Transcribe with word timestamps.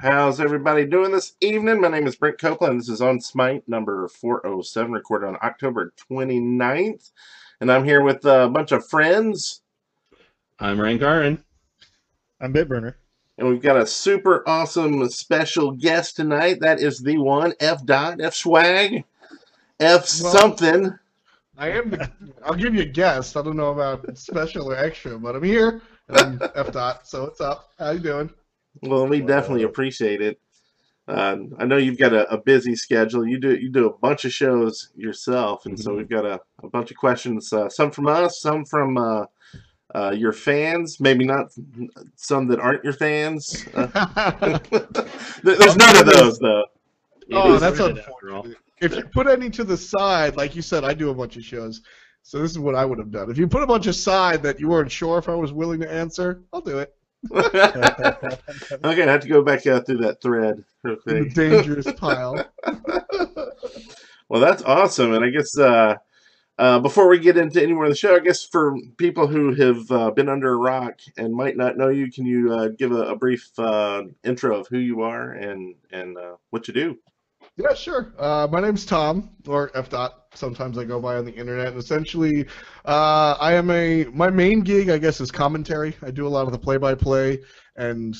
How's 0.00 0.40
everybody 0.40 0.84
doing 0.84 1.10
this 1.10 1.34
evening? 1.40 1.80
My 1.80 1.88
name 1.88 2.06
is 2.06 2.14
Brent 2.14 2.38
Copeland. 2.38 2.78
This 2.78 2.88
is 2.88 3.02
on 3.02 3.20
Smite 3.20 3.68
number 3.68 4.06
407, 4.06 4.92
recorded 4.92 5.26
on 5.26 5.38
October 5.42 5.92
29th. 6.08 7.10
And 7.60 7.72
I'm 7.72 7.84
here 7.84 8.02
with 8.02 8.24
a 8.24 8.48
bunch 8.48 8.70
of 8.70 8.86
friends. 8.86 9.62
I'm 10.60 10.78
Rankarin. 10.78 11.42
I'm 12.40 12.52
Bitburner. 12.52 12.94
And 13.38 13.48
we've 13.48 13.60
got 13.62 13.76
a 13.76 13.86
super 13.86 14.48
awesome 14.48 15.08
special 15.08 15.72
guest 15.72 16.14
tonight. 16.14 16.60
That 16.60 16.80
is 16.80 17.00
the 17.00 17.18
one, 17.18 17.54
F. 17.58 17.84
Dot, 17.84 18.20
F. 18.20 18.34
Swag, 18.34 19.02
F. 19.80 20.20
Well- 20.22 20.32
something. 20.32 20.98
I 21.56 21.70
am. 21.70 21.90
The, 21.90 22.08
I'll 22.44 22.54
give 22.54 22.72
you 22.72 22.82
a 22.82 22.86
guess. 22.86 23.34
I 23.34 23.42
don't 23.42 23.56
know 23.56 23.72
about 23.72 24.16
special 24.16 24.70
or 24.70 24.76
extra, 24.76 25.18
but 25.18 25.34
I'm 25.34 25.42
here. 25.42 25.82
And 26.06 26.40
I'm 26.40 26.50
F 26.54 26.70
dot. 26.70 27.08
So 27.08 27.24
what's 27.24 27.40
up? 27.40 27.72
How 27.80 27.90
you 27.90 27.98
doing? 27.98 28.30
Well, 28.82 29.06
we 29.06 29.20
definitely 29.20 29.64
appreciate 29.64 30.20
it. 30.20 30.40
Uh, 31.06 31.36
I 31.58 31.64
know 31.64 31.78
you've 31.78 31.98
got 31.98 32.12
a, 32.12 32.30
a 32.30 32.36
busy 32.38 32.76
schedule. 32.76 33.26
You 33.26 33.38
do 33.40 33.54
you 33.56 33.70
do 33.70 33.86
a 33.86 33.96
bunch 33.98 34.24
of 34.26 34.32
shows 34.32 34.90
yourself, 34.94 35.64
and 35.64 35.78
so 35.80 35.92
Mhm. 35.92 35.96
we've 35.96 36.08
got 36.08 36.26
a, 36.26 36.38
a 36.62 36.68
bunch 36.68 36.90
of 36.90 36.98
questions. 36.98 37.50
Uh, 37.52 37.68
some 37.70 37.90
from 37.90 38.06
us, 38.08 38.40
some 38.42 38.64
from 38.66 38.98
uh, 38.98 39.24
uh, 39.94 40.10
your 40.10 40.32
fans. 40.32 41.00
Maybe 41.00 41.24
not 41.24 41.46
some 42.16 42.46
that 42.48 42.60
aren't 42.60 42.84
your 42.84 42.92
fans. 42.92 43.64
Uh, 43.74 44.58
there's 45.42 45.76
none 45.76 45.96
of 45.96 46.06
those 46.06 46.38
though. 46.38 46.64
oh, 47.32 47.56
that's 47.58 47.78
Reddit 47.80 47.98
after 48.00 48.30
all. 48.32 48.44
unfortunate. 48.44 48.58
If 48.80 48.94
you 48.94 49.04
put 49.04 49.26
any 49.26 49.48
to 49.50 49.64
the 49.64 49.76
side, 49.78 50.36
like 50.36 50.54
you 50.54 50.62
said, 50.62 50.84
I 50.84 50.92
do 50.94 51.08
a 51.10 51.14
bunch 51.14 51.36
of 51.36 51.42
shows. 51.44 51.80
So 52.22 52.38
this 52.40 52.50
is 52.50 52.58
what 52.58 52.74
I 52.74 52.84
would 52.84 52.98
have 52.98 53.10
done. 53.10 53.30
If 53.30 53.38
you 53.38 53.48
put 53.48 53.62
a 53.62 53.66
bunch 53.66 53.86
aside 53.86 54.42
that 54.42 54.60
you 54.60 54.68
weren't 54.68 54.92
sure 54.92 55.18
if 55.18 55.28
I 55.28 55.34
was 55.34 55.52
willing 55.54 55.80
to 55.80 55.90
answer, 55.90 56.42
I'll 56.52 56.60
do 56.60 56.78
it. 56.78 56.94
okay, 57.32 59.02
I 59.02 59.10
have 59.10 59.20
to 59.20 59.28
go 59.28 59.42
back 59.42 59.66
uh, 59.66 59.80
through 59.80 59.98
that 59.98 60.22
thread 60.22 60.64
real 60.84 60.96
the 61.04 61.28
dangerous 61.30 61.92
pile. 61.92 62.44
Well, 64.30 64.42
that's 64.42 64.62
awesome, 64.62 65.14
and 65.14 65.24
I 65.24 65.30
guess 65.30 65.56
uh, 65.58 65.94
uh, 66.58 66.80
before 66.80 67.08
we 67.08 67.18
get 67.18 67.38
into 67.38 67.62
any 67.62 67.72
more 67.72 67.84
of 67.84 67.90
the 67.90 67.96
show, 67.96 68.14
I 68.14 68.18
guess 68.18 68.44
for 68.44 68.76
people 68.98 69.26
who 69.26 69.54
have 69.54 69.90
uh, 69.90 70.10
been 70.10 70.28
under 70.28 70.52
a 70.52 70.56
rock 70.56 71.00
and 71.16 71.32
might 71.32 71.56
not 71.56 71.78
know 71.78 71.88
you, 71.88 72.12
can 72.12 72.26
you 72.26 72.52
uh, 72.52 72.68
give 72.68 72.92
a, 72.92 73.04
a 73.04 73.16
brief 73.16 73.48
uh, 73.58 74.02
intro 74.24 74.60
of 74.60 74.68
who 74.68 74.76
you 74.76 75.00
are 75.00 75.32
and 75.32 75.76
and 75.90 76.18
uh, 76.18 76.34
what 76.50 76.68
you 76.68 76.74
do? 76.74 76.98
Yeah, 77.58 77.74
sure. 77.74 78.12
Uh, 78.16 78.46
my 78.52 78.60
name's 78.60 78.86
Tom, 78.86 79.30
or 79.48 79.72
F 79.74 79.90
dot. 79.90 80.26
Sometimes 80.32 80.78
I 80.78 80.84
go 80.84 81.00
by 81.00 81.16
on 81.16 81.24
the 81.24 81.34
internet. 81.34 81.66
And 81.68 81.76
essentially, 81.76 82.46
uh, 82.84 83.36
I 83.40 83.54
am 83.54 83.68
a 83.70 84.04
my 84.04 84.30
main 84.30 84.60
gig, 84.60 84.90
I 84.90 84.98
guess, 84.98 85.20
is 85.20 85.32
commentary. 85.32 85.96
I 86.02 86.12
do 86.12 86.24
a 86.24 86.28
lot 86.28 86.46
of 86.46 86.52
the 86.52 86.58
play-by-play, 86.58 87.40
and 87.74 88.14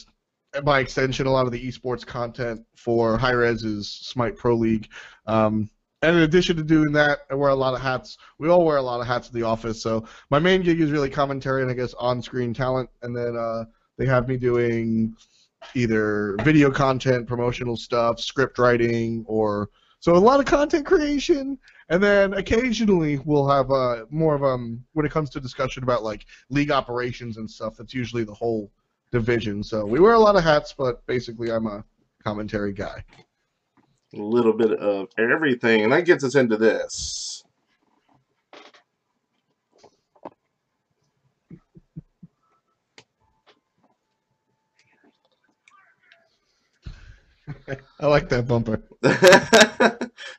by 0.64 0.80
extension, 0.80 1.28
a 1.28 1.30
lot 1.30 1.46
of 1.46 1.52
the 1.52 1.68
esports 1.68 2.04
content 2.04 2.62
for 2.74 3.16
Hi-Rez's 3.16 3.88
Smite 3.88 4.36
Pro 4.36 4.56
League. 4.56 4.88
Um, 5.26 5.70
and 6.02 6.16
in 6.16 6.22
addition 6.24 6.56
to 6.56 6.64
doing 6.64 6.90
that, 6.92 7.20
I 7.30 7.36
wear 7.36 7.50
a 7.50 7.54
lot 7.54 7.74
of 7.74 7.80
hats. 7.80 8.18
We 8.38 8.48
all 8.48 8.64
wear 8.64 8.78
a 8.78 8.82
lot 8.82 9.00
of 9.00 9.06
hats 9.06 9.28
at 9.28 9.34
the 9.34 9.44
office. 9.44 9.80
So 9.80 10.04
my 10.30 10.40
main 10.40 10.62
gig 10.62 10.80
is 10.80 10.90
really 10.90 11.10
commentary 11.10 11.62
and 11.62 11.70
I 11.70 11.74
guess 11.74 11.94
on-screen 11.94 12.54
talent. 12.54 12.90
And 13.02 13.16
then 13.16 13.36
uh, 13.36 13.64
they 13.98 14.06
have 14.06 14.28
me 14.28 14.36
doing 14.36 15.14
either 15.74 16.36
video 16.42 16.70
content, 16.70 17.26
promotional 17.26 17.76
stuff, 17.76 18.20
script 18.20 18.58
writing, 18.58 19.24
or 19.26 19.70
so 20.00 20.14
a 20.14 20.18
lot 20.18 20.40
of 20.40 20.46
content 20.46 20.86
creation. 20.86 21.58
And 21.88 22.02
then 22.02 22.34
occasionally 22.34 23.18
we'll 23.24 23.48
have 23.48 23.70
uh, 23.70 24.04
more 24.10 24.34
of 24.34 24.44
um 24.44 24.84
when 24.92 25.06
it 25.06 25.12
comes 25.12 25.30
to 25.30 25.40
discussion 25.40 25.82
about 25.82 26.04
like 26.04 26.26
league 26.50 26.70
operations 26.70 27.36
and 27.36 27.50
stuff. 27.50 27.76
That's 27.76 27.94
usually 27.94 28.24
the 28.24 28.34
whole 28.34 28.70
division. 29.10 29.62
So 29.62 29.84
we 29.84 30.00
wear 30.00 30.14
a 30.14 30.18
lot 30.18 30.36
of 30.36 30.44
hats, 30.44 30.74
but 30.76 31.04
basically 31.06 31.50
I'm 31.50 31.66
a 31.66 31.84
commentary 32.22 32.72
guy. 32.72 33.04
A 34.14 34.22
little 34.22 34.54
bit 34.54 34.72
of 34.72 35.08
everything, 35.18 35.82
and 35.82 35.92
that 35.92 36.06
gets 36.06 36.24
us 36.24 36.34
into 36.34 36.56
this. 36.56 37.42
I 48.00 48.06
like 48.06 48.28
that 48.28 48.46
bumper. 48.46 48.82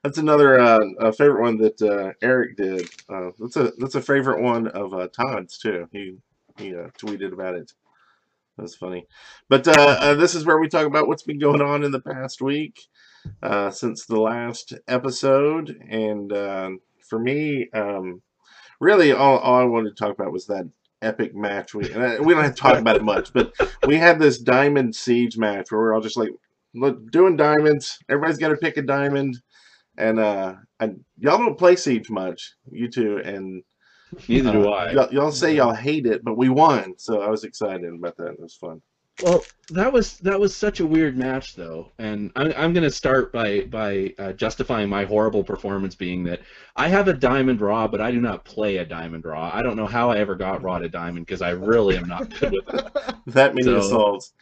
that's 0.03 0.17
another 0.17 0.59
uh, 0.59 1.11
favorite 1.11 1.41
one 1.41 1.57
that 1.57 1.81
uh, 1.81 2.13
Eric 2.21 2.57
did. 2.57 2.89
Uh, 3.07 3.31
that's 3.39 3.55
a 3.55 3.71
that's 3.77 3.95
a 3.95 4.01
favorite 4.01 4.41
one 4.41 4.67
of 4.67 4.93
uh, 4.93 5.07
Todd's 5.07 5.57
too. 5.57 5.87
He 5.91 6.17
he 6.57 6.75
uh, 6.75 6.89
tweeted 6.97 7.33
about 7.33 7.55
it. 7.55 7.71
That's 8.57 8.75
funny. 8.75 9.07
But 9.47 9.67
uh, 9.67 10.15
this 10.15 10.35
is 10.35 10.45
where 10.45 10.59
we 10.59 10.67
talk 10.67 10.85
about 10.85 11.07
what's 11.07 11.23
been 11.23 11.39
going 11.39 11.61
on 11.61 11.83
in 11.83 11.91
the 11.91 12.01
past 12.01 12.41
week 12.41 12.87
since 13.71 14.05
the 14.05 14.19
last 14.19 14.73
episode. 14.87 15.77
And 15.89 16.31
for 17.07 17.19
me, 17.19 17.69
um, 17.73 18.21
really, 18.81 19.13
all, 19.13 19.37
all 19.37 19.61
I 19.61 19.63
wanted 19.63 19.95
to 19.95 19.95
talk 19.95 20.13
about 20.13 20.33
was 20.33 20.47
that 20.47 20.67
epic 21.01 21.35
match. 21.35 21.73
We 21.73 21.91
and 21.91 22.03
I, 22.03 22.19
we 22.19 22.33
don't 22.33 22.43
have 22.43 22.55
to 22.55 22.61
talk 22.61 22.77
about 22.77 22.97
it 22.97 23.03
much, 23.03 23.33
but 23.33 23.53
we 23.87 23.97
had 23.97 24.19
this 24.19 24.37
diamond 24.37 24.95
siege 24.95 25.37
match 25.37 25.71
where 25.71 25.79
we're 25.79 25.93
all 25.93 26.01
just 26.01 26.17
like 26.17 26.31
doing 27.11 27.35
diamonds. 27.35 27.97
Everybody's 28.09 28.37
got 28.37 28.49
to 28.49 28.57
pick 28.57 28.77
a 28.77 28.81
diamond, 28.81 29.37
and 29.97 30.19
uh, 30.19 30.55
I, 30.79 30.85
y'all 31.17 31.37
don't 31.37 31.57
play 31.57 31.75
siege 31.75 32.09
much, 32.09 32.53
you 32.71 32.89
two, 32.89 33.17
and 33.23 33.63
Neither 34.27 34.51
do 34.51 34.69
uh, 34.69 34.71
I. 34.71 34.91
Y'all, 34.91 35.13
y'all 35.13 35.31
say 35.31 35.55
y'all 35.55 35.73
hate 35.73 36.05
it, 36.05 36.23
but 36.23 36.37
we 36.37 36.49
won, 36.49 36.93
so 36.97 37.21
I 37.21 37.29
was 37.29 37.43
excited 37.43 37.93
about 37.93 38.17
that. 38.17 38.33
It 38.33 38.39
was 38.39 38.55
fun. 38.55 38.81
Well, 39.21 39.43
that 39.71 39.91
was 39.91 40.17
that 40.19 40.39
was 40.39 40.55
such 40.55 40.79
a 40.79 40.85
weird 40.85 41.17
match, 41.17 41.55
though, 41.55 41.91
and 41.99 42.31
I'm 42.37 42.53
I'm 42.55 42.73
gonna 42.73 42.89
start 42.89 43.33
by 43.33 43.61
by 43.65 44.13
uh, 44.17 44.31
justifying 44.33 44.87
my 44.87 45.03
horrible 45.03 45.43
performance, 45.43 45.93
being 45.93 46.23
that 46.23 46.39
I 46.77 46.87
have 46.87 47.09
a 47.09 47.13
diamond 47.13 47.59
raw, 47.59 47.85
but 47.87 47.99
I 47.99 48.11
do 48.11 48.21
not 48.21 48.45
play 48.45 48.77
a 48.77 48.85
diamond 48.85 49.25
raw. 49.25 49.51
I 49.53 49.61
don't 49.61 49.75
know 49.75 49.87
how 49.87 50.09
I 50.09 50.19
ever 50.19 50.35
got 50.35 50.63
raw 50.63 50.79
to 50.79 50.87
diamond 50.87 51.25
because 51.25 51.41
I 51.41 51.49
really 51.49 51.97
am 51.97 52.07
not 52.07 52.29
good 52.39 52.53
with 52.53 52.73
it. 52.73 52.85
That 53.27 53.53
many 53.55 53.63
So- 53.63 53.77
assaults. 53.77 54.33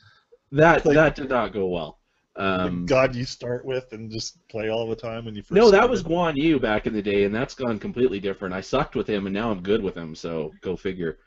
That 0.52 0.86
Like- 0.86 0.96
that 0.96 1.16
did 1.16 1.30
not 1.30 1.54
go 1.54 1.68
well. 1.68 2.00
Um, 2.38 2.86
God 2.88 3.16
you 3.16 3.26
start 3.26 3.66
with 3.66 3.92
and 3.94 4.12
just 4.12 4.48
play 4.48 4.70
all 4.70 4.88
the 4.88 4.96
time 4.96 5.26
when 5.26 5.36
you 5.36 5.42
first 5.42 5.52
no, 5.52 5.66
that 5.72 5.78
started. 5.78 5.92
was 5.92 6.04
Guan 6.04 6.36
Yu 6.36 6.60
back 6.60 6.88
in 6.88 6.94
the 6.94 7.02
day, 7.02 7.24
and 7.24 7.34
that's 7.34 7.56
gone 7.56 7.80
completely 7.80 8.20
different. 8.20 8.54
I 8.54 8.62
sucked 8.62 8.96
with 8.96 9.08
him, 9.08 9.26
and 9.26 9.34
now 9.34 9.52
I'm 9.52 9.62
good 9.62 9.82
with 9.82 9.96
him. 9.96 10.16
So 10.16 10.54
go 10.62 10.76
figure. 10.76 11.20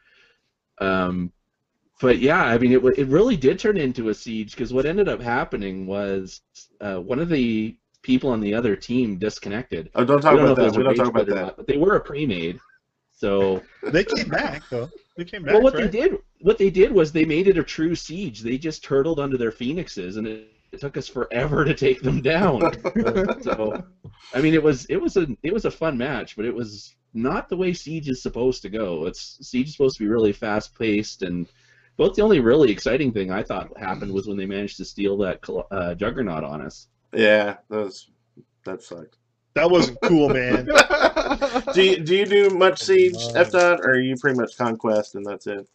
Um, 0.81 1.33
but 2.01 2.19
yeah, 2.19 2.43
I 2.43 2.57
mean, 2.59 2.73
it 2.73 2.83
it 2.99 3.09
really 3.09 3.37
did 3.37 3.59
turn 3.59 3.77
into 3.77 4.09
a 4.09 4.15
siege 4.15 4.53
because 4.53 4.73
what 4.73 4.87
ended 4.87 5.09
up 5.09 5.21
happening 5.21 5.87
was 5.87 6.41
uh, 6.81 6.97
one 6.97 7.19
of 7.19 7.29
the 7.29 7.77
people 8.03 8.31
on 8.31 8.41
the 8.41 8.55
other 8.55 8.77
team 8.77 9.19
disconnected. 9.19 9.91
Oh, 9.95 10.05
don't 10.05 10.23
talk 10.23 10.37
don't 10.37 10.45
about 10.45 10.57
that. 10.57 10.77
We 10.77 10.83
don't 10.83 10.95
talk 10.95 11.09
about 11.09 11.27
that. 11.27 11.35
not, 11.35 11.57
but 11.57 11.67
they 11.67 11.77
were 11.77 11.97
a 11.97 12.01
pre-made. 12.01 12.59
So 13.13 13.63
They 13.83 14.05
came 14.05 14.29
back 14.29 14.63
though. 14.71 14.89
They 15.17 15.25
came 15.25 15.43
back. 15.43 15.55
well, 15.55 15.63
what 15.63 15.75
right? 15.75 15.91
they 15.91 16.01
did, 16.01 16.19
what 16.41 16.57
they 16.57 16.71
did 16.71 16.91
was 16.91 17.13
they 17.13 17.27
made 17.27 17.49
it 17.49 17.59
a 17.59 17.63
true 17.63 17.95
siege. 17.95 18.41
They 18.41 18.57
just 18.57 18.83
turtled 18.83 19.21
under 19.21 19.37
their 19.37 19.53
phoenixes, 19.53 20.17
and 20.17 20.27
it, 20.27 20.49
it 20.73 20.81
took 20.81 20.97
us 20.97 21.09
forever 21.09 21.65
to 21.65 21.75
take 21.75 22.03
them 22.03 22.21
down. 22.21 22.61
so, 23.43 23.83
I 24.35 24.41
mean, 24.41 24.55
it 24.55 24.63
was 24.63 24.87
it 24.87 24.97
was 24.97 25.17
a 25.17 25.27
it 25.43 25.53
was 25.53 25.65
a 25.65 25.71
fun 25.71 25.99
match, 25.99 26.37
but 26.37 26.45
it 26.45 26.55
was 26.55 26.95
not 27.13 27.49
the 27.49 27.57
way 27.57 27.73
siege 27.73 28.09
is 28.09 28.23
supposed 28.23 28.63
to 28.63 28.69
go. 28.69 29.07
It's 29.07 29.39
siege 29.43 29.69
is 29.69 29.73
supposed 29.73 29.97
to 29.99 30.05
be 30.05 30.09
really 30.09 30.33
fast 30.33 30.79
paced, 30.79 31.23
and 31.23 31.49
both 31.97 32.15
the 32.15 32.23
only 32.23 32.41
really 32.41 32.71
exciting 32.71 33.13
thing 33.13 33.31
I 33.31 33.43
thought 33.43 33.77
happened 33.79 34.13
was 34.13 34.27
when 34.27 34.37
they 34.37 34.47
managed 34.47 34.77
to 34.79 34.85
steal 34.85 35.17
that 35.19 35.41
uh, 35.71 35.95
juggernaut 35.95 36.45
on 36.45 36.61
us. 36.63 36.89
Yeah, 37.13 37.57
that 37.69 37.77
was 37.77 38.11
that 38.65 38.83
sucked. 38.83 39.17
That 39.55 39.71
wasn't 39.71 39.99
cool, 40.03 40.29
man. 40.29 40.67
Do 41.75 41.83
you 41.83 41.99
do 41.99 42.17
you 42.17 42.27
do 42.27 42.51
much 42.51 42.83
siege, 42.83 43.17
Uh, 43.17 43.41
F 43.41 43.51
dot, 43.51 43.81
or 43.81 43.91
are 43.91 44.01
you 44.01 44.17
pretty 44.17 44.39
much 44.39 44.57
conquest 44.57 45.17
and 45.17 45.27
that's 45.27 45.47
it? 45.47 45.67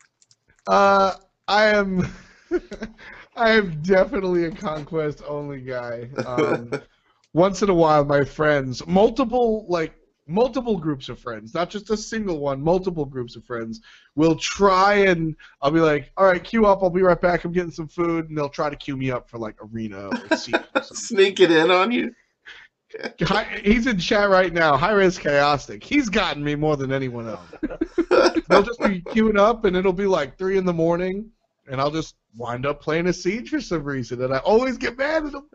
Uh, 0.67 1.13
I 1.47 1.65
am. 1.65 2.07
I 3.35 3.51
am 3.51 3.81
definitely 3.81 4.45
a 4.45 4.51
conquest 4.51 5.21
only 5.27 5.61
guy. 5.61 6.09
Um, 6.25 6.71
once 7.33 7.61
in 7.61 7.69
a 7.69 7.73
while, 7.73 8.05
my 8.05 8.23
friends, 8.23 8.85
multiple 8.87 9.65
like 9.67 9.93
multiple 10.27 10.77
groups 10.77 11.09
of 11.09 11.19
friends, 11.19 11.53
not 11.53 11.69
just 11.69 11.89
a 11.89 11.97
single 11.97 12.39
one, 12.39 12.61
multiple 12.61 13.05
groups 13.05 13.35
of 13.35 13.43
friends, 13.45 13.81
will 14.15 14.35
try 14.35 14.95
and 14.95 15.35
I'll 15.61 15.71
be 15.71 15.81
like, 15.81 16.11
all 16.17 16.25
right, 16.25 16.43
queue 16.43 16.65
up. 16.65 16.81
I'll 16.81 16.89
be 16.89 17.01
right 17.01 17.19
back. 17.19 17.43
I'm 17.43 17.51
getting 17.51 17.71
some 17.71 17.87
food, 17.87 18.29
and 18.29 18.37
they'll 18.37 18.49
try 18.49 18.69
to 18.69 18.75
queue 18.75 18.95
me 18.97 19.11
up 19.11 19.29
for 19.29 19.37
like 19.37 19.55
arena 19.61 20.07
or 20.09 20.17
or. 20.31 20.37
Sneak 20.83 21.39
it 21.39 21.51
in 21.51 21.71
on 21.71 21.91
you. 21.91 22.13
Hi- 23.23 23.61
He's 23.63 23.87
in 23.87 23.99
chat 23.99 24.29
right 24.29 24.53
now. 24.53 24.77
High 24.77 24.93
risk 24.93 25.21
chaotic. 25.21 25.83
He's 25.83 26.07
gotten 26.07 26.43
me 26.43 26.55
more 26.55 26.77
than 26.77 26.93
anyone 26.93 27.27
else. 27.27 27.47
They'll 28.47 28.63
just 28.63 28.79
be 28.79 29.01
queuing 29.01 29.37
up, 29.37 29.65
and 29.65 29.75
it'll 29.75 29.91
be 29.93 30.05
like 30.05 30.37
three 30.37 30.57
in 30.57 30.65
the 30.65 30.73
morning, 30.73 31.29
and 31.67 31.81
I'll 31.81 31.91
just 31.91 32.15
wind 32.35 32.65
up 32.65 32.81
playing 32.81 33.07
a 33.07 33.13
siege 33.13 33.49
for 33.49 33.61
some 33.61 33.83
reason, 33.83 34.21
and 34.23 34.33
I 34.33 34.37
always 34.39 34.77
get 34.77 34.97
mad 34.97 35.25
at 35.25 35.31
them. 35.31 35.49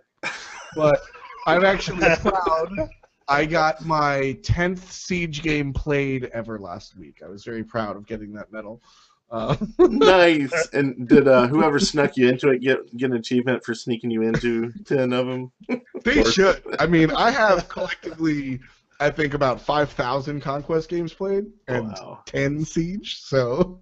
But 0.75 1.01
I'm 1.47 1.65
actually 1.65 2.07
proud. 2.21 2.89
I 3.29 3.45
got 3.45 3.85
my 3.85 4.37
tenth 4.43 4.91
siege 4.93 5.43
game 5.43 5.73
played 5.73 6.25
ever 6.33 6.59
last 6.59 6.97
week. 6.97 7.21
I 7.25 7.29
was 7.29 7.45
very 7.45 7.63
proud 7.63 7.97
of 7.97 8.07
getting 8.07 8.33
that 8.35 8.51
medal. 8.53 8.83
Uh, 9.31 9.57
nice. 9.79 10.69
And 10.73 11.09
did 11.09 11.29
uh, 11.29 11.47
whoever 11.47 11.79
snuck 11.79 12.17
you 12.17 12.29
into 12.29 12.49
it 12.51 12.61
get 12.61 12.97
get 12.97 13.11
an 13.11 13.17
achievement 13.17 13.65
for 13.65 13.75
sneaking 13.75 14.11
you 14.11 14.23
into 14.23 14.73
ten 14.85 15.13
of 15.13 15.27
them? 15.27 15.53
they 16.05 16.25
should. 16.25 16.63
I 16.81 16.87
mean, 16.87 17.13
I 17.13 17.31
have 17.31 17.69
collectively, 17.69 18.59
I 18.99 19.11
think 19.11 19.35
about 19.35 19.61
five 19.61 19.91
thousand 19.91 20.41
conquest 20.41 20.89
games 20.89 21.15
played 21.15 21.45
and 21.69 21.89
Wow. 21.93 22.23
ten 22.27 22.65
siege. 22.65 23.21
So 23.21 23.81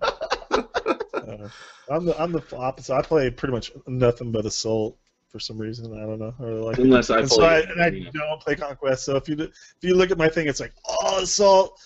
Uh, 1.28 1.48
I'm 1.90 2.04
the 2.04 2.20
I'm 2.20 2.32
the 2.32 2.42
opposite. 2.56 2.94
I 2.94 3.02
play 3.02 3.30
pretty 3.30 3.52
much 3.52 3.72
nothing 3.86 4.32
but 4.32 4.46
assault 4.46 4.96
for 5.28 5.38
some 5.38 5.58
reason. 5.58 5.92
I 5.92 6.06
don't 6.06 6.19
know. 6.19 6.34
Or 6.40 6.52
like, 6.64 6.78
Unless 6.78 7.10
I 7.10 7.20
and 7.20 7.28
pull 7.28 7.38
so 7.38 7.44
I, 7.44 7.60
and 7.60 7.82
I 7.82 7.88
arena. 7.88 8.10
don't 8.12 8.40
play 8.40 8.54
conquest. 8.56 9.04
So 9.04 9.16
if 9.16 9.28
you 9.28 9.36
if 9.38 9.52
you 9.82 9.94
look 9.94 10.10
at 10.10 10.19
my 10.19 10.28
thing, 10.28 10.48
it's 10.48 10.60
like 10.60 10.72
all 10.88 11.19
assault, 11.19 11.78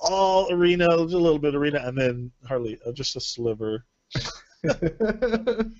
all 0.00 0.52
arena, 0.52 0.86
a 0.90 0.96
little 0.96 1.38
bit 1.38 1.54
of 1.54 1.60
arena, 1.60 1.80
and 1.84 1.96
then 1.96 2.30
hardly 2.46 2.78
uh, 2.86 2.92
just 2.92 3.16
a 3.16 3.20
sliver 3.20 3.84
of 4.64 5.72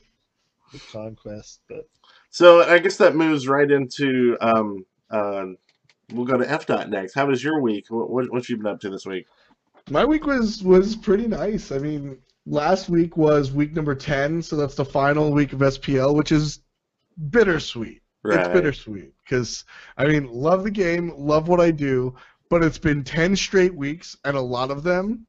conquest. 0.92 1.60
But 1.68 1.88
So 2.30 2.62
I 2.62 2.78
guess 2.78 2.96
that 2.96 3.14
moves 3.16 3.48
right 3.48 3.70
into 3.70 4.36
um, 4.40 4.84
uh, 5.10 5.46
we'll 6.12 6.24
go 6.26 6.36
to 6.38 6.50
F 6.50 6.66
dot 6.66 6.88
next. 6.88 7.14
How 7.14 7.26
was 7.26 7.42
your 7.42 7.60
week? 7.60 7.86
What, 7.88 8.10
what 8.10 8.32
what 8.32 8.48
you 8.48 8.56
been 8.56 8.66
up 8.66 8.80
to 8.80 8.90
this 8.90 9.06
week? 9.06 9.26
my 9.90 10.04
week 10.04 10.26
was 10.26 10.62
was 10.62 10.96
pretty 10.96 11.26
nice. 11.26 11.72
I 11.72 11.78
mean, 11.78 12.18
last 12.50 12.88
week 12.88 13.16
was 13.16 13.52
week 13.52 13.72
number 13.72 13.94
ten, 13.94 14.42
so 14.42 14.56
that's 14.56 14.74
the 14.74 14.84
final 14.84 15.32
week 15.32 15.52
of 15.52 15.60
SPL, 15.60 16.14
which 16.14 16.32
is 16.32 16.60
bittersweet. 17.30 18.02
Right. 18.22 18.40
It's 18.40 18.48
bittersweet 18.48 19.14
because 19.24 19.64
I 19.96 20.06
mean, 20.06 20.30
love 20.30 20.64
the 20.64 20.70
game, 20.70 21.14
love 21.16 21.48
what 21.48 21.60
I 21.60 21.70
do, 21.70 22.14
but 22.50 22.62
it's 22.62 22.78
been 22.78 23.04
ten 23.04 23.36
straight 23.36 23.74
weeks, 23.74 24.16
and 24.24 24.36
a 24.36 24.40
lot 24.40 24.70
of 24.70 24.82
them, 24.82 25.26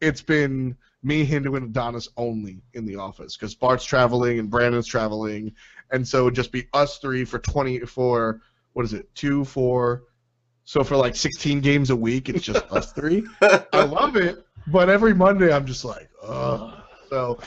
it's 0.00 0.22
been 0.22 0.76
me, 1.02 1.24
Hindu, 1.24 1.54
and 1.56 1.66
Adonis 1.66 2.08
only 2.16 2.62
in 2.74 2.86
the 2.86 2.96
office 2.96 3.36
because 3.36 3.54
Bart's 3.54 3.84
traveling 3.84 4.38
and 4.38 4.50
Brandon's 4.50 4.86
traveling, 4.86 5.54
and 5.90 6.06
so 6.06 6.22
it'd 6.22 6.36
just 6.36 6.52
be 6.52 6.68
us 6.72 6.98
three 6.98 7.24
for 7.24 7.38
twenty 7.38 7.80
for 7.80 8.40
what 8.74 8.84
is 8.84 8.92
it, 8.92 9.12
two, 9.14 9.44
four. 9.44 10.04
So 10.66 10.82
for 10.82 10.96
like 10.96 11.14
16 11.14 11.60
games 11.60 11.90
a 11.90 11.96
week, 11.96 12.30
it's 12.30 12.42
just 12.42 12.64
us 12.72 12.90
three. 12.92 13.26
I 13.42 13.84
love 13.84 14.16
it, 14.16 14.46
but 14.68 14.88
every 14.88 15.14
Monday 15.14 15.52
I'm 15.52 15.66
just 15.66 15.84
like, 15.84 16.08
ugh. 16.22 16.74
So 17.10 17.38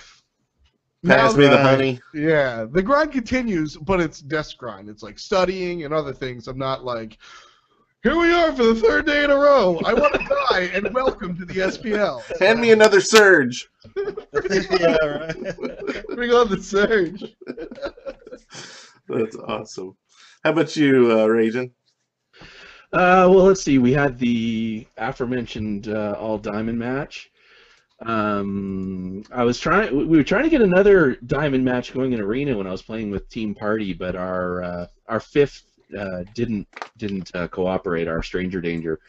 Pass 1.06 1.36
me 1.36 1.48
the 1.48 1.62
honey. 1.62 2.02
yeah, 2.14 2.66
the 2.70 2.82
grind 2.82 3.12
continues, 3.12 3.78
but 3.78 4.00
it's 4.02 4.20
desk 4.20 4.58
grind. 4.58 4.90
It's 4.90 5.04
like 5.04 5.20
studying 5.20 5.84
and 5.86 5.94
other 5.94 6.12
things. 6.14 6.48
I'm 6.48 6.58
not 6.58 6.84
like, 6.84 7.18
here 8.04 8.18
we 8.18 8.32
are 8.34 8.52
for 8.54 8.64
the 8.64 8.76
third 8.76 9.06
day 9.06 9.24
in 9.24 9.32
a 9.32 9.36
row. 9.36 9.80
I 9.86 9.94
want 9.94 10.14
to 10.14 10.20
die 10.50 10.70
and 10.74 10.94
welcome 10.94 11.38
to 11.38 11.46
the 11.46 11.54
SPL. 11.54 12.22
Hand 12.40 12.60
me 12.60 12.72
another 12.72 13.00
surge. 13.00 13.70
yeah, 13.96 14.96
right. 15.06 16.08
Bring 16.16 16.32
on 16.32 16.50
the 16.50 16.60
surge. 16.62 17.24
That's 19.08 19.36
awesome. 19.38 19.96
How 20.44 20.52
about 20.52 20.76
you, 20.76 21.12
uh, 21.12 21.28
Rajan? 21.28 21.72
Uh, 22.94 23.28
well, 23.30 23.44
let's 23.44 23.62
see. 23.62 23.78
We 23.80 23.92
had 23.92 24.18
the 24.18 24.88
aforementioned 24.98 25.90
uh, 25.90 26.16
all 26.18 26.38
diamond 26.38 26.80
match. 26.80 27.32
Um, 28.00 29.24
I 29.32 29.44
was 29.44 29.60
trying. 29.60 29.96
We 29.96 30.06
we 30.06 30.18
were 30.18 30.24
trying 30.24 30.44
to 30.44 30.50
get 30.50 30.62
another 30.62 31.16
diamond 31.26 31.66
match 31.66 31.94
going 31.94 32.14
in 32.14 32.22
arena 32.22 32.58
when 32.58 32.68
I 32.68 32.72
was 32.72 32.82
playing 32.82 33.12
with 33.12 33.28
Team 33.30 33.56
Party, 33.56 33.94
but 33.94 34.16
our 34.16 34.64
uh, 34.64 34.88
our 35.08 35.20
fifth 35.20 35.64
uh, 35.98 36.24
didn't 36.34 36.68
didn't 36.98 37.32
uh, 37.36 37.48
cooperate. 37.48 38.08
Our 38.08 38.24
Stranger 38.24 38.62
Danger, 38.62 39.00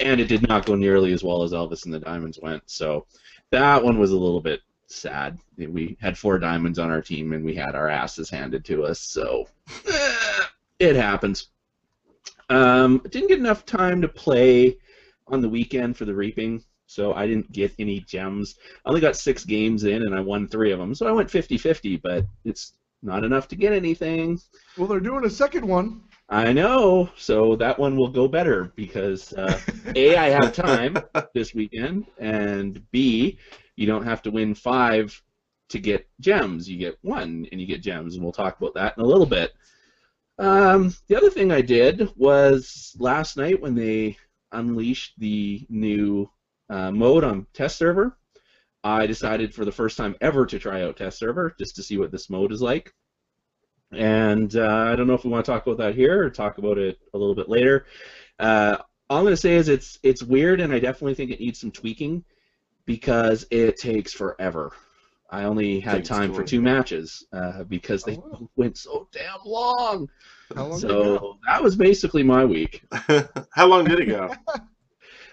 and 0.00 0.20
it 0.20 0.26
did 0.26 0.46
not 0.46 0.66
go 0.66 0.74
nearly 0.74 1.12
as 1.12 1.22
well 1.22 1.42
as 1.42 1.52
Elvis 1.52 1.84
and 1.84 1.94
the 1.94 2.00
Diamonds 2.00 2.38
went. 2.42 2.64
So 2.66 3.06
that 3.50 3.82
one 3.82 3.98
was 3.98 4.10
a 4.10 4.18
little 4.18 4.40
bit 4.40 4.60
sad. 4.88 5.38
We 5.56 5.96
had 6.00 6.18
four 6.18 6.38
diamonds 6.38 6.78
on 6.78 6.90
our 6.90 7.00
team, 7.00 7.32
and 7.32 7.44
we 7.44 7.54
had 7.54 7.74
our 7.74 7.88
asses 7.88 8.28
handed 8.28 8.64
to 8.66 8.84
us. 8.84 8.98
So 8.98 9.46
eh, 9.88 10.44
it 10.78 10.96
happens. 10.96 11.48
Um, 12.52 12.98
didn't 13.08 13.28
get 13.28 13.38
enough 13.38 13.64
time 13.64 14.02
to 14.02 14.08
play 14.08 14.76
on 15.26 15.40
the 15.40 15.48
weekend 15.48 15.96
for 15.96 16.04
the 16.04 16.14
reaping, 16.14 16.62
so 16.86 17.14
I 17.14 17.26
didn't 17.26 17.50
get 17.50 17.72
any 17.78 18.00
gems. 18.00 18.56
I 18.84 18.90
only 18.90 19.00
got 19.00 19.16
six 19.16 19.44
games 19.44 19.84
in, 19.84 20.02
and 20.02 20.14
I 20.14 20.20
won 20.20 20.46
three 20.46 20.70
of 20.70 20.78
them, 20.78 20.94
so 20.94 21.06
I 21.06 21.12
went 21.12 21.30
50-50, 21.30 22.02
but 22.02 22.26
it's 22.44 22.74
not 23.02 23.24
enough 23.24 23.48
to 23.48 23.56
get 23.56 23.72
anything. 23.72 24.38
Well, 24.76 24.86
they're 24.86 25.00
doing 25.00 25.24
a 25.24 25.30
second 25.30 25.66
one. 25.66 26.02
I 26.28 26.52
know, 26.52 27.08
so 27.16 27.56
that 27.56 27.78
one 27.78 27.96
will 27.96 28.08
go 28.08 28.28
better 28.28 28.72
because 28.76 29.32
uh, 29.32 29.58
A, 29.96 30.16
I 30.16 30.28
have 30.28 30.52
time 30.52 30.98
this 31.34 31.54
weekend, 31.54 32.06
and 32.18 32.82
B, 32.90 33.38
you 33.76 33.86
don't 33.86 34.04
have 34.04 34.20
to 34.22 34.30
win 34.30 34.54
five 34.54 35.20
to 35.70 35.78
get 35.78 36.06
gems. 36.20 36.68
You 36.68 36.78
get 36.78 36.98
one, 37.00 37.46
and 37.50 37.60
you 37.60 37.66
get 37.66 37.82
gems, 37.82 38.14
and 38.14 38.22
we'll 38.22 38.32
talk 38.32 38.58
about 38.58 38.74
that 38.74 38.94
in 38.98 39.04
a 39.04 39.06
little 39.06 39.26
bit. 39.26 39.52
Um, 40.42 40.92
the 41.06 41.16
other 41.16 41.30
thing 41.30 41.52
I 41.52 41.60
did 41.60 42.10
was 42.16 42.96
last 42.98 43.36
night 43.36 43.62
when 43.62 43.76
they 43.76 44.16
unleashed 44.50 45.14
the 45.18 45.64
new 45.68 46.28
uh, 46.68 46.90
mode 46.90 47.22
on 47.22 47.46
test 47.54 47.78
server, 47.78 48.18
I 48.82 49.06
decided 49.06 49.54
for 49.54 49.64
the 49.64 49.70
first 49.70 49.96
time 49.96 50.16
ever 50.20 50.44
to 50.46 50.58
try 50.58 50.82
out 50.82 50.96
test 50.96 51.20
server 51.20 51.54
just 51.60 51.76
to 51.76 51.82
see 51.84 51.96
what 51.96 52.10
this 52.10 52.28
mode 52.28 52.50
is 52.50 52.60
like. 52.60 52.92
And 53.92 54.56
uh, 54.56 54.88
I 54.90 54.96
don't 54.96 55.06
know 55.06 55.14
if 55.14 55.22
we 55.22 55.30
want 55.30 55.44
to 55.44 55.52
talk 55.52 55.64
about 55.64 55.78
that 55.78 55.94
here 55.94 56.24
or 56.24 56.28
talk 56.28 56.58
about 56.58 56.76
it 56.76 56.98
a 57.14 57.18
little 57.18 57.36
bit 57.36 57.48
later. 57.48 57.86
Uh, 58.40 58.78
all 59.08 59.18
I'm 59.18 59.24
going 59.24 59.34
to 59.34 59.40
say 59.40 59.54
is 59.54 59.68
it's 59.68 60.00
it's 60.02 60.24
weird, 60.24 60.60
and 60.60 60.72
I 60.72 60.80
definitely 60.80 61.14
think 61.14 61.30
it 61.30 61.38
needs 61.38 61.60
some 61.60 61.70
tweaking 61.70 62.24
because 62.84 63.46
it 63.52 63.76
takes 63.76 64.12
forever. 64.12 64.72
I 65.32 65.44
only 65.44 65.80
had 65.80 65.96
Takes 65.96 66.08
time 66.08 66.28
for 66.30 66.36
forever. 66.36 66.48
two 66.48 66.60
matches 66.60 67.26
uh, 67.32 67.64
because 67.64 68.04
they 68.04 68.16
Oh, 68.16 68.26
wow. 68.30 68.48
went 68.56 68.76
so 68.76 69.08
damn 69.12 69.38
long. 69.46 70.06
How 70.54 70.66
long 70.66 70.78
did? 70.80 70.80
So 70.90 71.38
that 71.48 71.62
was 71.62 71.74
basically 71.74 72.22
my 72.22 72.44
week. 72.44 72.84
How 73.52 73.66
long 73.66 73.84
did 73.84 73.98
it 74.00 74.06
go? 74.06 74.30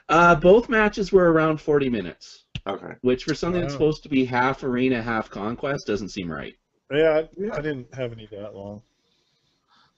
Uh, 0.08 0.34
both 0.34 0.70
matches 0.70 1.12
were 1.12 1.32
around 1.32 1.62
40 1.62 1.88
minutes, 1.88 2.46
Okay. 2.66 2.94
which 3.02 3.26
for 3.26 3.36
something 3.36 3.62
that's 3.62 3.74
supposed 3.74 4.02
to 4.02 4.10
be 4.10 4.26
half 4.26 4.64
arena, 4.64 5.04
half 5.04 5.30
conquest 5.30 5.86
doesn't 5.86 6.10
seem 6.10 6.32
right. 6.32 6.56
Yeah, 6.92 7.22
I, 7.54 7.56
I 7.58 7.62
didn't 7.62 7.94
have 7.94 8.12
any 8.12 8.28
that 8.32 8.56
long. 8.56 8.82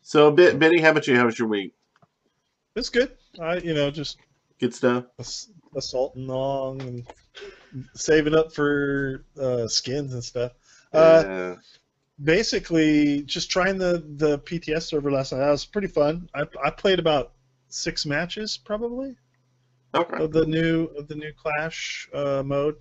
So, 0.02 0.30
Bit 0.30 0.60
Bitty, 0.60 0.82
how 0.82 0.90
about 0.92 1.08
you? 1.08 1.16
How 1.16 1.24
was 1.28 1.40
your 1.40 1.48
week? 1.48 1.74
It's 2.76 2.90
good. 2.90 3.16
I, 3.40 3.60
you 3.60 3.74
know, 3.74 3.90
just 3.90 4.18
Good 4.60 4.74
stuff. 4.76 5.06
ass- 5.18 5.50
assaulting 5.78 6.28
along 6.30 6.82
and 6.82 7.08
saving 7.96 8.36
up 8.36 8.54
for 8.54 9.24
uh, 9.40 9.68
skins 9.68 10.14
and 10.14 10.24
stuff. 10.24 10.52
Uh, 10.94 11.24
Yeah. 11.26 11.56
basically, 12.24 13.24
just 13.24 13.50
trying 13.50 13.78
the 13.78 14.04
the 14.18 14.40
PTS 14.40 14.84
server 14.84 15.12
last 15.12 15.32
night. 15.32 15.40
That 15.40 15.52
was 15.52 15.66
pretty 15.66 15.88
fun. 15.88 16.30
I, 16.36 16.44
I 16.64 16.70
played 16.70 17.00
about 17.00 17.34
six 17.70 18.06
matches 18.06 18.58
probably 18.58 19.16
okay. 19.96 20.24
of 20.24 20.32
the 20.32 20.46
new 20.46 20.86
of 20.98 21.08
the 21.08 21.16
new 21.16 21.32
Clash 21.34 22.10
uh, 22.14 22.44
mode. 22.46 22.76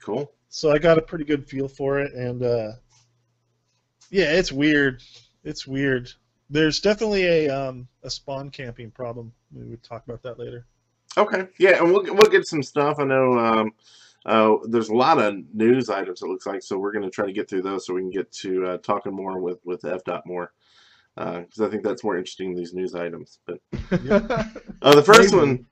Cool. 0.00 0.32
so 0.48 0.72
I 0.72 0.78
got 0.78 0.98
a 0.98 1.02
pretty 1.02 1.24
good 1.24 1.48
feel 1.48 1.68
for 1.68 2.00
it, 2.00 2.12
and 2.14 2.42
uh, 2.42 2.72
yeah, 4.10 4.32
it's 4.32 4.50
weird. 4.52 5.02
It's 5.44 5.66
weird. 5.66 6.10
There's 6.50 6.80
definitely 6.80 7.24
a 7.26 7.48
um, 7.48 7.88
a 8.02 8.10
spawn 8.10 8.50
camping 8.50 8.90
problem. 8.90 9.32
We 9.52 9.64
would 9.64 9.82
talk 9.82 10.04
about 10.06 10.22
that 10.22 10.38
later. 10.38 10.66
Okay. 11.16 11.46
Yeah, 11.58 11.82
and 11.82 11.92
we'll 11.92 12.02
we'll 12.02 12.30
get 12.30 12.46
some 12.46 12.62
stuff. 12.62 12.98
I 12.98 13.04
know 13.04 13.38
um, 13.38 13.72
uh, 14.26 14.56
there's 14.68 14.88
a 14.88 14.94
lot 14.94 15.18
of 15.18 15.36
news 15.52 15.90
items. 15.90 16.22
It 16.22 16.28
looks 16.28 16.46
like 16.46 16.62
so 16.62 16.78
we're 16.78 16.92
going 16.92 17.04
to 17.04 17.10
try 17.10 17.26
to 17.26 17.32
get 17.32 17.48
through 17.48 17.62
those 17.62 17.86
so 17.86 17.94
we 17.94 18.02
can 18.02 18.10
get 18.10 18.30
to 18.32 18.66
uh, 18.66 18.78
talking 18.78 19.14
more 19.14 19.40
with 19.40 19.58
with 19.64 19.84
F 19.84 20.04
dot 20.04 20.26
more 20.26 20.52
because 21.14 21.60
I 21.60 21.68
think 21.68 21.82
that's 21.82 22.04
more 22.04 22.16
interesting 22.16 22.50
than 22.50 22.58
these 22.58 22.74
news 22.74 22.94
items. 22.94 23.38
But 23.46 23.58
uh, 24.82 24.94
the 24.94 25.02
first 25.04 25.34
one, 25.34 25.66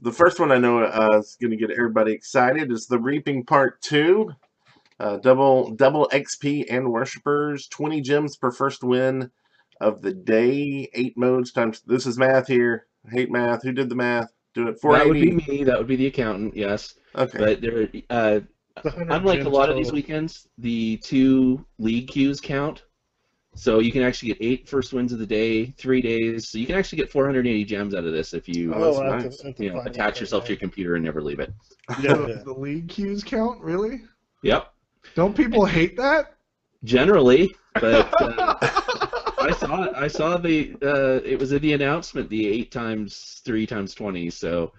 the 0.00 0.12
first 0.12 0.38
one 0.38 0.52
I 0.52 0.58
know 0.58 0.84
uh, 0.84 1.18
is 1.18 1.36
going 1.40 1.50
to 1.50 1.56
get 1.56 1.70
everybody 1.70 2.12
excited 2.12 2.70
is 2.70 2.86
the 2.86 2.98
Reaping 2.98 3.44
Part 3.44 3.80
Two. 3.82 4.32
Uh, 4.98 5.16
double 5.16 5.70
double 5.70 6.10
XP 6.12 6.66
and 6.68 6.92
worshippers, 6.92 7.68
20 7.68 8.02
gems 8.02 8.36
per 8.36 8.50
first 8.50 8.84
win 8.84 9.30
of 9.80 10.02
the 10.02 10.12
day, 10.12 10.90
eight 10.92 11.16
modes 11.16 11.52
times. 11.52 11.80
This 11.86 12.04
is 12.04 12.18
math 12.18 12.46
here. 12.46 12.86
I 13.06 13.12
hate 13.12 13.30
math. 13.30 13.62
Who 13.62 13.72
did 13.72 13.88
the 13.88 13.94
math? 13.94 14.30
Do 14.52 14.68
it. 14.68 14.78
That 14.82 15.06
would 15.06 15.14
be 15.14 15.30
me. 15.30 15.64
That 15.64 15.78
would 15.78 15.86
be 15.86 15.96
the 15.96 16.08
accountant. 16.08 16.54
Yes, 16.54 16.96
Okay. 17.16 17.38
but 17.38 17.60
there, 17.60 17.88
uh, 18.10 18.40
The 18.82 18.96
unlike 19.10 19.40
a 19.40 19.44
gems 19.44 19.54
lot 19.54 19.68
of 19.70 19.76
these 19.76 19.92
weekends, 19.92 20.48
the 20.58 20.96
two 20.98 21.64
league 21.78 22.08
queues 22.08 22.40
count. 22.40 22.84
So 23.56 23.80
you 23.80 23.90
can 23.90 24.02
actually 24.02 24.28
get 24.28 24.38
eight 24.40 24.68
first 24.68 24.92
wins 24.92 25.12
of 25.12 25.18
the 25.18 25.26
day, 25.26 25.66
three 25.76 26.00
days. 26.00 26.48
So 26.50 26.56
you 26.58 26.66
can 26.66 26.76
actually 26.76 26.98
get 26.98 27.10
480 27.10 27.64
gems 27.64 27.94
out 27.96 28.04
of 28.04 28.12
this 28.12 28.32
if 28.32 28.48
you, 28.48 28.72
Oh, 28.72 28.80
that's 28.84 28.98
I 28.98 29.02
to- 29.02 29.10
nice. 29.28 29.42
I 29.42 29.46
have 29.48 29.56
to 29.56 29.64
you 29.64 29.72
know, 29.74 29.80
attach 29.80 29.94
that 30.14 30.20
yourself 30.20 30.44
to 30.44 30.50
your 30.52 30.58
computer 30.60 30.94
and 30.94 31.04
never 31.04 31.20
leave 31.20 31.40
it. 31.40 31.52
Yeah, 32.00 32.14
the, 32.14 32.42
the 32.44 32.52
league 32.52 32.88
queues 32.88 33.24
count, 33.24 33.60
really? 33.60 34.02
Yep, 34.42 34.72
Don't 35.16 35.36
people 35.36 35.64
hate 35.66 35.96
that? 35.96 36.36
generally, 36.84 37.54
but 37.74 38.08
uh, 38.22 38.56
I 39.40 39.52
saw. 39.58 39.88
I 39.96 40.06
saw 40.08 40.36
the. 40.38 40.74
Uh, 40.82 41.20
it 41.28 41.38
was 41.38 41.52
in 41.52 41.60
the 41.60 41.72
announcement, 41.74 42.28
the 42.30 42.46
eight 42.48 42.70
times 42.70 43.42
three 43.44 43.66
times 43.66 43.94
twenty. 43.94 44.30
So 44.30 44.72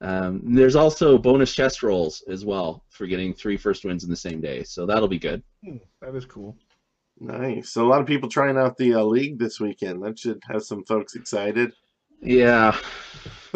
Um, 0.00 0.42
there's 0.44 0.76
also 0.76 1.16
bonus 1.16 1.54
chest 1.54 1.82
rolls 1.82 2.22
as 2.28 2.44
well 2.44 2.84
for 2.90 3.06
getting 3.06 3.32
three 3.32 3.56
first 3.56 3.84
wins 3.84 4.04
in 4.04 4.10
the 4.10 4.16
same 4.16 4.40
day, 4.40 4.62
so 4.62 4.86
that'll 4.86 5.08
be 5.08 5.18
good. 5.18 5.42
That 6.02 6.14
is 6.14 6.26
cool. 6.26 6.56
Nice. 7.20 7.70
So 7.70 7.86
a 7.86 7.88
lot 7.88 8.00
of 8.00 8.06
people 8.06 8.28
trying 8.28 8.58
out 8.58 8.76
the 8.76 8.94
uh, 8.94 9.02
league 9.04 9.38
this 9.38 9.60
weekend. 9.60 10.02
That 10.02 10.18
should 10.18 10.42
have 10.48 10.62
some 10.64 10.84
folks 10.84 11.14
excited. 11.14 11.72
Yeah, 12.20 12.76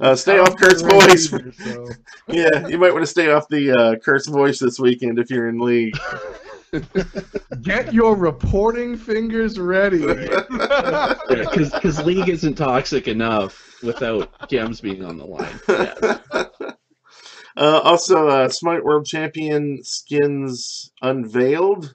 uh, 0.00 0.14
stay 0.16 0.38
off 0.38 0.56
Curse 0.56 0.80
Voice. 0.80 1.32
either, 1.32 1.52
so. 1.52 1.88
Yeah, 2.28 2.66
you 2.68 2.78
might 2.78 2.92
want 2.92 3.02
to 3.02 3.10
stay 3.10 3.30
off 3.30 3.48
the 3.48 3.70
uh, 3.70 3.96
Curse 3.96 4.26
Voice 4.26 4.58
this 4.58 4.78
weekend 4.78 5.18
if 5.18 5.30
you're 5.30 5.48
in 5.48 5.58
league. 5.58 5.96
Get 7.62 7.92
your 7.92 8.16
reporting 8.16 8.96
fingers 8.96 9.58
ready. 9.58 9.98
because 11.28 12.04
league 12.04 12.28
isn't 12.28 12.54
toxic 12.54 13.08
enough 13.08 13.82
without 13.82 14.48
gems 14.48 14.80
being 14.80 15.04
on 15.04 15.16
the 15.16 15.24
line. 15.26 15.60
Yeah. 15.68 16.76
Uh, 17.56 17.80
also, 17.80 18.28
uh, 18.28 18.48
Smite 18.48 18.84
World 18.84 19.04
Champion 19.06 19.82
skins 19.82 20.92
unveiled. 21.02 21.94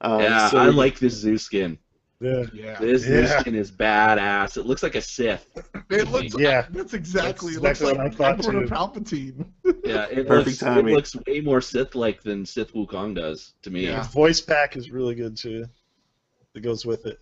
Um, 0.00 0.20
yeah, 0.20 0.48
so 0.48 0.58
I 0.58 0.66
like 0.66 0.98
this 0.98 1.14
Zoo 1.14 1.36
skin. 1.36 1.78
Yeah. 2.20 2.44
yeah. 2.54 2.78
This 2.78 3.02
Zoo 3.02 3.20
Yeah. 3.22 3.40
skin 3.40 3.54
is 3.54 3.70
badass. 3.70 4.56
It 4.56 4.64
looks 4.66 4.82
like 4.82 4.94
a 4.94 5.02
Sith. 5.02 5.46
It 5.90 6.10
looks 6.10 6.34
Yeah. 6.38 6.66
That's 6.70 6.94
exactly. 6.94 7.56
That's 7.56 7.56
it 7.56 7.62
looks 7.62 7.80
exactly 7.82 7.86
like 7.88 7.98
what 7.98 8.06
I 8.06 8.34
thought, 8.34 8.46
Emperor 8.46 8.66
too. 8.66 8.74
Palpatine. 8.74 9.46
Yeah, 9.84 10.06
it 10.10 10.26
Perfect 10.26 10.62
looks, 10.62 10.78
it 10.78 10.84
looks 10.86 11.16
way 11.26 11.40
more 11.40 11.60
Sith-like 11.60 12.22
than 12.22 12.46
Sith 12.46 12.72
Wukong 12.72 13.14
does 13.14 13.52
to 13.62 13.70
me. 13.70 13.84
Yeah. 13.86 13.98
His 13.98 14.08
voice 14.08 14.40
pack 14.40 14.76
is 14.76 14.90
really 14.90 15.14
good 15.14 15.36
too. 15.36 15.66
That 16.54 16.60
goes 16.62 16.86
with 16.86 17.04
it. 17.06 17.20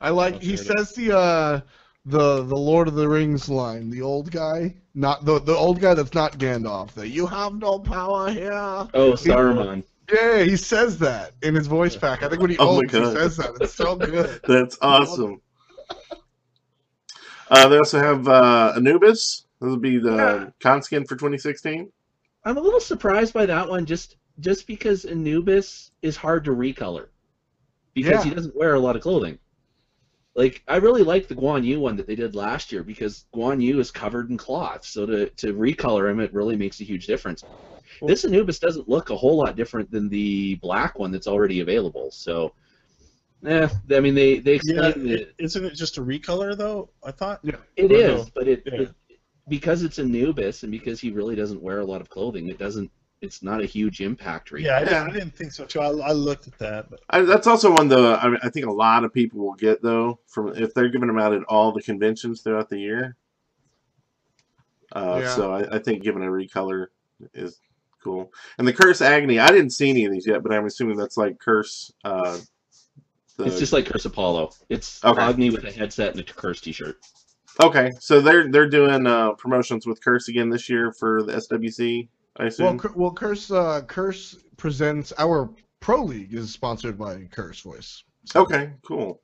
I 0.00 0.10
like. 0.10 0.34
Okay, 0.34 0.46
He 0.46 0.56
that- 0.56 0.64
says 0.78 0.92
the 0.92 1.16
uh, 1.16 1.60
the 2.04 2.42
the 2.44 2.56
Lord 2.56 2.88
of 2.88 2.94
the 2.94 3.08
Rings 3.08 3.48
line. 3.48 3.88
The 3.88 4.02
old 4.02 4.30
guy, 4.30 4.74
not 4.94 5.24
the 5.24 5.38
the 5.40 5.54
old 5.54 5.80
guy 5.80 5.94
that's 5.94 6.12
not 6.12 6.38
Gandalf. 6.38 6.92
That 6.92 7.08
you 7.08 7.26
have 7.26 7.54
no 7.54 7.78
power 7.78 8.28
here. 8.30 8.52
Oh, 8.52 9.12
Saruman. 9.12 9.82
Yeah, 10.12 10.42
he 10.42 10.56
says 10.56 10.98
that 10.98 11.32
in 11.42 11.54
his 11.54 11.66
voice 11.66 11.96
pack. 11.96 12.22
I 12.22 12.28
think 12.28 12.40
when 12.40 12.50
he 12.50 12.58
Oh 12.58 12.74
my 12.76 12.82
he 12.90 13.04
says 13.04 13.36
that. 13.38 13.52
It's 13.60 13.74
so 13.74 13.96
good. 13.96 14.40
That's 14.46 14.76
awesome. 14.82 15.40
Uh, 17.50 17.68
they 17.68 17.78
also 17.78 17.98
have 17.98 18.26
uh, 18.28 18.72
Anubis. 18.76 19.46
This 19.60 19.68
will 19.68 19.76
be 19.76 19.98
the 19.98 20.14
Yeah. 20.16 20.50
con 20.60 20.82
skin 20.82 21.04
for 21.04 21.14
2016. 21.16 21.90
I'm 22.44 22.56
a 22.56 22.60
little 22.60 22.80
surprised 22.80 23.32
by 23.32 23.46
that 23.46 23.68
one, 23.68 23.86
just 23.86 24.16
just 24.40 24.66
because 24.66 25.04
Anubis 25.04 25.90
is 26.02 26.16
hard 26.16 26.44
to 26.44 26.50
recolor, 26.50 27.08
because 27.94 28.24
he 28.24 28.30
doesn't 28.30 28.56
wear 28.56 28.74
a 28.74 28.80
lot 28.80 28.96
of 28.96 29.02
clothing. 29.02 29.38
Like 30.36 30.62
I 30.66 30.76
really 30.76 31.02
like 31.04 31.28
the 31.28 31.34
Guan 31.36 31.64
Yu 31.64 31.78
one 31.80 31.96
that 31.96 32.06
they 32.08 32.16
did 32.16 32.34
last 32.34 32.72
year 32.72 32.82
because 32.82 33.26
Guan 33.34 33.62
Yu 33.62 33.78
is 33.78 33.90
covered 33.92 34.30
in 34.30 34.36
cloth, 34.36 34.84
so 34.84 35.06
to 35.06 35.28
to 35.30 35.54
recolor 35.54 36.10
him, 36.10 36.20
it 36.20 36.34
really 36.34 36.56
makes 36.56 36.80
a 36.80 36.84
huge 36.84 37.06
difference. 37.06 37.44
This 38.06 38.24
Anubis 38.24 38.58
doesn't 38.58 38.88
look 38.88 39.10
a 39.10 39.16
whole 39.16 39.36
lot 39.38 39.56
different 39.56 39.90
than 39.90 40.08
the 40.08 40.56
black 40.56 40.98
one 40.98 41.12
that's 41.12 41.28
already 41.28 41.60
available. 41.60 42.10
So, 42.12 42.54
eh, 43.46 43.68
I 43.92 44.00
mean 44.00 44.14
they 44.14 44.38
they 44.40 44.54
Yeah, 44.62 44.90
explain 44.90 45.08
that 45.08 45.22
it, 45.22 45.34
isn't 45.38 45.64
it 45.64 45.74
just 45.74 45.98
a 45.98 46.02
recolor 46.02 46.56
though? 46.56 46.90
I 47.04 47.10
thought. 47.12 47.44
It 47.76 47.92
Or 47.92 48.00
is, 48.00 48.24
no? 48.24 48.30
but 48.34 48.48
it, 48.48 48.64
Yeah. 48.66 48.82
it 48.82 48.94
because 49.48 49.82
it's 49.82 49.98
Anubis 49.98 50.62
and 50.62 50.72
because 50.72 51.00
he 51.00 51.10
really 51.10 51.36
doesn't 51.36 51.62
wear 51.62 51.80
a 51.80 51.84
lot 51.84 52.00
of 52.00 52.08
clothing, 52.08 52.48
it 52.48 52.58
doesn't. 52.58 52.90
It's 53.24 53.42
not 53.42 53.60
a 53.62 53.66
huge 53.66 54.00
impact 54.00 54.52
rate. 54.52 54.64
Yeah, 54.64 54.76
I, 54.76 54.80
Yeah. 54.80 54.84
Didn't, 54.84 55.08
I 55.08 55.12
didn't 55.12 55.36
think 55.36 55.52
so 55.52 55.64
too. 55.64 55.80
I, 55.80 55.86
I 55.88 56.12
looked 56.12 56.46
at 56.46 56.58
that, 56.58 56.90
but 56.90 57.00
I, 57.10 57.22
that's 57.22 57.46
also 57.46 57.72
one 57.72 57.88
though. 57.88 58.14
I, 58.14 58.28
mean, 58.28 58.38
I 58.42 58.50
think 58.50 58.66
a 58.66 58.72
lot 58.72 59.04
of 59.04 59.12
people 59.12 59.40
will 59.40 59.54
get 59.54 59.82
though 59.82 60.20
from 60.26 60.54
if 60.56 60.74
they're 60.74 60.88
giving 60.90 61.08
them 61.08 61.18
out 61.18 61.32
at 61.32 61.42
all 61.44 61.72
the 61.72 61.82
conventions 61.82 62.42
throughout 62.42 62.68
the 62.68 62.78
year. 62.78 63.16
Uh, 64.92 65.20
Yeah. 65.22 65.34
So 65.34 65.52
I, 65.52 65.76
I 65.76 65.78
think 65.78 66.02
giving 66.02 66.22
a 66.22 66.26
recolor 66.26 66.88
is 67.32 67.58
cool. 68.02 68.32
And 68.58 68.68
the 68.68 68.72
Curse 68.72 69.00
Agni, 69.00 69.38
I 69.38 69.48
didn't 69.48 69.70
see 69.70 69.90
any 69.90 70.04
of 70.04 70.12
these 70.12 70.26
yet, 70.26 70.42
but 70.42 70.52
I'm 70.52 70.66
assuming 70.66 70.96
that's 70.96 71.16
like 71.16 71.38
Curse. 71.38 71.92
Uh, 72.04 72.38
the, 73.36 73.44
It's 73.44 73.58
just 73.58 73.72
like 73.72 73.86
Curse 73.86 74.04
Apollo. 74.04 74.50
It's 74.68 75.02
Okay. 75.04 75.20
Agni 75.20 75.50
with 75.50 75.64
a 75.64 75.72
headset 75.72 76.12
and 76.12 76.20
a 76.20 76.24
Curse 76.24 76.60
T-shirt. 76.60 76.98
okay. 77.62 77.90
So 77.98 78.20
they're 78.20 78.48
they're 78.50 78.68
doing 78.68 79.06
uh, 79.06 79.32
promotions 79.32 79.86
with 79.86 80.02
Curse 80.04 80.28
again 80.28 80.50
this 80.50 80.68
year 80.68 80.92
for 80.92 81.22
the 81.22 81.32
SWC. 81.32 82.08
I 82.36 82.46
assume. 82.46 82.76
Well, 82.78 82.92
well, 82.96 83.12
Curse 83.12 83.50
uh, 83.50 83.82
Curse 83.86 84.36
presents 84.56 85.12
our 85.18 85.50
Pro 85.80 86.02
League 86.02 86.34
is 86.34 86.52
sponsored 86.52 86.98
by 86.98 87.28
Curse 87.30 87.60
Voice. 87.60 88.02
So 88.24 88.42
okay, 88.42 88.72
cool. 88.86 89.20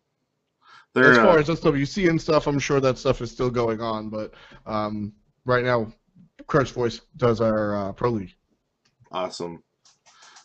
They're 0.95 1.13
As 1.13 1.17
far 1.19 1.39
uh, 1.39 1.41
as 1.41 1.49
SWC 1.49 2.09
and 2.11 2.21
stuff, 2.21 2.47
I'm 2.47 2.59
sure 2.59 2.81
that 2.81 2.99
stuff 2.99 3.21
is 3.21 3.31
still 3.31 3.51
going 3.51 3.81
on, 3.81 4.11
but 4.11 4.35
um, 4.67 5.13
right 5.45 5.65
now, 5.65 5.93
Curse 6.49 6.71
Voice 6.73 7.01
does 7.17 7.41
our 7.41 7.77
uh, 7.77 7.93
Pro 7.93 8.11
League. 8.11 8.35
Awesome. 9.13 9.63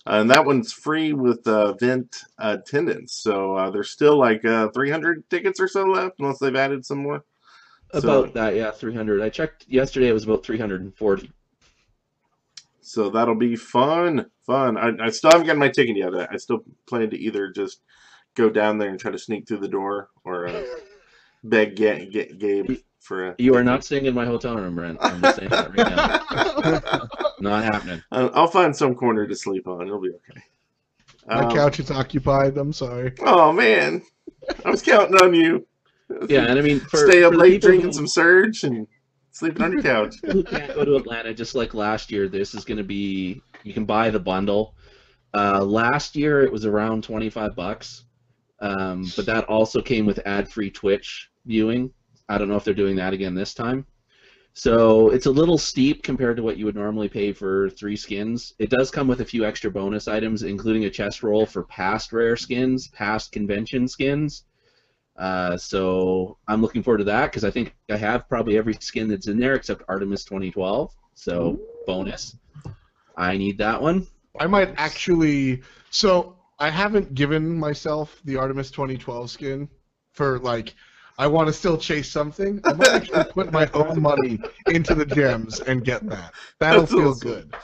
and 0.06 0.30
that 0.30 0.46
one's 0.46 0.72
free 0.72 1.14
with 1.14 1.48
uh, 1.48 1.74
event 1.80 2.16
attendance. 2.38 3.14
So 3.14 3.56
uh, 3.56 3.70
there's 3.72 3.90
still 3.90 4.18
like 4.20 4.46
uh, 4.46 4.70
300 4.70 5.28
tickets 5.30 5.60
or 5.60 5.68
so 5.68 5.84
left, 5.84 6.20
unless 6.20 6.38
they've 6.40 6.56
added 6.56 6.86
some 6.86 7.00
more. 7.00 7.24
So- 7.94 8.00
About 8.00 8.34
that, 8.36 8.56
yeah, 8.56 8.72
300. 8.72 9.22
I 9.22 9.30
checked 9.30 9.66
yesterday; 9.68 10.10
it 10.10 10.14
was 10.14 10.24
about 10.26 10.46
340. 10.46 11.32
So 12.86 13.10
that'll 13.10 13.36
be 13.36 13.56
fun. 13.56 14.28
Fun. 14.46 14.78
I, 14.78 14.92
I 15.06 15.10
still 15.10 15.32
haven't 15.32 15.48
gotten 15.48 15.60
my 15.60 15.70
ticket 15.70 15.98
yet. 15.98 16.14
I, 16.14 16.28
I 16.34 16.38
still 16.38 16.64
plan 16.88 17.10
to 17.10 17.18
either 17.18 17.50
just 17.52 17.82
go 18.36 18.48
down 18.50 18.78
there 18.78 18.90
and 18.90 19.00
try 19.00 19.12
to 19.12 19.18
sneak 19.18 19.48
through 19.48 19.60
the 19.62 19.68
door 19.68 20.10
or 20.24 20.48
uh, 20.48 20.62
beg 21.44 21.76
Ga- 21.76 22.06
Ga- 22.10 22.34
Gabe 22.38 22.78
for 23.00 23.30
a. 23.30 23.36
You 23.40 23.56
are 23.56 23.64
not 23.64 23.84
staying 23.84 24.06
in 24.06 24.14
my 24.14 24.26
hotel 24.26 24.56
room, 24.56 24.76
Brent. 24.76 25.00
I'm 25.02 25.20
just 25.22 25.38
saying 25.38 25.50
that 25.50 25.76
right 25.76 26.78
now. 26.78 27.00
Not 27.40 27.64
happening. 27.66 28.02
I'll 28.12 28.32
I'll 28.34 28.48
find 28.48 28.76
some 28.76 28.96
corner 28.96 29.28
to 29.28 29.36
sleep 29.36 29.68
on. 29.68 29.88
It'll 29.88 30.00
be 30.00 30.10
okay. 30.10 30.42
My 31.28 31.46
Um, 31.46 31.52
couch 31.56 31.80
is 31.80 31.90
occupied. 31.92 32.58
I'm 32.58 32.72
sorry. 32.72 33.14
Oh 33.20 33.52
man, 33.52 34.04
I 34.64 34.70
was 34.70 34.82
counting 34.82 35.16
on 35.22 35.34
you. 35.34 35.68
Yeah, 36.30 36.46
and 36.46 36.58
I 36.60 36.62
mean, 36.62 36.80
for, 36.82 37.10
Stay 37.10 37.24
up 37.24 37.34
for 37.34 37.40
late 37.40 37.62
drinking 37.62 37.88
who- 37.88 37.94
some 37.94 38.08
surge 38.08 38.64
and 38.64 38.88
sleeping 39.36 39.62
on 39.62 39.74
your 39.74 39.82
couch. 39.82 40.16
who 40.26 40.44
can't 40.44 40.74
go 40.74 40.86
to 40.86 40.96
Atlanta, 40.96 41.34
just 41.34 41.56
like 41.56 41.74
last 41.74 42.12
year, 42.12 42.28
this 42.28 42.56
is 42.56 42.66
going 42.66 42.78
to 42.78 42.84
be 42.84 43.42
you 43.64 43.74
can 43.74 43.86
buy 43.86 44.10
the 44.10 44.20
bundle. 44.20 44.76
Uh, 45.34 45.64
last 45.64 46.16
year 46.16 46.42
it 46.42 46.52
was 46.52 46.66
around 46.66 47.04
twenty 47.04 47.30
five 47.30 47.56
bucks, 47.56 48.06
um, 48.62 49.06
but 49.16 49.26
that 49.26 49.44
also 49.46 49.82
came 49.82 50.06
with 50.06 50.26
ad 50.26 50.50
free 50.50 50.72
Twitch 50.72 51.30
viewing. 51.46 51.92
I 52.30 52.38
don't 52.38 52.48
know 52.48 52.56
if 52.56 52.64
they're 52.64 52.74
doing 52.74 52.96
that 52.96 53.14
again 53.14 53.36
this 53.36 53.54
time. 53.54 53.86
So 54.58 55.10
it's 55.10 55.26
a 55.26 55.32
little 55.32 55.58
steep 55.58 56.02
compared 56.02 56.38
to 56.38 56.44
what 56.44 56.56
you 56.56 56.64
would 56.64 56.76
normally 56.76 57.10
pay 57.10 57.34
for 57.34 57.70
three 57.72 57.98
skins. 57.98 58.54
It 58.58 58.70
does 58.70 58.90
come 58.90 59.06
with 59.06 59.20
a 59.20 59.26
few 59.26 59.44
extra 59.44 59.70
bonus 59.70 60.08
items, 60.08 60.44
including 60.44 60.86
a 60.86 60.90
chest 60.90 61.24
roll 61.24 61.46
for 61.46 61.64
past 61.64 62.14
rare 62.14 62.38
skins, 62.38 62.88
past 62.88 63.34
convention 63.34 63.86
skins. 63.86 64.46
Uh, 65.18 65.56
so 65.58 66.38
I'm 66.48 66.62
looking 66.62 66.84
forward 66.84 66.98
to 67.00 67.04
that 67.06 67.28
because 67.32 67.44
I 67.44 67.52
think 67.52 67.74
I 67.90 67.96
have 67.96 68.28
probably 68.28 68.58
every 68.58 68.74
skin 68.80 69.08
that's 69.08 69.28
in 69.28 69.40
there 69.40 69.56
except 69.56 69.84
Artemis 69.88 70.26
2012. 70.26 70.94
So 71.14 71.60
bonus. 71.88 72.36
I 73.18 73.38
need 73.38 73.58
that 73.60 73.82
one. 73.82 74.08
I 74.40 74.48
might 74.48 74.74
actually. 74.78 75.62
So 75.90 76.36
I 76.60 76.70
haven't 76.70 77.14
given 77.14 77.58
myself 77.58 78.22
the 78.26 78.36
Artemis 78.36 78.72
2012 78.72 79.30
skin 79.30 79.70
for 80.14 80.40
like. 80.40 80.76
I 81.18 81.28
want 81.28 81.48
to 81.48 81.54
still 81.54 81.78
chase 81.78 82.12
something. 82.12 82.60
I 82.66 82.74
might 82.74 82.90
actually 82.90 83.24
put 83.32 83.50
my 83.50 83.70
own 83.74 84.02
money 84.02 84.38
into 84.68 84.94
the 84.94 85.06
gems 85.06 85.62
and 85.62 85.86
get 85.86 86.06
that. 86.10 86.34
That'll 86.60 86.82
That's 86.82 86.92
feel 86.92 87.08
awesome. 87.12 87.30
good. 87.30 87.56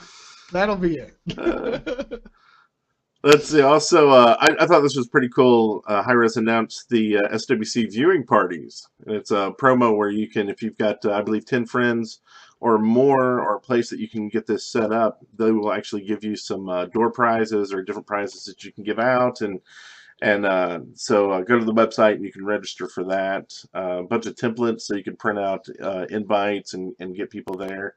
That'll 0.53 0.77
be 0.77 0.99
it. 0.99 1.13
Let's 3.23 3.49
see. 3.49 3.61
Also, 3.61 4.09
uh, 4.09 4.35
I, 4.39 4.63
I 4.63 4.65
thought 4.65 4.81
this 4.81 4.95
was 4.95 5.07
pretty 5.07 5.29
cool. 5.29 5.83
Uh, 5.85 6.01
Hi-Rez 6.01 6.37
announced 6.37 6.89
the 6.89 7.17
uh, 7.17 7.35
SWC 7.35 7.91
viewing 7.91 8.25
parties. 8.25 8.87
It's 9.05 9.29
a 9.29 9.53
promo 9.59 9.95
where 9.95 10.09
you 10.09 10.27
can, 10.27 10.49
if 10.49 10.63
you've 10.63 10.77
got, 10.77 11.05
uh, 11.05 11.13
I 11.13 11.21
believe, 11.21 11.45
10 11.45 11.67
friends 11.67 12.21
or 12.61 12.79
more, 12.79 13.39
or 13.39 13.57
a 13.57 13.59
place 13.59 13.91
that 13.91 13.99
you 13.99 14.09
can 14.09 14.27
get 14.27 14.47
this 14.47 14.65
set 14.65 14.91
up, 14.91 15.23
they 15.37 15.51
will 15.51 15.71
actually 15.71 16.01
give 16.01 16.23
you 16.23 16.35
some 16.35 16.67
uh, 16.67 16.85
door 16.85 17.11
prizes 17.11 17.71
or 17.71 17.83
different 17.83 18.07
prizes 18.07 18.45
that 18.45 18.63
you 18.63 18.71
can 18.71 18.83
give 18.83 18.99
out. 18.99 19.41
And 19.41 19.59
and 20.23 20.45
uh, 20.45 20.79
so 20.93 21.31
uh, 21.31 21.41
go 21.41 21.57
to 21.57 21.65
the 21.65 21.73
website 21.73 22.13
and 22.13 22.23
you 22.23 22.31
can 22.31 22.45
register 22.45 22.87
for 22.87 23.03
that. 23.05 23.53
A 23.73 24.03
bunch 24.03 24.25
of 24.25 24.35
templates 24.35 24.81
so 24.81 24.95
you 24.95 25.03
can 25.03 25.15
print 25.15 25.39
out 25.39 25.67
invites 26.09 26.73
and, 26.75 26.95
and 26.99 27.15
get 27.15 27.31
people 27.31 27.55
there. 27.55 27.95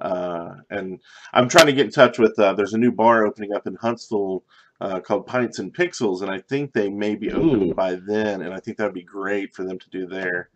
Uh, 0.00 0.56
and 0.70 1.00
I'm 1.32 1.48
trying 1.48 1.66
to 1.66 1.72
get 1.72 1.86
in 1.86 1.92
touch 1.92 2.18
with. 2.18 2.38
Uh, 2.38 2.52
there's 2.52 2.74
a 2.74 2.78
new 2.78 2.92
bar 2.92 3.26
opening 3.26 3.54
up 3.54 3.66
in 3.66 3.74
Huntsville 3.76 4.44
uh, 4.80 5.00
called 5.00 5.26
Pints 5.26 5.58
and 5.58 5.74
Pixels, 5.74 6.22
and 6.22 6.30
I 6.30 6.38
think 6.40 6.72
they 6.72 6.90
may 6.90 7.14
be 7.14 7.30
open 7.32 7.70
Ooh. 7.70 7.74
by 7.74 7.94
then. 7.94 8.42
And 8.42 8.52
I 8.52 8.60
think 8.60 8.76
that'd 8.76 8.92
be 8.92 9.02
great 9.02 9.54
for 9.54 9.64
them 9.64 9.78
to 9.78 9.90
do 9.90 10.06
there. 10.06 10.50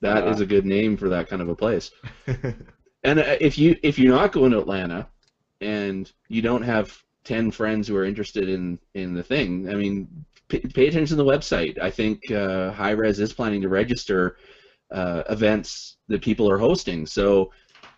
That 0.00 0.26
Uh, 0.26 0.30
is 0.30 0.40
a 0.40 0.46
good 0.46 0.66
name 0.66 0.96
for 0.96 1.08
that 1.08 1.28
kind 1.28 1.42
of 1.42 1.48
a 1.48 1.56
place. 1.56 1.90
And 3.04 3.18
uh, 3.18 3.36
if 3.38 3.58
you 3.58 3.76
if 3.82 3.98
you're 3.98 4.14
not 4.16 4.32
going 4.32 4.50
to 4.52 4.58
Atlanta 4.58 5.06
and 5.60 6.10
you 6.28 6.40
don't 6.40 6.62
have 6.62 7.02
ten 7.22 7.50
friends 7.50 7.86
who 7.86 7.96
are 7.96 8.04
interested 8.04 8.48
in 8.48 8.78
in 8.94 9.12
the 9.14 9.22
thing, 9.22 9.68
I 9.68 9.74
mean, 9.74 10.24
pay, 10.48 10.60
pay 10.60 10.88
attention 10.88 11.18
to 11.18 11.22
the 11.22 11.30
website. 11.30 11.78
I 11.80 11.90
think 11.90 12.30
uh, 12.30 12.72
Hi-Rez 12.72 13.20
is 13.20 13.34
planning 13.34 13.60
to 13.62 13.68
register 13.68 14.38
uh, 14.90 15.22
events 15.28 15.96
that 16.08 16.22
people 16.22 16.50
are 16.50 16.58
hosting. 16.58 17.06
So 17.06 17.52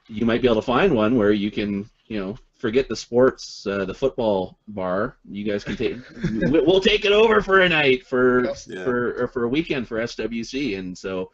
you 0.09 0.25
might 0.27 0.43
be 0.43 0.49
able 0.49 0.57
to 0.57 0.63
find 0.63 0.95
one 0.95 1.17
where 1.17 1.33
you 1.33 1.51
can, 1.51 1.89
you 2.07 2.19
know, 2.21 2.37
forget 2.55 2.89
the 2.89 2.97
sports, 2.97 3.67
uh, 3.67 3.85
the 3.85 3.95
football 3.95 4.59
bar. 4.69 5.17
You 5.29 5.45
guys 5.45 5.65
can 5.65 5.77
take. 5.77 5.97
we- 6.33 6.61
we'll 6.61 6.81
take 6.81 7.05
it 7.05 7.13
over 7.13 7.41
for 7.43 7.61
a 7.61 7.69
night 7.69 8.07
for 8.07 8.45
Yeah. 8.67 8.85
for 8.85 9.23
or 9.23 9.29
for 9.29 9.45
a 9.45 9.49
weekend 9.49 9.89
for 9.89 9.99
SWC, 9.99 10.79
and 10.79 10.97
so. 10.97 11.31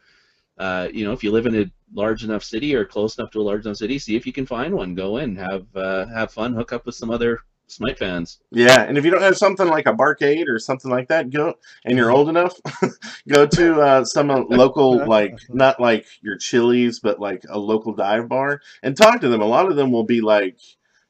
Uh, 0.55 0.87
you 0.93 1.03
know, 1.03 1.11
if 1.13 1.23
you 1.23 1.31
live 1.31 1.47
in 1.47 1.55
a 1.55 1.65
large 1.95 2.23
enough 2.23 2.43
city 2.43 2.75
or 2.75 2.85
close 2.85 3.17
enough 3.17 3.31
to 3.31 3.39
a 3.39 3.41
large 3.41 3.65
enough 3.65 3.75
city, 3.77 3.97
see 3.97 4.15
if 4.15 4.23
you 4.27 4.31
can 4.31 4.45
find 4.45 4.71
one. 4.71 4.93
Go 4.93 5.17
in, 5.17 5.35
have 5.35 5.65
uh, 5.75 6.05
have 6.05 6.31
fun, 6.31 6.53
hook 6.53 6.71
up 6.71 6.85
with 6.85 6.93
some 6.93 7.09
other 7.09 7.39
Smite 7.73 7.97
fans. 7.97 8.39
Yeah, 8.51 8.83
and 8.83 8.99
if 8.99 9.05
you 9.05 9.09
don't 9.09 9.23
have 9.23 9.35
something 9.35 9.67
like 9.67 9.87
a 9.87 9.93
barcade 9.93 10.47
or 10.47 10.59
something 10.59 10.91
like 10.91 11.07
that, 11.07 11.31
go 11.31 11.55
and 11.85 11.97
you're 11.97 12.11
old 12.11 12.29
enough, 12.29 12.53
go 13.27 13.47
to 13.47 13.81
uh, 13.81 14.05
some 14.05 14.29
uh, 14.29 14.43
local 14.47 15.03
like 15.07 15.39
not 15.49 15.79
like 15.79 16.05
your 16.21 16.37
Chili's, 16.37 16.99
but 16.99 17.19
like 17.19 17.43
a 17.49 17.57
local 17.57 17.91
dive 17.91 18.29
bar 18.29 18.61
and 18.83 18.95
talk 18.95 19.21
to 19.21 19.27
them. 19.27 19.41
A 19.41 19.45
lot 19.45 19.71
of 19.71 19.75
them 19.75 19.91
will 19.91 20.03
be 20.03 20.21
like, 20.21 20.59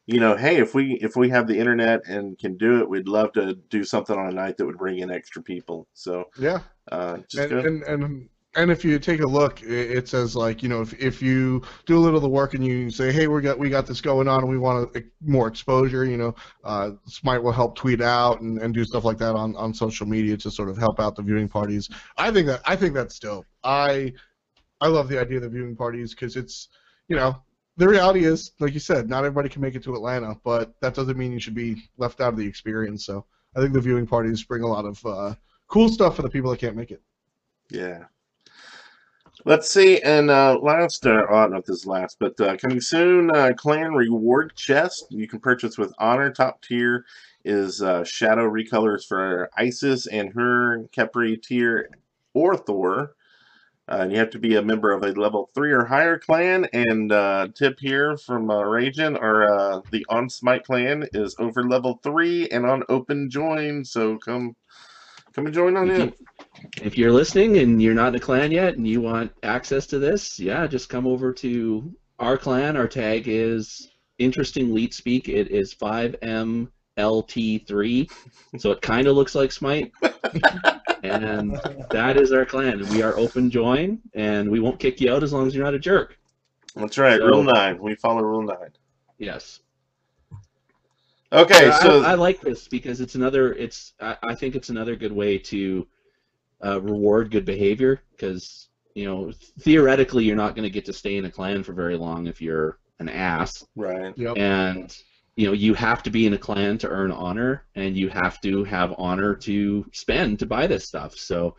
you 0.05 0.21
know, 0.21 0.37
hey, 0.37 0.55
if 0.55 0.73
we 0.73 0.93
if 1.01 1.17
we 1.17 1.29
have 1.31 1.47
the 1.47 1.59
internet 1.59 2.07
and 2.07 2.39
can 2.39 2.55
do 2.55 2.79
it, 2.79 2.89
we'd 2.89 3.09
love 3.09 3.33
to 3.33 3.55
do 3.55 3.83
something 3.83 4.17
on 4.17 4.27
a 4.27 4.33
night 4.33 4.55
that 4.55 4.65
would 4.65 4.77
bring 4.77 4.99
in 4.99 5.11
extra 5.11 5.43
people. 5.43 5.87
So 5.93 6.29
Yeah. 6.39 6.59
uh, 6.89 7.17
just 7.29 7.43
and, 7.43 7.49
go. 7.49 7.59
and 7.59 7.83
and 7.83 8.29
and 8.55 8.69
if 8.71 8.85
you 8.85 8.99
take 8.99 9.21
a 9.21 9.27
look, 9.27 9.61
it 9.63 10.07
says 10.07 10.35
like 10.35 10.61
you 10.61 10.69
know 10.69 10.81
if, 10.81 10.93
if 10.99 11.21
you 11.21 11.63
do 11.85 11.97
a 11.97 11.99
little 11.99 12.17
of 12.17 12.21
the 12.21 12.29
work 12.29 12.53
and 12.53 12.65
you 12.65 12.89
say, 12.89 13.11
hey, 13.11 13.27
we 13.27 13.41
got 13.41 13.57
we 13.57 13.69
got 13.69 13.87
this 13.87 14.01
going 14.01 14.27
on 14.27 14.41
and 14.41 14.49
we 14.49 14.57
want 14.57 14.95
a, 14.95 15.03
more 15.21 15.47
exposure, 15.47 16.05
you 16.05 16.17
know, 16.17 16.35
uh, 16.63 16.91
Smite 17.07 17.41
will 17.41 17.51
help 17.51 17.75
tweet 17.75 18.01
out 18.01 18.41
and, 18.41 18.59
and 18.59 18.73
do 18.73 18.85
stuff 18.85 19.03
like 19.03 19.17
that 19.17 19.35
on, 19.35 19.55
on 19.55 19.73
social 19.73 20.05
media 20.05 20.37
to 20.37 20.51
sort 20.51 20.69
of 20.69 20.77
help 20.77 20.99
out 20.99 21.15
the 21.15 21.23
viewing 21.23 21.49
parties. 21.49 21.89
I 22.17 22.31
think 22.31 22.47
that 22.47 22.61
I 22.65 22.75
think 22.75 22.93
that's 22.93 23.17
dope. 23.19 23.45
I 23.63 24.13
I 24.81 24.87
love 24.87 25.07
the 25.07 25.19
idea 25.19 25.37
of 25.37 25.43
the 25.43 25.49
viewing 25.49 25.75
parties 25.75 26.13
because 26.13 26.35
it's 26.35 26.69
you 27.07 27.15
know 27.15 27.41
the 27.77 27.87
reality 27.87 28.25
is 28.25 28.51
like 28.59 28.73
you 28.73 28.79
said, 28.79 29.09
not 29.09 29.25
everybody 29.25 29.49
can 29.49 29.61
make 29.61 29.75
it 29.75 29.83
to 29.83 29.95
Atlanta, 29.95 30.35
but 30.43 30.79
that 30.81 30.93
doesn't 30.93 31.17
mean 31.17 31.31
you 31.31 31.39
should 31.39 31.55
be 31.55 31.89
left 31.97 32.21
out 32.21 32.33
of 32.33 32.37
the 32.37 32.45
experience. 32.47 33.05
So 33.05 33.25
I 33.55 33.61
think 33.61 33.73
the 33.73 33.81
viewing 33.81 34.05
parties 34.05 34.43
bring 34.43 34.61
a 34.61 34.67
lot 34.67 34.85
of 34.85 35.03
uh, 35.05 35.35
cool 35.67 35.89
stuff 35.89 36.15
for 36.15 36.21
the 36.21 36.29
people 36.29 36.51
that 36.51 36.59
can't 36.59 36.75
make 36.75 36.91
it. 36.91 37.01
Yeah. 37.69 38.05
Let's 39.45 39.69
see, 39.69 39.99
and 39.99 40.29
uh, 40.29 40.57
last, 40.61 41.05
uh, 41.05 41.25
oh, 41.29 41.41
don't 41.41 41.51
know 41.51 41.57
if 41.57 41.65
this 41.65 41.79
is 41.79 41.85
last, 41.85 42.15
but 42.17 42.39
uh, 42.39 42.55
coming 42.55 42.79
soon, 42.79 43.29
uh, 43.35 43.51
Clan 43.57 43.91
Reward 43.93 44.55
Chest 44.55 45.07
you 45.09 45.27
can 45.27 45.41
purchase 45.41 45.77
with 45.77 45.93
Honor. 45.97 46.31
Top 46.31 46.61
tier 46.61 47.03
is 47.43 47.81
uh, 47.81 48.05
Shadow 48.05 48.49
Recolors 48.49 49.05
for 49.05 49.49
Isis 49.57 50.07
and 50.07 50.31
her 50.33 50.85
Khepri 50.95 51.41
tier 51.43 51.89
or 52.33 52.55
Thor. 52.55 53.15
Uh, 53.91 53.97
and 53.99 54.13
you 54.13 54.17
have 54.17 54.29
to 54.29 54.39
be 54.39 54.55
a 54.55 54.61
member 54.61 54.93
of 54.93 55.03
a 55.03 55.11
level 55.11 55.49
3 55.53 55.73
or 55.73 55.83
higher 55.83 56.17
clan. 56.17 56.65
And 56.71 57.11
uh, 57.11 57.49
tip 57.53 57.81
here 57.81 58.15
from 58.15 58.49
uh, 58.49 58.61
Rajan, 58.61 59.21
or 59.21 59.43
uh, 59.43 59.81
the 59.91 60.05
On 60.07 60.29
Smite 60.29 60.63
clan 60.63 61.05
is 61.11 61.35
over 61.37 61.67
level 61.67 61.99
3 62.01 62.47
and 62.47 62.65
on 62.65 62.83
open 62.87 63.29
join. 63.29 63.83
So 63.83 64.17
come 64.19 64.55
come 65.33 65.45
and 65.45 65.53
join 65.55 65.77
on 65.77 65.89
If 65.89 65.99
in. 65.99 66.07
you- 66.07 66.13
if 66.81 66.97
you're 66.97 67.11
listening 67.11 67.57
and 67.57 67.81
you're 67.81 67.93
not 67.93 68.09
in 68.09 68.15
a 68.15 68.19
clan 68.19 68.51
yet 68.51 68.77
and 68.77 68.87
you 68.87 69.01
want 69.01 69.31
access 69.43 69.85
to 69.87 69.99
this, 69.99 70.39
yeah, 70.39 70.65
just 70.67 70.89
come 70.89 71.05
over 71.05 71.31
to 71.33 71.93
our 72.19 72.37
clan. 72.37 72.77
Our 72.77 72.87
tag 72.87 73.27
is 73.27 73.89
interesting 74.17 74.73
lead 74.73 74.93
speak. 74.93 75.27
It 75.29 75.51
is 75.51 75.73
5MLT3, 75.73 78.09
so 78.57 78.71
it 78.71 78.81
kind 78.81 79.07
of 79.07 79.15
looks 79.15 79.35
like 79.35 79.51
Smite. 79.51 79.91
and 81.03 81.59
that 81.91 82.17
is 82.17 82.31
our 82.31 82.45
clan. 82.45 82.87
We 82.89 83.01
are 83.01 83.17
open 83.17 83.49
join, 83.51 83.99
and 84.13 84.49
we 84.49 84.59
won't 84.59 84.79
kick 84.79 84.99
you 85.01 85.11
out 85.13 85.23
as 85.23 85.33
long 85.33 85.47
as 85.47 85.55
you're 85.55 85.65
not 85.65 85.73
a 85.75 85.79
jerk. 85.79 86.17
That's 86.75 86.97
right, 86.97 87.19
So- 87.19 87.27
Rule 87.27 87.43
9. 87.43 87.79
We 87.81 87.95
follow 87.95 88.21
Rule 88.23 88.41
9. 88.43 88.55
Yes. 89.19 89.59
Okay, 91.33 91.69
I- 91.69 91.79
so 91.79 92.03
I, 92.03 92.11
I 92.11 92.13
like 92.13 92.41
this 92.41 92.67
because 92.67 93.01
it's 93.01 93.15
another. 93.15 93.53
It's 93.53 93.93
I, 93.99 94.17
I 94.23 94.35
think 94.35 94.55
it's 94.55 94.69
another 94.69 94.95
good 94.95 95.11
way 95.11 95.37
to 95.39 95.87
uh, 96.63 96.79
reward 96.81 97.31
good 97.31 97.45
behavior 97.45 98.01
because 98.11 98.69
you 98.93 99.05
know 99.05 99.31
theoretically 99.61 100.23
you're 100.25 100.35
not 100.35 100.55
going 100.55 100.63
to 100.63 100.69
get 100.69 100.85
to 100.85 100.93
stay 100.93 101.17
in 101.17 101.25
a 101.25 101.31
clan 101.31 101.63
for 101.63 101.73
very 101.73 101.97
long 101.97 102.27
if 102.27 102.41
you're 102.41 102.77
an 102.99 103.09
ass, 103.09 103.65
right. 103.75 104.13
Yep. 104.15 104.37
and 104.37 104.95
you 105.35 105.47
know 105.47 105.53
you 105.53 105.73
have 105.73 106.03
to 106.03 106.11
be 106.11 106.27
in 106.27 106.33
a 106.33 106.37
clan 106.37 106.77
to 106.79 106.87
earn 106.87 107.11
honor, 107.11 107.65
and 107.75 107.97
you 107.97 108.09
have 108.09 108.39
to 108.41 108.63
have 108.65 108.93
honor 108.99 109.33
to 109.35 109.85
spend 109.91 110.39
to 110.39 110.45
buy 110.45 110.67
this 110.67 110.85
stuff. 110.85 111.15
So 111.15 111.55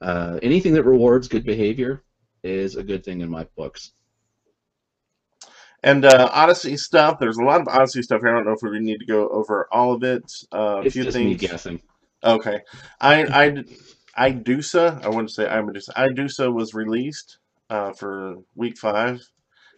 uh, 0.00 0.38
anything 0.42 0.72
that 0.74 0.84
rewards 0.84 1.28
good 1.28 1.44
behavior 1.44 2.02
is 2.42 2.76
a 2.76 2.82
good 2.82 3.04
thing 3.04 3.20
in 3.20 3.28
my 3.30 3.44
books. 3.54 3.92
And 5.82 6.04
uh, 6.04 6.28
Odyssey 6.32 6.76
stuff. 6.76 7.18
There's 7.18 7.38
a 7.38 7.42
lot 7.42 7.60
of 7.62 7.68
Odyssey 7.68 8.02
stuff 8.02 8.20
here. 8.20 8.30
I 8.30 8.34
don't 8.34 8.46
know 8.46 8.52
if 8.52 8.62
we 8.62 8.78
need 8.80 8.98
to 9.00 9.06
go 9.06 9.28
over 9.28 9.66
all 9.72 9.92
of 9.94 10.02
it. 10.02 10.30
Uh, 10.52 10.58
a 10.58 10.82
It's 10.82 10.92
few 10.94 11.04
just 11.04 11.16
me 11.16 11.34
things. 11.36 11.40
guessing. 11.40 11.80
Okay. 12.22 12.60
I 13.00 13.64
I 14.14 14.30
Idusa. 14.30 15.02
I 15.04 15.08
want 15.08 15.28
to 15.28 15.34
say 15.34 15.48
I'm 15.48 15.68
Idusa. 15.68 15.90
Idusa 15.96 16.52
was 16.52 16.74
released 16.74 17.38
uh, 17.70 17.92
for 17.92 18.36
week 18.54 18.76
five. 18.76 19.22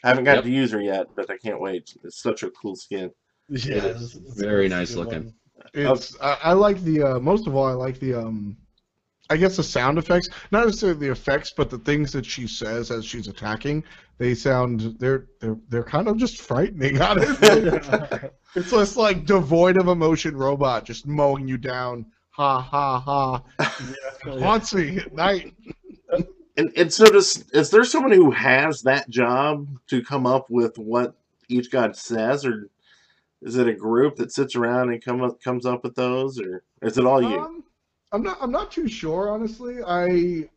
I 0.05 0.09
haven't 0.09 0.25
got 0.25 0.37
Yep. 0.37 0.45
to 0.45 0.51
use 0.51 0.73
her 0.73 0.81
yet, 0.81 1.07
but 1.15 1.31
I 1.31 1.37
can't 1.37 1.61
wait. 1.61 1.97
It's 2.03 2.21
such 2.21 2.43
a 2.43 2.51
cool 2.51 2.75
skin. 2.75 3.11
Yeah, 3.49 3.77
It 3.77 3.85
is 3.85 3.85
it's- 3.85 4.17
it's- 4.17 4.35
very 4.41 4.67
it's 4.67 4.75
nice 4.75 4.95
looking. 4.97 5.25
one. 5.27 5.35
It's 5.75 6.21
I, 6.21 6.39
I 6.43 6.53
like 6.55 6.83
the 6.83 7.03
uh, 7.05 7.19
most 7.21 7.47
of 7.47 7.55
all 7.55 7.67
I 7.67 7.73
like 7.73 8.01
the 8.01 8.15
um 8.15 8.57
I 9.31 9.37
guess 9.37 9.57
the 9.57 9.63
sound 9.63 9.99
effects, 9.99 10.29
not 10.51 10.67
necessarily 10.67 10.99
the 10.99 11.13
effects, 11.13 11.53
but 11.57 11.71
the 11.71 11.79
things 11.79 12.13
that 12.13 12.27
she 12.27 12.47
says 12.47 12.91
as 12.91 13.05
she's 13.05 13.29
attacking. 13.29 13.85
They 14.19 14.35
sound 14.35 14.97
they're 14.99 15.27
they're 15.41 15.57
they're 15.69 15.85
kind 15.85 16.09
of 16.09 16.17
just 16.19 16.41
frightening. 16.41 17.01
Honestly, 17.03 17.81
it's 18.55 18.71
just 18.71 18.97
like 18.97 19.25
devoid 19.25 19.77
of 19.77 19.89
emotion 19.89 20.37
robot 20.37 20.85
just 20.85 21.07
mowing 21.07 21.49
you 21.49 21.57
down. 21.57 22.07
Ha 22.31 22.61
ha 22.61 23.01
ha! 23.01 23.43
Haunts 24.25 24.75
me 24.75 24.99
at 24.99 25.15
night. 25.15 25.55
And, 26.57 26.71
and 26.77 26.93
so 26.93 27.07
does 27.07 27.45
is 27.53 27.71
there 27.71 27.85
someone 27.85 28.13
who 28.13 28.31
has 28.31 28.83
that 28.83 29.09
job 29.09 29.67
to 29.89 30.03
come 30.03 30.27
up 30.27 30.51
with 30.51 30.77
what 30.77 31.15
each 31.49 31.71
god 31.71 31.97
says, 31.97 32.45
or 32.45 32.69
is 33.41 33.57
it 33.57 33.69
a 33.69 33.75
group 33.75 34.17
that 34.17 34.33
sits 34.33 34.55
around 34.55 34.91
and 34.91 35.03
come 35.03 35.23
up, 35.23 35.41
comes 35.43 35.65
up 35.65 35.83
with 35.83 35.95
those, 35.95 36.39
or 36.39 36.63
is 36.83 36.99
it 36.99 37.07
all 37.07 37.23
you? 37.23 37.41
Um, 37.41 37.62
I'm 38.13 38.23
not. 38.23 38.39
I'm 38.41 38.51
not 38.51 38.71
too 38.71 38.89
sure, 38.89 39.31
honestly. 39.31 39.79
I, 39.87 40.49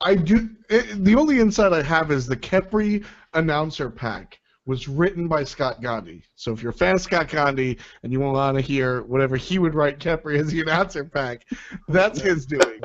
I 0.00 0.14
do. 0.14 0.50
It, 0.68 1.04
the 1.04 1.16
only 1.16 1.40
insight 1.40 1.72
I 1.72 1.82
have 1.82 2.10
is 2.10 2.26
the 2.26 2.36
Khepri 2.36 3.04
announcer 3.34 3.90
pack 3.90 4.38
was 4.66 4.86
written 4.86 5.26
by 5.26 5.42
Scott 5.42 5.82
Gandhi. 5.82 6.22
So 6.36 6.52
if 6.52 6.62
you're 6.62 6.70
a 6.70 6.74
fan 6.74 6.94
of 6.94 7.00
Scott 7.00 7.28
Gandhi 7.28 7.78
and 8.02 8.12
you 8.12 8.20
want 8.20 8.56
to 8.56 8.62
hear 8.62 9.02
whatever 9.02 9.36
he 9.36 9.58
would 9.58 9.74
write 9.74 9.98
Khepri 9.98 10.38
as 10.38 10.48
the 10.48 10.60
announcer 10.60 11.04
pack, 11.04 11.44
that's 11.88 12.20
his 12.20 12.46
doing. 12.46 12.80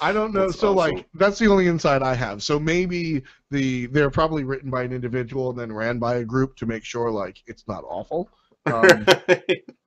I 0.00 0.12
don't 0.12 0.32
know. 0.32 0.46
That's 0.46 0.60
so 0.60 0.78
awesome. 0.78 0.96
like 0.96 1.06
that's 1.14 1.38
the 1.38 1.48
only 1.48 1.66
insight 1.66 2.02
I 2.02 2.14
have. 2.14 2.42
So 2.42 2.60
maybe 2.60 3.22
the 3.50 3.86
they're 3.86 4.10
probably 4.10 4.44
written 4.44 4.70
by 4.70 4.82
an 4.82 4.92
individual 4.92 5.50
and 5.50 5.58
then 5.58 5.72
ran 5.72 5.98
by 5.98 6.16
a 6.16 6.24
group 6.24 6.54
to 6.56 6.66
make 6.66 6.84
sure 6.84 7.10
like 7.10 7.42
it's 7.46 7.66
not 7.66 7.82
awful. 7.88 8.30
Um, 8.66 9.06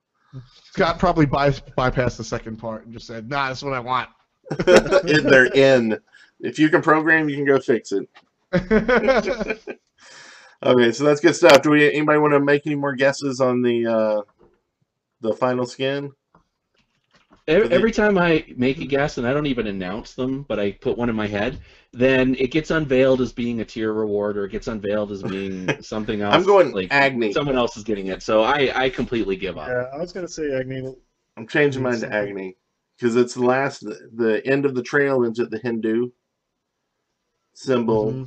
Scott 0.64 0.98
probably 0.98 1.26
by, 1.26 1.50
bypassed 1.50 2.16
the 2.16 2.24
second 2.24 2.56
part 2.56 2.84
and 2.84 2.92
just 2.92 3.06
said, 3.06 3.28
"Nah, 3.28 3.48
that's 3.48 3.62
what 3.62 3.72
I 3.74 3.80
want." 3.80 4.08
In- 5.08 5.24
They're 5.24 5.46
in. 5.46 5.98
If 6.40 6.58
you 6.58 6.68
can 6.68 6.82
program, 6.82 7.28
you 7.28 7.36
can 7.36 7.44
go 7.44 7.60
fix 7.60 7.92
it. 7.92 8.08
Okay, 10.62 10.92
so 10.92 11.04
that's 11.04 11.22
good 11.22 11.34
stuff. 11.34 11.62
Do 11.62 11.70
we 11.70 11.88
anybody 11.88 12.18
want 12.18 12.34
to 12.34 12.40
make 12.40 12.66
any 12.66 12.74
more 12.74 12.94
guesses 12.94 13.40
on 13.40 13.62
the 13.62 13.86
uh, 13.86 14.22
the 15.22 15.32
final 15.32 15.64
skin? 15.64 16.12
Every, 17.50 17.70
every 17.70 17.92
time 17.92 18.16
I 18.16 18.44
make 18.56 18.78
a 18.78 18.84
guess, 18.84 19.18
and 19.18 19.26
I 19.26 19.32
don't 19.32 19.46
even 19.46 19.66
announce 19.66 20.14
them, 20.14 20.44
but 20.48 20.58
I 20.60 20.72
put 20.72 20.96
one 20.96 21.08
in 21.08 21.16
my 21.16 21.26
head, 21.26 21.60
then 21.92 22.36
it 22.38 22.50
gets 22.52 22.70
unveiled 22.70 23.20
as 23.20 23.32
being 23.32 23.60
a 23.60 23.64
tier 23.64 23.92
reward, 23.92 24.38
or 24.38 24.44
it 24.44 24.52
gets 24.52 24.68
unveiled 24.68 25.10
as 25.10 25.22
being 25.22 25.68
something 25.82 26.20
else. 26.20 26.34
I'm 26.34 26.44
going 26.44 26.72
like 26.72 26.88
Agni. 26.92 27.32
someone 27.32 27.56
else 27.56 27.76
is 27.76 27.84
getting 27.84 28.06
it. 28.06 28.22
So 28.22 28.42
I, 28.42 28.70
I 28.74 28.90
completely 28.90 29.36
give 29.36 29.58
up. 29.58 29.68
Yeah, 29.68 29.86
I 29.92 29.98
was 29.98 30.12
gonna 30.12 30.28
say 30.28 30.52
Agni. 30.52 30.94
I'm 31.36 31.46
changing 31.46 31.82
mine 31.82 31.94
to 31.94 32.00
Something. 32.00 32.18
Agni 32.18 32.56
because 33.00 33.16
it's 33.16 33.34
the 33.34 33.44
last, 33.44 33.80
the 33.80 34.42
end 34.44 34.66
of 34.66 34.74
the 34.74 34.82
trail 34.82 35.24
ends 35.24 35.40
at 35.40 35.50
the 35.50 35.58
Hindu 35.58 36.10
symbol. 37.54 38.12
Mm-hmm. 38.12 38.24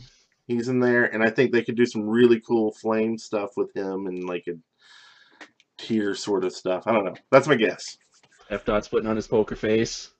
He's 0.47 0.67
in 0.67 0.79
there, 0.79 1.05
and 1.05 1.23
I 1.23 1.29
think 1.29 1.51
they 1.51 1.63
could 1.63 1.75
do 1.75 1.85
some 1.85 2.09
really 2.09 2.39
cool 2.41 2.73
flame 2.73 3.17
stuff 3.17 3.51
with 3.55 3.73
him 3.75 4.07
and 4.07 4.23
like 4.23 4.47
a 4.47 4.53
tier 5.77 6.15
sort 6.15 6.43
of 6.43 6.53
stuff. 6.53 6.83
I 6.87 6.91
don't 6.91 7.05
know. 7.05 7.15
That's 7.31 7.47
my 7.47 7.55
guess. 7.55 7.97
F 8.49 8.65
dot's 8.65 8.87
putting 8.87 9.07
on 9.07 9.15
his 9.15 9.27
poker 9.27 9.55
face. 9.55 10.11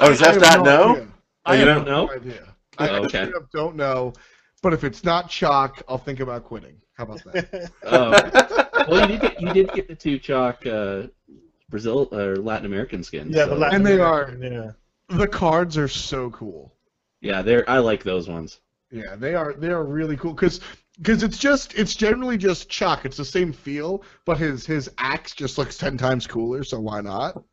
Oh, 0.00 0.08
does 0.08 0.22
F 0.22 0.34
have 0.34 0.42
dot 0.42 0.64
know? 0.64 0.90
idea. 0.96 1.08
Oh, 1.46 1.52
I 1.52 1.54
you 1.56 1.64
don't 1.64 1.84
know? 1.86 2.06
no 2.06 2.12
idea. 2.12 2.54
I, 2.78 2.88
Oh, 2.90 3.04
okay. 3.04 3.30
don't 3.54 3.76
know. 3.76 4.12
But 4.62 4.72
if 4.74 4.84
it's 4.84 5.04
not 5.04 5.28
Chaac, 5.30 5.82
I'll 5.88 5.98
think 5.98 6.20
about 6.20 6.44
quitting. 6.44 6.76
How 6.94 7.04
about 7.04 7.22
that? 7.32 7.70
Oh, 7.84 8.10
well, 8.88 9.00
you 9.10 9.18
did 9.18 9.20
get 9.20 9.40
you 9.40 9.52
did 9.52 9.72
get 9.72 9.88
the 9.88 9.94
two 9.94 10.18
Chaac 10.18 10.66
uh, 10.66 11.08
Brazil 11.68 12.08
or 12.12 12.36
Latin 12.36 12.66
American 12.66 13.02
skins. 13.02 13.34
yeah, 13.34 13.44
so- 13.44 13.50
the 13.50 13.56
Latin 13.56 13.76
And 13.76 13.86
they 13.86 13.94
American, 13.94 14.42
Yeah. 14.42 15.16
the 15.16 15.26
cards 15.28 15.76
are 15.78 15.88
so 15.88 16.30
cool. 16.30 16.74
Yeah, 17.20 17.42
they're 17.42 17.68
I 17.68 17.78
like 17.78 18.02
those 18.02 18.28
ones. 18.28 18.60
Yeah, 18.90 19.16
they 19.16 19.34
are 19.34 19.52
they 19.54 19.68
are 19.70 19.84
really 19.84 20.16
cool 20.16 20.32
because 20.32 20.60
because 20.98 21.22
it's 21.22 21.38
just 21.38 21.74
it's 21.74 21.94
generally 21.94 22.36
just 22.36 22.68
Chaac. 22.70 23.04
It's 23.04 23.16
the 23.16 23.24
same 23.24 23.52
feel, 23.52 24.02
but 24.24 24.38
his 24.38 24.64
his 24.66 24.90
axe 24.98 25.32
just 25.32 25.58
looks 25.58 25.76
ten 25.76 25.96
times 25.98 26.26
cooler. 26.26 26.64
So 26.64 26.80
why 26.80 27.00
not? 27.00 27.42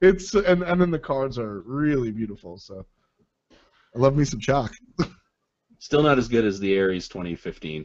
it's 0.00 0.34
and 0.34 0.62
and 0.62 0.80
then 0.80 0.90
the 0.90 0.98
cards 0.98 1.38
are 1.38 1.60
really 1.60 2.10
beautiful. 2.10 2.58
So 2.58 2.86
I 3.50 3.98
love 3.98 4.16
me 4.16 4.24
some 4.24 4.40
Chaac. 4.40 4.70
Still 5.78 6.02
not 6.02 6.18
as 6.18 6.28
good 6.28 6.44
as 6.44 6.60
the 6.60 6.78
Ares 6.78 7.08
2015. 7.08 7.84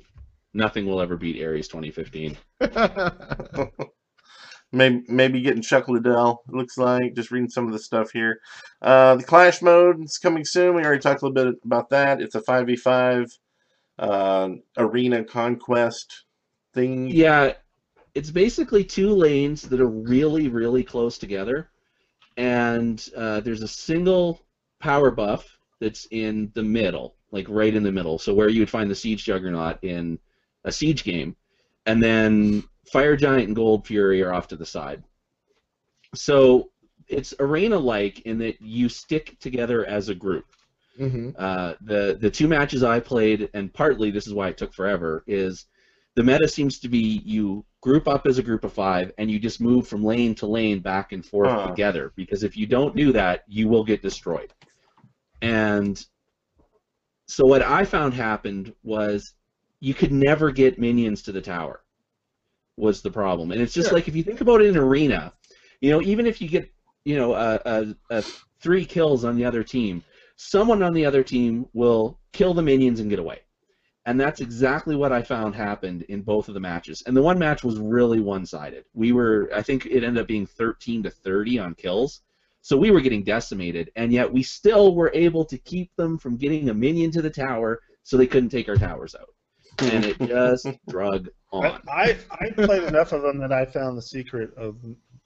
Nothing 0.54 0.86
will 0.86 1.02
ever 1.02 1.18
beat 1.18 1.44
Ares 1.44 1.68
2015. 1.68 2.38
maybe 4.72 5.04
maybe 5.08 5.42
getting 5.42 5.62
Chuck 5.62 5.90
Liddell. 5.90 6.44
It 6.48 6.56
looks 6.56 6.78
like 6.78 7.16
just 7.16 7.32
reading 7.32 7.50
some 7.50 7.66
of 7.66 7.74
the 7.74 7.80
stuff 7.80 8.12
here. 8.12 8.40
Uh, 8.82 9.16
the 9.16 9.24
Clash 9.24 9.62
mode 9.62 10.02
is 10.04 10.18
coming 10.18 10.46
soon. 10.46 10.76
We 10.76 10.86
already 10.86 11.02
talked 11.02 11.24
a 11.24 11.28
little 11.28 11.52
bit 11.52 11.60
about 11.66 11.90
that. 11.90 12.22
It's 12.22 12.36
a 12.36 12.42
five 12.42 12.68
v 12.68 12.76
five 12.76 13.28
uh, 14.00 14.50
arena 14.78 15.24
conquest 15.24 16.26
thing. 16.74 17.08
Yeah, 17.08 17.54
it's 18.14 18.32
basically 18.32 18.84
two 18.84 19.12
lanes 19.12 19.64
that 19.64 19.80
are 19.80 19.90
really 19.90 20.48
really 20.50 20.84
close 20.84 21.18
together, 21.18 21.70
and 22.38 23.08
uh, 23.16 23.40
there's 23.42 23.64
a 23.64 23.68
single 23.68 24.42
power 24.80 25.12
buff 25.12 25.58
that's 25.80 26.08
in 26.12 26.52
the 26.54 26.64
middle, 26.64 27.16
like 27.32 27.48
right 27.50 27.76
in 27.76 27.84
the 27.84 27.92
middle. 27.92 28.18
So 28.18 28.34
where 28.34 28.50
you 28.50 28.62
would 28.62 28.70
find 28.70 28.90
the 28.90 28.96
siege 28.96 29.24
juggernaut 29.24 29.84
in 29.84 30.20
a 30.64 30.72
siege 30.72 31.04
game, 31.04 31.36
and 31.86 32.02
then 32.02 32.64
Fire 32.92 33.16
Giant 33.16 33.48
and 33.48 33.56
Gold 33.56 33.86
Fury 33.86 34.22
are 34.24 34.34
off 34.34 34.48
to 34.50 34.56
the 34.56 34.66
side. 34.66 35.04
So 36.16 36.72
it's 37.08 37.34
arena 37.40 37.78
like 37.78 38.22
in 38.22 38.38
that 38.40 38.62
you 38.62 38.90
stick 38.90 39.38
together 39.40 39.86
as 39.86 40.10
a 40.10 40.16
group. 40.16 40.46
Hmm 40.98 41.30
Uh, 41.36 41.76
the 41.82 42.18
the 42.20 42.32
two 42.32 42.48
matches 42.48 42.84
I 42.84 43.00
played, 43.00 43.50
and 43.54 43.74
partly 43.74 44.12
this 44.12 44.28
is 44.28 44.34
why 44.34 44.50
it 44.50 44.58
took 44.58 44.74
forever, 44.74 45.24
is 45.28 45.66
the 46.16 46.24
meta 46.24 46.48
seems 46.48 46.80
to 46.80 46.90
be 46.90 47.22
you 47.26 47.66
group 47.82 48.08
up 48.08 48.26
as 48.28 48.38
a 48.40 48.44
group 48.44 48.64
of 48.64 48.74
five 48.74 49.12
and 49.18 49.30
you 49.30 49.40
just 49.40 49.62
move 49.62 49.88
from 49.88 50.04
lane 50.04 50.34
to 50.36 50.48
lane 50.48 50.80
back 50.80 51.12
and 51.14 51.26
forth 51.26 51.52
Huh. 51.52 51.62
together. 51.62 52.12
Because 52.16 52.44
if 52.44 52.58
you 52.58 52.66
don't 52.66 52.96
do 52.96 53.12
that, 53.14 53.44
you 53.48 53.68
will 53.68 53.84
get 53.84 54.02
destroyed. 54.02 54.52
And 55.42 56.04
so 57.28 57.46
what 57.46 57.62
I 57.62 57.86
found 57.86 58.14
happened 58.14 58.74
was 58.84 59.34
you 59.80 59.94
could 59.94 60.12
never 60.12 60.52
get 60.52 60.80
minions 60.80 61.22
to 61.24 61.32
the 61.32 61.42
tower. 61.42 61.82
Was 62.78 63.02
the 63.02 63.10
problem, 63.12 63.52
and 63.52 63.60
it's 63.60 63.74
just 63.74 63.92
Yeah. 63.92 63.94
like 63.94 64.08
if 64.08 64.16
you 64.16 64.22
think 64.24 64.40
about 64.42 64.62
it 64.62 64.68
in 64.68 64.78
an 64.78 64.84
arena, 64.84 65.34
you 65.82 65.90
know, 65.90 66.00
even 66.02 66.28
if 66.28 66.40
you 66.40 66.48
get 66.48 66.72
you 67.06 67.16
know 67.16 67.34
a, 67.34 67.60
a, 67.66 67.96
a 68.12 68.26
three 68.62 68.86
kills 68.86 69.26
on 69.26 69.36
the 69.36 69.46
other 69.46 69.64
team, 69.64 70.04
someone 70.38 70.82
on 70.82 70.94
the 70.94 71.06
other 71.06 71.24
team 71.24 71.66
will 71.74 72.20
kill 72.32 72.54
the 72.54 72.62
minions 72.62 73.00
and 73.00 73.10
get 73.10 73.20
away. 73.20 73.42
And 74.06 74.18
that's 74.18 74.40
exactly 74.40 74.96
what 74.96 75.12
I 75.12 75.22
found 75.22 75.54
happened 75.54 76.04
in 76.04 76.22
both 76.22 76.48
of 76.48 76.54
the 76.54 76.62
matches. 76.62 77.04
And 77.06 77.18
the 77.18 77.22
one 77.22 77.38
match 77.38 77.64
was 77.64 77.78
really 77.78 78.22
one-sided. 78.22 78.86
We 78.94 79.12
were, 79.12 79.50
I 79.54 79.62
think 79.62 79.86
it 79.86 80.04
ended 80.04 80.20
up 80.22 80.28
being 80.28 80.46
13 80.46 81.04
to 81.04 81.10
30 81.10 81.60
on 81.60 81.76
kills. 81.76 82.22
So 82.62 82.78
we 82.78 82.92
were 82.92 83.02
getting 83.02 83.24
decimated, 83.24 83.92
and 83.96 84.12
yet 84.12 84.32
we 84.32 84.44
still 84.44 84.96
were 84.96 85.12
able 85.14 85.44
to 85.46 85.58
keep 85.58 85.94
them 85.96 86.18
from 86.18 86.38
getting 86.38 86.70
a 86.70 86.74
minion 86.74 87.12
to 87.12 87.22
the 87.22 87.30
tower, 87.30 87.82
so 88.04 88.18
they 88.18 88.28
couldn't 88.28 88.50
take 88.50 88.68
our 88.70 88.76
towers 88.76 89.16
out. 89.16 89.92
And 89.92 90.06
it 90.06 90.20
just 90.28 90.68
drug 90.90 91.30
on. 91.52 91.82
I, 91.90 92.18
I 92.30 92.46
I 92.46 92.50
played 92.52 92.84
enough 92.84 93.14
of 93.14 93.22
them 93.22 93.38
that 93.40 93.54
I 93.54 93.66
found 93.66 93.98
the 93.98 94.02
secret 94.02 94.54
of 94.58 94.78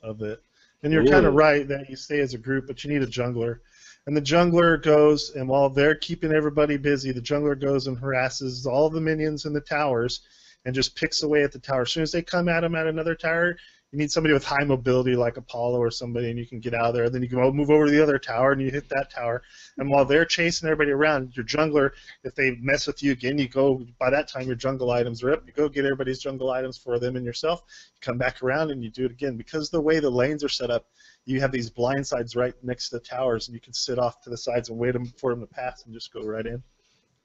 of 0.04 0.21
it. 0.21 0.43
And 0.84 0.91
you're 0.93 1.06
kind 1.06 1.26
of 1.26 1.34
right 1.34 1.67
that 1.67 1.89
you 1.89 1.95
stay 1.95 2.19
as 2.19 2.34
a 2.34 2.38
group, 2.38 2.67
but 2.67 2.84
you 2.84 2.91
need 2.91 3.04
a 3.04 3.08
jungler. 3.08 3.60
And 4.08 4.18
the 4.18 4.22
jungler 4.22 4.82
goes, 4.82 5.32
and 5.36 5.48
while 5.48 5.70
they're 5.70 5.96
keeping 5.96 6.32
everybody 6.32 6.78
busy, 6.78 7.12
the 7.12 7.22
jungler 7.22 7.60
goes 7.60 7.88
and 7.88 7.98
harasses 7.98 8.66
all 8.66 8.90
the 8.90 9.00
minions 9.00 9.46
in 9.46 9.54
the 9.54 9.62
towers 9.62 10.22
and 10.66 10.74
just 10.74 10.96
picks 10.96 11.24
away 11.24 11.44
at 11.44 11.52
the 11.52 11.60
tower. 11.60 11.82
As 11.82 11.92
soon 11.92 12.04
as 12.04 12.12
they 12.12 12.22
come 12.22 12.50
at 12.50 12.64
him 12.64 12.76
at 12.76 12.88
another 12.88 13.16
tower, 13.16 13.58
you 13.92 14.00
need 14.00 14.12
somebody 14.12 14.34
with 14.34 14.46
high 14.46 14.64
mobility 14.64 15.16
like 15.18 15.36
Apollo 15.36 15.78
or 15.80 15.92
somebody, 15.92 16.30
and 16.30 16.40
you 16.40 16.48
can 16.48 16.62
get 16.62 16.74
out 16.74 16.90
of 16.90 16.94
there. 16.96 17.10
Then 17.10 17.22
you 17.22 17.28
can 17.28 17.40
move 17.54 17.70
over 17.70 17.86
to 17.86 17.92
the 17.92 18.02
other 18.02 18.18
tower 18.18 18.54
and 18.54 18.62
you 18.62 18.72
hit 18.72 18.88
that 18.88 19.12
tower. 19.12 19.44
And 19.78 19.90
while 19.90 20.06
they're 20.06 20.24
chasing 20.24 20.68
everybody 20.68 20.92
around, 20.92 21.36
your 21.36 21.46
jungler, 21.46 21.92
if 22.24 22.34
they 22.34 22.52
mess 22.62 22.88
with 22.88 23.04
you 23.04 23.12
again, 23.12 23.38
you 23.38 23.50
go. 23.50 23.86
By 24.00 24.10
that 24.10 24.30
time, 24.30 24.48
your 24.48 24.56
jungle 24.56 24.92
items 24.92 25.24
are 25.24 25.34
up. 25.34 25.44
You 25.46 25.52
go 25.52 25.68
get 25.68 25.84
everybody's 25.84 26.20
jungle 26.20 26.52
items 26.52 26.78
for 26.78 27.00
them 27.00 27.18
and 27.18 27.26
yourself. 27.26 27.64
You 27.94 28.00
come 28.00 28.18
back 28.18 28.42
around 28.42 28.72
and 28.72 28.82
you 28.82 28.90
do 28.90 29.06
it 29.06 29.12
again. 29.12 29.36
Because 29.36 29.70
the 29.70 29.82
way 29.82 30.00
the 30.00 30.10
lanes 30.10 30.44
are 30.44 30.50
set 30.50 30.72
up, 30.72 30.88
you 31.26 31.40
have 31.42 31.52
these 31.52 31.70
blind 31.70 32.06
sides 32.06 32.36
right 32.36 32.54
next 32.64 32.90
to 32.90 32.98
the 32.98 33.04
towers, 33.04 33.48
and 33.48 33.56
you 33.56 33.62
can 33.62 33.74
sit 33.74 34.00
off 34.00 34.22
to 34.24 34.30
the 34.30 34.38
sides 34.38 34.70
and 34.70 34.78
wait 34.78 34.96
for 35.20 35.32
them 35.32 35.42
to 35.42 35.48
pass 35.48 35.86
and 35.86 35.94
just 35.94 36.12
go 36.14 36.22
right 36.22 36.46
in. 36.46 36.62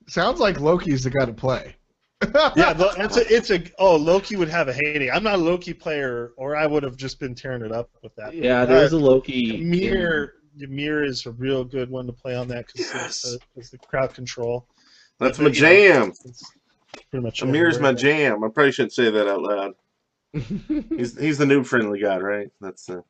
Sounds 0.08 0.38
like 0.40 0.60
Loki's 0.60 1.02
the 1.04 1.10
guy 1.10 1.24
to 1.24 1.32
play. 1.32 1.74
Yeah, 2.56 2.72
it's 2.98 3.16
a, 3.18 3.34
it's 3.34 3.50
a. 3.50 3.62
Oh, 3.78 3.94
Loki 3.96 4.36
would 4.36 4.48
have 4.48 4.68
a 4.68 4.72
heyday. 4.72 5.10
I'm 5.10 5.22
not 5.22 5.34
a 5.34 5.38
Loki 5.38 5.74
player, 5.74 6.32
or 6.38 6.56
I 6.56 6.66
would 6.66 6.82
have 6.82 6.96
just 6.96 7.20
been 7.20 7.34
tearing 7.34 7.62
it 7.62 7.72
up 7.72 7.90
with 8.02 8.14
that. 8.16 8.32
Yeah, 8.34 8.64
there 8.64 8.82
was 8.82 8.94
a 8.94 8.98
Loki. 8.98 9.60
Ymir, 9.60 10.32
Ymir 10.58 11.04
is 11.04 11.26
a 11.26 11.32
real 11.32 11.62
good 11.62 11.90
one 11.90 12.06
to 12.06 12.12
play 12.14 12.34
on 12.34 12.48
that 12.48 12.66
because 12.68 12.90
Yes. 12.94 13.22
the, 13.22 13.38
'cause 13.54 13.70
the 13.70 13.76
crowd 13.78 14.14
control. 14.14 14.66
That's 15.20 15.36
But, 15.36 15.44
my 15.44 15.50
you 15.50 15.60
know, 15.60 15.68
jam. 15.68 16.12
it's 16.24 16.52
pretty 17.10 17.22
much 17.22 17.42
Ymir's 17.42 17.78
my 17.80 17.92
jam. 17.92 18.42
I 18.42 18.48
probably 18.48 18.72
shouldn't 18.72 18.94
say 18.94 19.10
that 19.10 19.28
out 19.28 19.42
loud. 19.42 19.74
He's 20.96 21.18
he's 21.18 21.36
the 21.38 21.44
noob 21.44 21.66
friendly 21.66 22.00
god, 22.00 22.22
right? 22.22 22.48
That's 22.62 22.88
uh, 22.88 23.02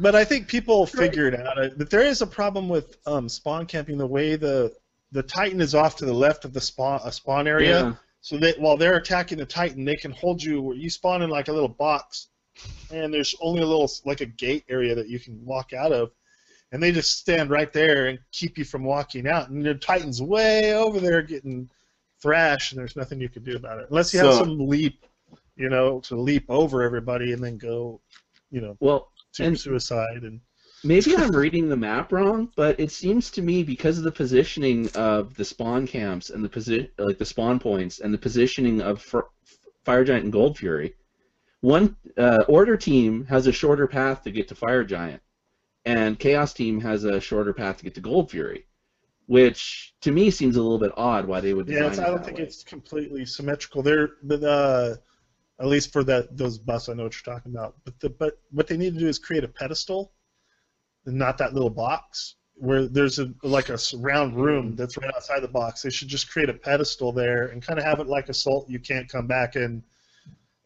But 0.00 0.14
I 0.14 0.24
think 0.24 0.48
people 0.48 0.86
figure 0.86 1.28
it 1.28 1.34
out. 1.40 1.58
Uh, 1.58 1.68
But 1.76 1.90
there 1.90 2.02
is 2.02 2.20
a 2.20 2.26
problem 2.26 2.68
with 2.68 2.96
um, 3.06 3.28
spawn 3.28 3.66
camping. 3.66 3.96
The 3.98 4.06
way 4.06 4.36
the 4.36 4.74
the 5.12 5.22
Titan 5.22 5.60
is 5.60 5.74
off 5.74 5.96
to 5.96 6.04
the 6.04 6.12
left 6.12 6.44
of 6.44 6.52
the 6.52 6.60
spawn 6.60 7.00
uh, 7.04 7.10
spawn 7.10 7.46
area, 7.46 7.80
Yeah. 7.80 7.94
so 8.20 8.36
that 8.38 8.58
while 8.58 8.76
they're 8.76 8.96
attacking 8.96 9.38
the 9.38 9.46
Titan, 9.46 9.84
they 9.84 9.94
can 9.94 10.10
hold 10.10 10.42
you. 10.42 10.60
Where 10.60 10.76
you 10.76 10.90
spawn 10.90 11.22
in 11.22 11.30
like 11.30 11.48
a 11.48 11.52
little 11.52 11.68
box, 11.68 12.28
and 12.90 13.14
there's 13.14 13.34
only 13.40 13.62
a 13.62 13.66
little 13.66 13.90
like 14.04 14.20
a 14.20 14.26
gate 14.26 14.64
area 14.68 14.94
that 14.96 15.08
you 15.08 15.20
can 15.20 15.44
walk 15.44 15.72
out 15.72 15.92
of, 15.92 16.10
and 16.72 16.82
they 16.82 16.90
just 16.90 17.16
stand 17.18 17.50
right 17.50 17.72
there 17.72 18.06
and 18.08 18.18
keep 18.32 18.58
you 18.58 18.64
from 18.64 18.82
walking 18.82 19.28
out. 19.28 19.50
And 19.50 19.64
the 19.64 19.76
Titan's 19.76 20.20
way 20.20 20.74
over 20.74 20.98
there 20.98 21.22
getting 21.22 21.70
thrashed, 22.20 22.72
and 22.72 22.80
there's 22.80 22.96
nothing 22.96 23.20
you 23.20 23.28
can 23.28 23.44
do 23.44 23.54
about 23.54 23.78
it 23.78 23.86
unless 23.90 24.12
you 24.12 24.18
have 24.18 24.34
some 24.34 24.66
leap, 24.66 25.04
you 25.56 25.68
know, 25.68 26.00
to 26.00 26.16
leap 26.16 26.46
over 26.48 26.82
everybody 26.82 27.32
and 27.32 27.44
then 27.44 27.58
go, 27.58 28.00
you 28.50 28.60
know, 28.60 28.76
Well, 28.80 29.12
to 29.34 29.44
And- 29.44 29.58
suicide 29.58 30.22
and. 30.22 30.40
Maybe 30.86 31.16
I'm 31.16 31.34
reading 31.34 31.70
the 31.70 31.76
map 31.78 32.12
wrong, 32.12 32.50
but 32.56 32.78
it 32.78 32.90
seems 32.90 33.30
to 33.30 33.40
me 33.40 33.62
because 33.62 33.96
of 33.96 34.04
the 34.04 34.12
positioning 34.12 34.90
of 34.94 35.34
the 35.34 35.44
spawn 35.44 35.86
camps 35.86 36.28
and 36.28 36.44
the 36.44 36.48
posi- 36.50 36.90
like 36.98 37.16
the 37.16 37.24
spawn 37.24 37.58
points 37.58 38.00
and 38.00 38.12
the 38.12 38.18
positioning 38.18 38.82
of 38.82 39.00
Fr- 39.00 39.20
Fire 39.86 40.04
Giant 40.04 40.24
and 40.24 40.32
Gold 40.32 40.58
Fury, 40.58 40.94
one 41.62 41.96
uh, 42.18 42.44
Order 42.48 42.76
team 42.76 43.24
has 43.26 43.46
a 43.46 43.52
shorter 43.52 43.86
path 43.86 44.22
to 44.24 44.30
get 44.30 44.46
to 44.48 44.54
Fire 44.54 44.84
Giant, 44.84 45.22
and 45.86 46.18
Chaos 46.18 46.52
team 46.52 46.78
has 46.82 47.04
a 47.04 47.18
shorter 47.18 47.54
path 47.54 47.78
to 47.78 47.84
get 47.84 47.94
to 47.94 48.02
Gold 48.02 48.30
Fury, 48.30 48.66
which 49.24 49.94
to 50.02 50.12
me 50.12 50.30
seems 50.30 50.56
a 50.56 50.62
little 50.62 50.78
bit 50.78 50.92
odd 50.98 51.24
why 51.26 51.40
they 51.40 51.54
would 51.54 51.64
design 51.66 51.94
Yeah, 51.94 52.02
I 52.06 52.10
don't 52.10 52.22
think 52.22 52.36
way. 52.36 52.44
it's 52.44 52.62
completely 52.62 53.24
symmetrical. 53.24 53.82
They're 53.82 54.10
but 54.22 54.44
uh, 54.44 54.96
at 55.60 55.66
least 55.66 55.92
for 55.92 56.04
that 56.04 56.36
those 56.36 56.58
buffs, 56.58 56.88
I 56.88 56.94
know 56.94 57.04
what 57.04 57.14
you're 57.14 57.34
talking 57.34 57.52
about. 57.52 57.76
But 57.84 58.00
the, 58.00 58.10
but 58.10 58.38
what 58.50 58.66
they 58.66 58.76
need 58.76 58.94
to 58.94 59.00
do 59.00 59.08
is 59.08 59.18
create 59.18 59.44
a 59.44 59.48
pedestal, 59.48 60.12
and 61.06 61.16
not 61.16 61.38
that 61.38 61.54
little 61.54 61.70
box 61.70 62.36
where 62.56 62.86
there's 62.86 63.18
a 63.18 63.32
like 63.42 63.68
a 63.68 63.78
round 63.96 64.36
room 64.36 64.76
that's 64.76 64.96
right 64.96 65.12
outside 65.14 65.40
the 65.40 65.48
box. 65.48 65.82
They 65.82 65.90
should 65.90 66.08
just 66.08 66.30
create 66.30 66.48
a 66.48 66.54
pedestal 66.54 67.12
there 67.12 67.48
and 67.48 67.62
kind 67.62 67.78
of 67.78 67.84
have 67.84 68.00
it 68.00 68.06
like 68.06 68.28
assault. 68.28 68.68
You 68.68 68.78
can't 68.78 69.08
come 69.08 69.26
back 69.26 69.56
and 69.56 69.82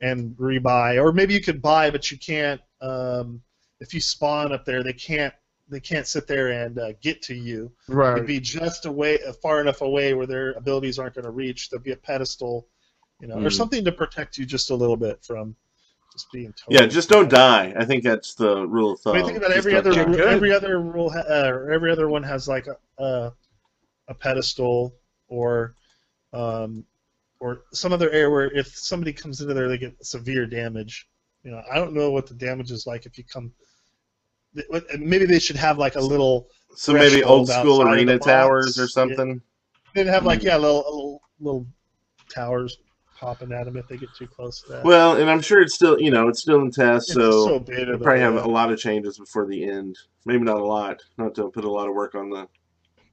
and 0.00 0.36
rebuy, 0.36 1.02
or 1.02 1.12
maybe 1.12 1.34
you 1.34 1.40
could 1.40 1.60
buy, 1.60 1.90
but 1.90 2.10
you 2.10 2.18
can't. 2.18 2.60
Um, 2.80 3.42
if 3.80 3.94
you 3.94 4.00
spawn 4.00 4.52
up 4.52 4.64
there, 4.64 4.82
they 4.82 4.92
can't 4.92 5.34
they 5.68 5.80
can't 5.80 6.06
sit 6.06 6.26
there 6.26 6.48
and 6.48 6.78
uh, 6.78 6.92
get 7.02 7.22
to 7.22 7.34
you. 7.34 7.70
right. 7.88 8.14
It'd 8.14 8.26
be 8.26 8.40
just 8.40 8.86
away, 8.86 9.18
far 9.42 9.60
enough 9.60 9.82
away 9.82 10.14
where 10.14 10.26
their 10.26 10.52
abilities 10.52 10.98
aren't 10.98 11.14
going 11.14 11.24
to 11.24 11.30
reach. 11.30 11.68
There'd 11.68 11.82
be 11.82 11.92
a 11.92 11.96
pedestal, 11.96 12.68
you 13.20 13.28
know, 13.28 13.36
or 13.36 13.42
Hmm. 13.42 13.48
something 13.48 13.84
to 13.84 13.92
protect 13.92 14.38
you 14.38 14.46
just 14.46 14.70
a 14.70 14.74
little 14.74 14.96
bit 14.96 15.24
from 15.24 15.54
just 16.12 16.30
being. 16.32 16.52
Totally 16.52 16.80
yeah. 16.80 16.86
Just 16.86 17.08
don't 17.08 17.28
die. 17.28 17.74
I 17.76 17.84
think 17.84 18.02
that's 18.04 18.34
the 18.34 18.66
rule 18.66 18.92
of 18.92 19.00
I 19.00 19.02
thumb. 19.02 19.16
mean, 19.16 19.24
think 19.26 19.38
about 19.38 19.48
Just 19.48 19.58
every 19.58 19.74
other 19.76 19.92
die. 19.92 20.30
Every 20.32 20.52
other 20.52 20.80
rule, 20.80 21.10
ha- 21.10 21.24
uh, 21.28 21.48
or 21.52 21.70
every 21.72 21.90
other 21.90 22.08
one 22.08 22.22
has 22.22 22.48
like 22.48 22.66
a 22.66 22.76
a, 23.02 23.32
a 24.08 24.14
pedestal 24.14 24.94
or 25.28 25.74
um, 26.32 26.84
or 27.40 27.62
some 27.72 27.92
other 27.92 28.10
area 28.10 28.30
where 28.30 28.50
if 28.56 28.68
somebody 28.76 29.12
comes 29.12 29.40
into 29.40 29.54
there, 29.54 29.68
they 29.68 29.78
get 29.78 29.94
severe 30.04 30.46
damage. 30.46 31.08
You 31.44 31.52
know, 31.52 31.62
I 31.70 31.76
don't 31.76 31.94
know 31.94 32.10
what 32.10 32.26
the 32.26 32.34
damage 32.34 32.70
is 32.70 32.86
like 32.86 33.06
if 33.06 33.16
you 33.18 33.24
come. 33.24 33.52
Maybe 34.98 35.24
they 35.26 35.38
should 35.38 35.56
have 35.56 35.78
like 35.78 35.94
a 35.96 36.00
little 36.00 36.48
So 36.74 36.92
maybe 36.92 37.22
old 37.22 37.48
school 37.48 37.82
arena 37.82 38.18
towers 38.18 38.78
or 38.78 38.82
Yeah. 38.82 38.88
something. 38.88 39.40
They'd 39.94 40.06
have 40.06 40.24
like 40.24 40.40
Hmm. 40.40 40.46
yeah, 40.46 40.56
little 40.56 40.78
little 40.84 41.22
little 41.40 41.66
towers 42.28 42.78
popping 43.18 43.52
at 43.52 43.64
them 43.64 43.76
if 43.76 43.86
they 43.88 43.96
get 43.96 44.08
too 44.16 44.26
close 44.26 44.62
to 44.62 44.72
that. 44.72 44.84
Well, 44.84 45.16
and 45.16 45.28
I'm 45.30 45.40
sure 45.40 45.60
it's 45.60 45.74
still 45.74 46.00
you 46.00 46.10
know 46.10 46.28
it's 46.28 46.40
still 46.40 46.60
in 46.60 46.70
test, 46.70 47.10
It's 47.10 47.14
so, 47.14 47.30
so 47.46 47.58
beta. 47.60 47.86
we'll 47.90 47.98
probably 48.00 48.20
have 48.20 48.34
yeah. 48.34 48.44
a 48.44 48.48
lot 48.48 48.70
of 48.72 48.78
changes 48.78 49.18
before 49.18 49.46
the 49.46 49.64
end. 49.68 49.96
Maybe 50.26 50.42
not 50.44 50.58
a 50.58 50.64
lot. 50.64 51.02
Not 51.16 51.34
to 51.36 51.48
put 51.50 51.64
a 51.64 51.70
lot 51.70 51.88
of 51.88 51.94
work 51.94 52.14
on 52.14 52.30
the 52.30 52.46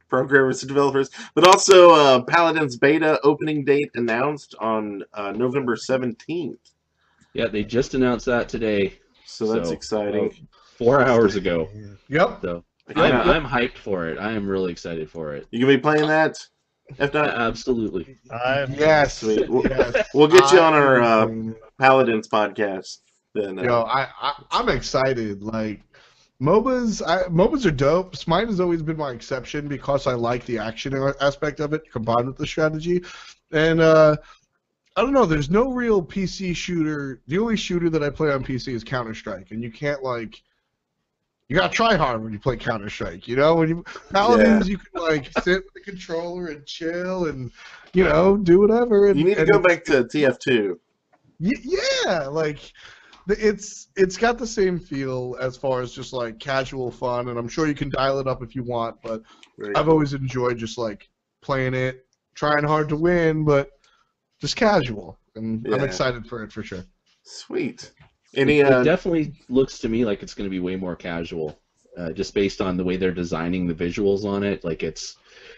programmers 0.10 0.62
and 0.62 0.68
developers. 0.70 1.10
But 1.34 1.48
also, 1.48 1.92
uh, 1.92 2.22
Paladin's 2.24 2.78
beta 2.78 3.20
opening 3.24 3.66
date 3.66 3.92
announced 3.96 4.56
on 4.60 5.04
uh, 5.14 5.32
November 5.32 5.76
17th. 5.76 6.58
Yeah, 7.34 7.48
they 7.48 7.64
just 7.64 7.96
announced 7.96 8.26
that 8.28 8.48
today, 8.48 9.00
So 9.26 9.52
that's 9.52 9.70
So, 9.70 9.76
exciting. 9.76 10.26
uh, 10.30 10.56
four 10.78 11.02
hours 11.04 11.36
ago. 11.36 11.68
Yep. 12.08 12.40
So 12.44 12.64
I'm, 12.96 13.30
I'm 13.30 13.44
hyped 13.46 13.78
for 13.78 14.08
it. 14.08 14.20
I 14.20 14.32
am 14.34 14.48
really 14.48 14.72
excited 14.72 15.10
for 15.10 15.34
it. 15.36 15.48
You 15.52 15.60
gonna 15.60 15.74
be 15.76 15.82
playing 15.82 16.08
that? 16.08 16.38
If 16.98 17.14
not, 17.14 17.30
Absolutely. 17.36 18.18
I'm 18.32 18.74
Yes. 18.74 19.20
Sweet. 19.20 19.50
We'll- 19.50 19.64
yes. 19.68 20.08
we'll 20.14 20.28
get 20.28 20.52
you 20.52 20.60
on 20.60 20.74
our 20.74 21.02
uh, 21.02 21.28
Paladins 21.80 22.28
podcast. 22.28 23.00
Then, 23.34 23.60
uh, 23.60 23.64
Yo, 23.64 23.82
I, 23.84 24.08
I 24.22 24.34
I'm 24.52 24.70
excited. 24.70 25.44
Like 25.44 25.82
MOBAs, 26.42 27.02
I, 27.06 27.24
MOBAs 27.30 27.66
are 27.66 27.72
dope. 27.72 28.16
Smite 28.16 28.48
has 28.48 28.60
always 28.60 28.82
been 28.82 28.98
my 28.98 29.12
exception 29.12 29.68
because 29.68 30.08
I 30.08 30.14
like 30.14 30.46
the 30.46 30.58
action 30.58 30.94
aspect 31.22 31.60
of 31.60 31.74
it 31.74 31.82
combined 31.92 32.28
with 32.28 32.38
the 32.38 32.48
strategy. 32.48 33.02
And 33.52 33.82
uh, 33.82 34.16
I 34.96 35.02
don't 35.02 35.12
know. 35.14 35.26
There's 35.26 35.50
no 35.50 35.72
real 35.72 36.02
PC 36.02 36.56
shooter. 36.56 37.22
The 37.28 37.38
only 37.40 37.58
shooter 37.58 37.90
that 37.90 38.04
I 38.04 38.10
play 38.10 38.32
on 38.32 38.44
PC 38.44 38.74
is 38.74 38.84
Counter 38.84 39.14
Strike, 39.14 39.52
and 39.52 39.62
you 39.62 39.72
can't 39.72 40.02
like. 40.04 40.42
You 41.48 41.56
gotta 41.56 41.74
try 41.74 41.96
hard 41.96 42.24
when 42.24 42.34
you 42.34 42.40
play 42.40 42.58
Counter 42.58 42.90
Strike. 42.90 43.28
You 43.28 43.36
know, 43.36 43.56
when 43.56 43.70
you 43.70 43.86
Paladins, 44.12 44.68
you 44.68 44.78
can 44.80 45.02
like 45.02 45.32
sit 45.32 45.64
with 45.64 45.74
the 45.76 45.82
controller 45.82 46.48
and 46.48 46.66
chill 46.66 47.28
and 47.28 47.52
you 47.94 48.04
know 48.04 48.38
do 48.38 48.60
whatever. 48.60 49.08
And, 49.08 49.20
you 49.20 49.26
need 49.26 49.38
to 49.38 49.46
go 49.46 49.60
back 49.60 49.84
to 49.86 50.04
TF2. 50.06 50.80
Y- 51.40 51.52
yeah, 51.64 52.26
like 52.28 52.74
it's 53.28 53.90
it's 53.96 54.18
got 54.18 54.40
the 54.40 54.48
same 54.48 54.80
feel 54.80 55.36
as 55.40 55.56
far 55.56 55.82
as 55.82 55.92
just 55.92 56.14
like 56.14 56.40
casual 56.40 56.90
fun, 56.90 57.30
and 57.30 57.38
I'm 57.38 57.48
sure 57.48 57.68
you 57.68 57.76
can 57.76 57.90
dial 57.90 58.20
it 58.20 58.28
up 58.28 58.42
if 58.42 58.56
you 58.56 58.64
want. 58.64 59.00
But 59.04 59.22
Very 59.60 59.76
I've 59.76 59.90
always 59.90 60.14
enjoyed 60.14 60.58
just 60.58 60.80
like 60.80 61.10
playing 61.42 61.76
it, 61.76 62.08
trying 62.34 62.64
hard 62.64 62.90
to 62.90 62.96
win, 62.96 63.46
but 63.46 63.70
just 64.42 64.56
casual, 64.56 65.20
and 65.36 65.66
I'm 65.72 65.84
excited 65.84 66.26
for 66.26 66.44
it 66.44 66.52
for 66.52 66.64
sure. 66.64 66.86
Sweet. 67.24 67.92
Any 68.36 68.60
it 68.60 68.72
uh, 68.72 68.84
definitely 68.84 69.34
looks 69.50 69.80
to 69.80 69.90
me 69.90 70.06
like 70.06 70.24
it's 70.24 70.34
going 70.34 70.50
to 70.50 70.52
be 70.52 70.60
way 70.60 70.76
more 70.76 70.96
casual, 70.96 71.58
uh, 71.98 72.12
just 72.12 72.34
based 72.34 72.62
on 72.62 72.78
the 72.78 72.84
way 72.84 72.98
they're 72.98 73.12
designing 73.12 73.68
the 73.68 73.74
visuals 73.74 74.26
on 74.26 74.44
it. 74.44 74.64
Like 74.64 74.84
it's 74.84 75.18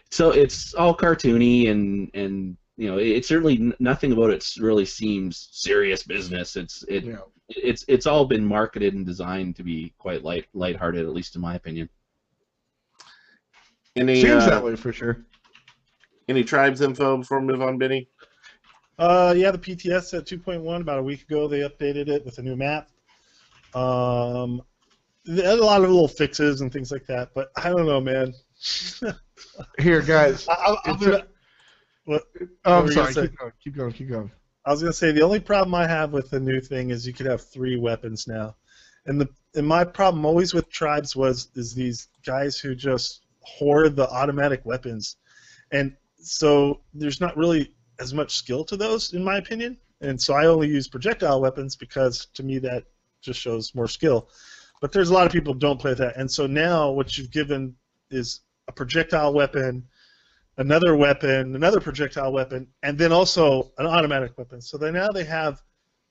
so 0.09 0.31
it's 0.31 0.73
all 0.73 0.95
cartoony 0.95 1.69
and 1.69 2.09
and 2.13 2.57
you 2.77 2.89
know 2.89 2.97
it's 2.97 3.17
it 3.17 3.25
certainly 3.25 3.73
nothing 3.79 4.11
about 4.11 4.29
it 4.29 4.45
really 4.59 4.85
seems 4.85 5.49
serious 5.51 6.03
business. 6.03 6.55
It's 6.55 6.83
it 6.83 7.03
You 7.05 7.13
know, 7.13 7.31
it's 7.49 7.85
it's 7.87 8.05
all 8.05 8.25
been 8.25 8.45
marketed 8.45 8.93
and 8.93 9.05
designed 9.05 9.55
to 9.55 9.63
be 9.63 9.93
quite 9.97 10.23
light 10.23 10.47
lighthearted, 10.53 11.05
at 11.05 11.13
least 11.13 11.35
in 11.35 11.41
my 11.41 11.55
opinion. 11.55 11.89
any 13.95 14.21
seems 14.21 14.43
uh, 14.43 14.49
that 14.49 14.63
way 14.63 14.75
for 14.75 14.91
sure. 14.91 15.25
any 16.27 16.43
tribes 16.43 16.81
info 16.81 17.17
before 17.17 17.39
we 17.39 17.47
move 17.47 17.61
on, 17.61 17.77
Benny? 17.77 18.09
Uh, 18.99 19.33
yeah, 19.37 19.51
the 19.51 19.57
PTS 19.57 20.17
at 20.17 20.25
2.1 20.25 20.81
about 20.81 20.99
a 20.99 21.03
week 21.03 21.21
ago 21.23 21.47
they 21.47 21.59
updated 21.59 22.07
it 22.07 22.25
with 22.25 22.37
a 22.39 22.41
new 22.41 22.55
map. 22.55 22.89
Um, 23.75 24.61
a 25.27 25.55
lot 25.55 25.83
of 25.83 25.89
little 25.89 26.07
fixes 26.07 26.61
and 26.61 26.71
things 26.71 26.91
like 26.91 27.05
that, 27.07 27.29
but 27.35 27.51
I 27.55 27.69
don't 27.69 27.85
know, 27.85 28.01
man. 28.01 28.33
Here, 29.79 30.01
guys. 30.01 30.47
I, 30.49 30.75
I'm 30.85 30.97
gonna, 30.97 31.27
Oh, 32.07 32.19
were 32.65 32.77
I'm 32.77 32.91
sorry. 32.91 33.13
Keep 33.13 33.37
going. 33.37 33.51
Keep 33.63 33.75
going. 33.75 33.91
Keep 33.91 34.09
going. 34.09 34.31
I 34.65 34.71
was 34.71 34.81
gonna 34.81 34.93
say 34.93 35.11
the 35.11 35.21
only 35.21 35.39
problem 35.39 35.75
I 35.75 35.87
have 35.87 36.13
with 36.13 36.29
the 36.29 36.39
new 36.39 36.59
thing 36.61 36.89
is 36.89 37.05
you 37.05 37.13
could 37.13 37.25
have 37.25 37.41
three 37.41 37.77
weapons 37.77 38.27
now, 38.27 38.55
and 39.05 39.19
the 39.19 39.27
and 39.55 39.67
my 39.67 39.83
problem 39.83 40.25
always 40.25 40.53
with 40.53 40.69
tribes 40.69 41.15
was 41.15 41.49
is 41.55 41.73
these 41.73 42.07
guys 42.25 42.57
who 42.57 42.75
just 42.75 43.25
hoard 43.41 43.95
the 43.95 44.09
automatic 44.09 44.65
weapons, 44.65 45.17
and 45.71 45.95
so 46.19 46.81
there's 46.93 47.21
not 47.21 47.35
really 47.37 47.73
as 47.99 48.13
much 48.13 48.35
skill 48.37 48.63
to 48.65 48.77
those 48.77 49.13
in 49.13 49.23
my 49.23 49.37
opinion, 49.37 49.77
and 50.01 50.21
so 50.21 50.33
I 50.33 50.45
only 50.45 50.67
use 50.67 50.87
projectile 50.87 51.41
weapons 51.41 51.75
because 51.75 52.27
to 52.33 52.43
me 52.43 52.59
that 52.59 52.85
just 53.21 53.39
shows 53.39 53.73
more 53.75 53.87
skill, 53.87 54.29
but 54.81 54.91
there's 54.91 55.09
a 55.09 55.13
lot 55.13 55.25
of 55.25 55.31
people 55.31 55.53
don't 55.53 55.79
play 55.79 55.93
that, 55.93 56.17
and 56.17 56.29
so 56.29 56.47
now 56.47 56.91
what 56.91 57.17
you've 57.17 57.31
given 57.31 57.75
is 58.09 58.41
a 58.67 58.71
projectile 58.71 59.33
weapon 59.33 59.87
another 60.57 60.95
weapon, 60.95 61.55
another 61.55 61.79
projectile 61.79 62.33
weapon, 62.33 62.67
and 62.83 62.97
then 62.97 63.11
also 63.11 63.71
an 63.77 63.85
automatic 63.85 64.37
weapon. 64.37 64.61
So 64.61 64.77
they 64.77 64.91
now 64.91 65.09
they 65.09 65.23
have 65.23 65.61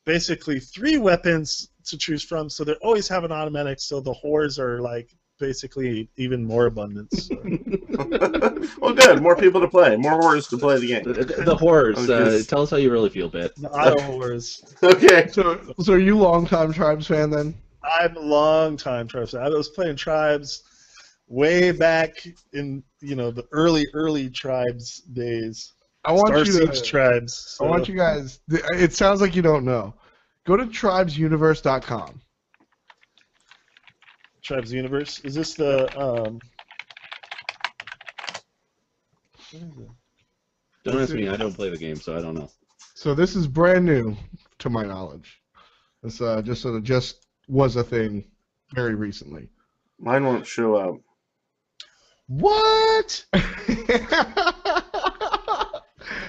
basically 0.04 0.60
three 0.60 0.98
weapons 0.98 1.68
to 1.84 1.98
choose 1.98 2.22
from. 2.22 2.48
So 2.48 2.64
they 2.64 2.74
always 2.74 3.08
have 3.08 3.24
an 3.24 3.32
automatic. 3.32 3.80
So 3.80 4.00
the 4.00 4.14
whores 4.24 4.58
are 4.58 4.80
like 4.80 5.14
basically 5.38 6.08
even 6.16 6.44
more 6.44 6.66
abundance. 6.66 7.28
So. 7.28 7.36
well, 8.80 8.94
good. 8.94 9.22
More 9.22 9.36
people 9.36 9.60
to 9.60 9.68
play. 9.68 9.96
More 9.96 10.12
horrors 10.20 10.46
to 10.48 10.58
play 10.58 10.78
the 10.78 10.94
The, 11.00 11.14
game. 11.14 11.26
the, 11.26 11.42
the 11.44 11.54
horrors. 11.56 12.08
I 12.10 12.14
Uh, 12.14 12.42
tell 12.42 12.62
us 12.62 12.70
how 12.70 12.76
you 12.76 12.90
really 12.90 13.10
feel, 13.10 13.28
Bit. 13.28 13.54
the 13.56 13.70
auto 13.70 14.00
whores. 14.02 14.74
Okay. 14.82 15.28
So, 15.28 15.60
so 15.80 15.92
are 15.94 15.98
you 15.98 16.16
longtime 16.18 16.72
tribes 16.72 17.06
fan 17.06 17.30
then? 17.30 17.54
I'm 17.82 18.16
a 18.16 18.20
long 18.20 18.76
time 18.76 19.06
tribes. 19.06 19.34
I 19.34 19.48
was 19.48 19.68
playing 19.68 19.96
tribes 19.96 20.62
way 21.28 21.70
back 21.72 22.26
in 22.52 22.82
you 23.00 23.14
know 23.16 23.30
the 23.30 23.44
early 23.52 23.86
early 23.94 24.28
tribes 24.30 25.00
days. 25.12 25.72
I 26.04 26.12
want 26.12 26.28
Star 26.28 26.38
you 26.38 26.52
Siege 26.52 26.80
to. 26.80 26.84
tribes. 26.84 27.58
I 27.60 27.64
want 27.64 27.88
you 27.88 27.96
guys. 27.96 28.40
It 28.48 28.92
sounds 28.92 29.20
like 29.20 29.34
you 29.36 29.42
don't 29.42 29.64
know. 29.64 29.94
Go 30.44 30.56
to 30.56 30.64
tribesuniverse.com. 30.66 32.20
Tribes 34.46 34.72
Universe. 34.72 35.18
Is 35.24 35.34
this 35.34 35.54
the 35.54 35.86
um? 35.98 36.38
what 39.50 39.62
is 39.62 39.78
it? 39.78 39.88
Don't 40.84 41.02
ask 41.02 41.12
me. 41.12 41.28
I 41.28 41.36
don't 41.36 41.52
play 41.52 41.68
the 41.68 41.76
game, 41.76 41.96
so 41.96 42.16
I 42.16 42.20
don't 42.20 42.34
know. 42.34 42.48
So 42.94 43.12
this 43.12 43.34
is 43.34 43.48
brand 43.48 43.84
new, 43.84 44.16
to 44.60 44.70
my 44.70 44.84
knowledge. 44.84 45.42
It's 46.04 46.20
uh, 46.20 46.42
just 46.42 46.62
sort 46.62 46.76
of 46.76 46.84
just 46.84 47.26
was 47.48 47.74
a 47.74 47.82
thing 47.82 48.24
very 48.72 48.94
recently. 48.94 49.48
Mine 49.98 50.24
won't 50.24 50.46
show 50.46 50.76
up. 50.76 50.94
What? 52.28 53.24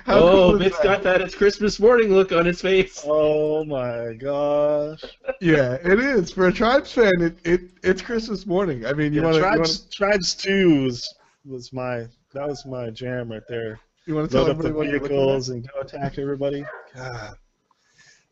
How 0.08 0.20
oh, 0.20 0.32
cool 0.32 0.56
is 0.56 0.60
Bit's 0.60 0.78
that? 0.78 0.84
got 0.84 1.04
that 1.04 1.22
it's 1.22 1.36
Christmas 1.36 1.82
morning 1.82 2.14
look 2.14 2.32
on 2.32 2.46
his 2.46 2.62
face. 2.62 3.04
Oh 3.06 3.66
my 3.66 4.14
gosh! 4.14 5.04
Yeah, 5.42 5.74
it 5.84 6.00
is 6.00 6.32
for 6.32 6.48
a 6.48 6.54
tribes 6.54 6.94
fan. 6.94 7.22
It, 7.22 7.38
it 7.44 7.62
it's 7.84 8.02
Christmas 8.02 8.46
morning. 8.46 8.86
I 8.86 8.94
mean, 8.94 9.12
you 9.12 9.22
Yeah, 9.22 9.26
want 9.26 9.36
to 9.36 9.40
tribes 9.42 9.60
want 9.60 9.92
Tribes 9.92 10.34
Two 10.34 10.84
was, 10.86 11.14
was 11.44 11.74
my 11.74 12.08
that 12.34 12.48
was 12.48 12.66
my 12.66 12.90
jam 12.90 13.30
right 13.32 13.46
there. 13.50 13.82
you 14.06 14.16
want 14.16 14.30
to 14.30 14.34
tell 14.34 14.46
Load 14.46 14.52
up 14.52 14.62
the 14.62 14.70
everybody 14.70 14.74
what 14.74 14.88
you're 14.88 15.00
vehicles 15.02 15.50
and 15.50 15.68
go 15.74 15.82
attack 15.82 16.18
everybody. 16.18 16.64
God, 16.96 17.36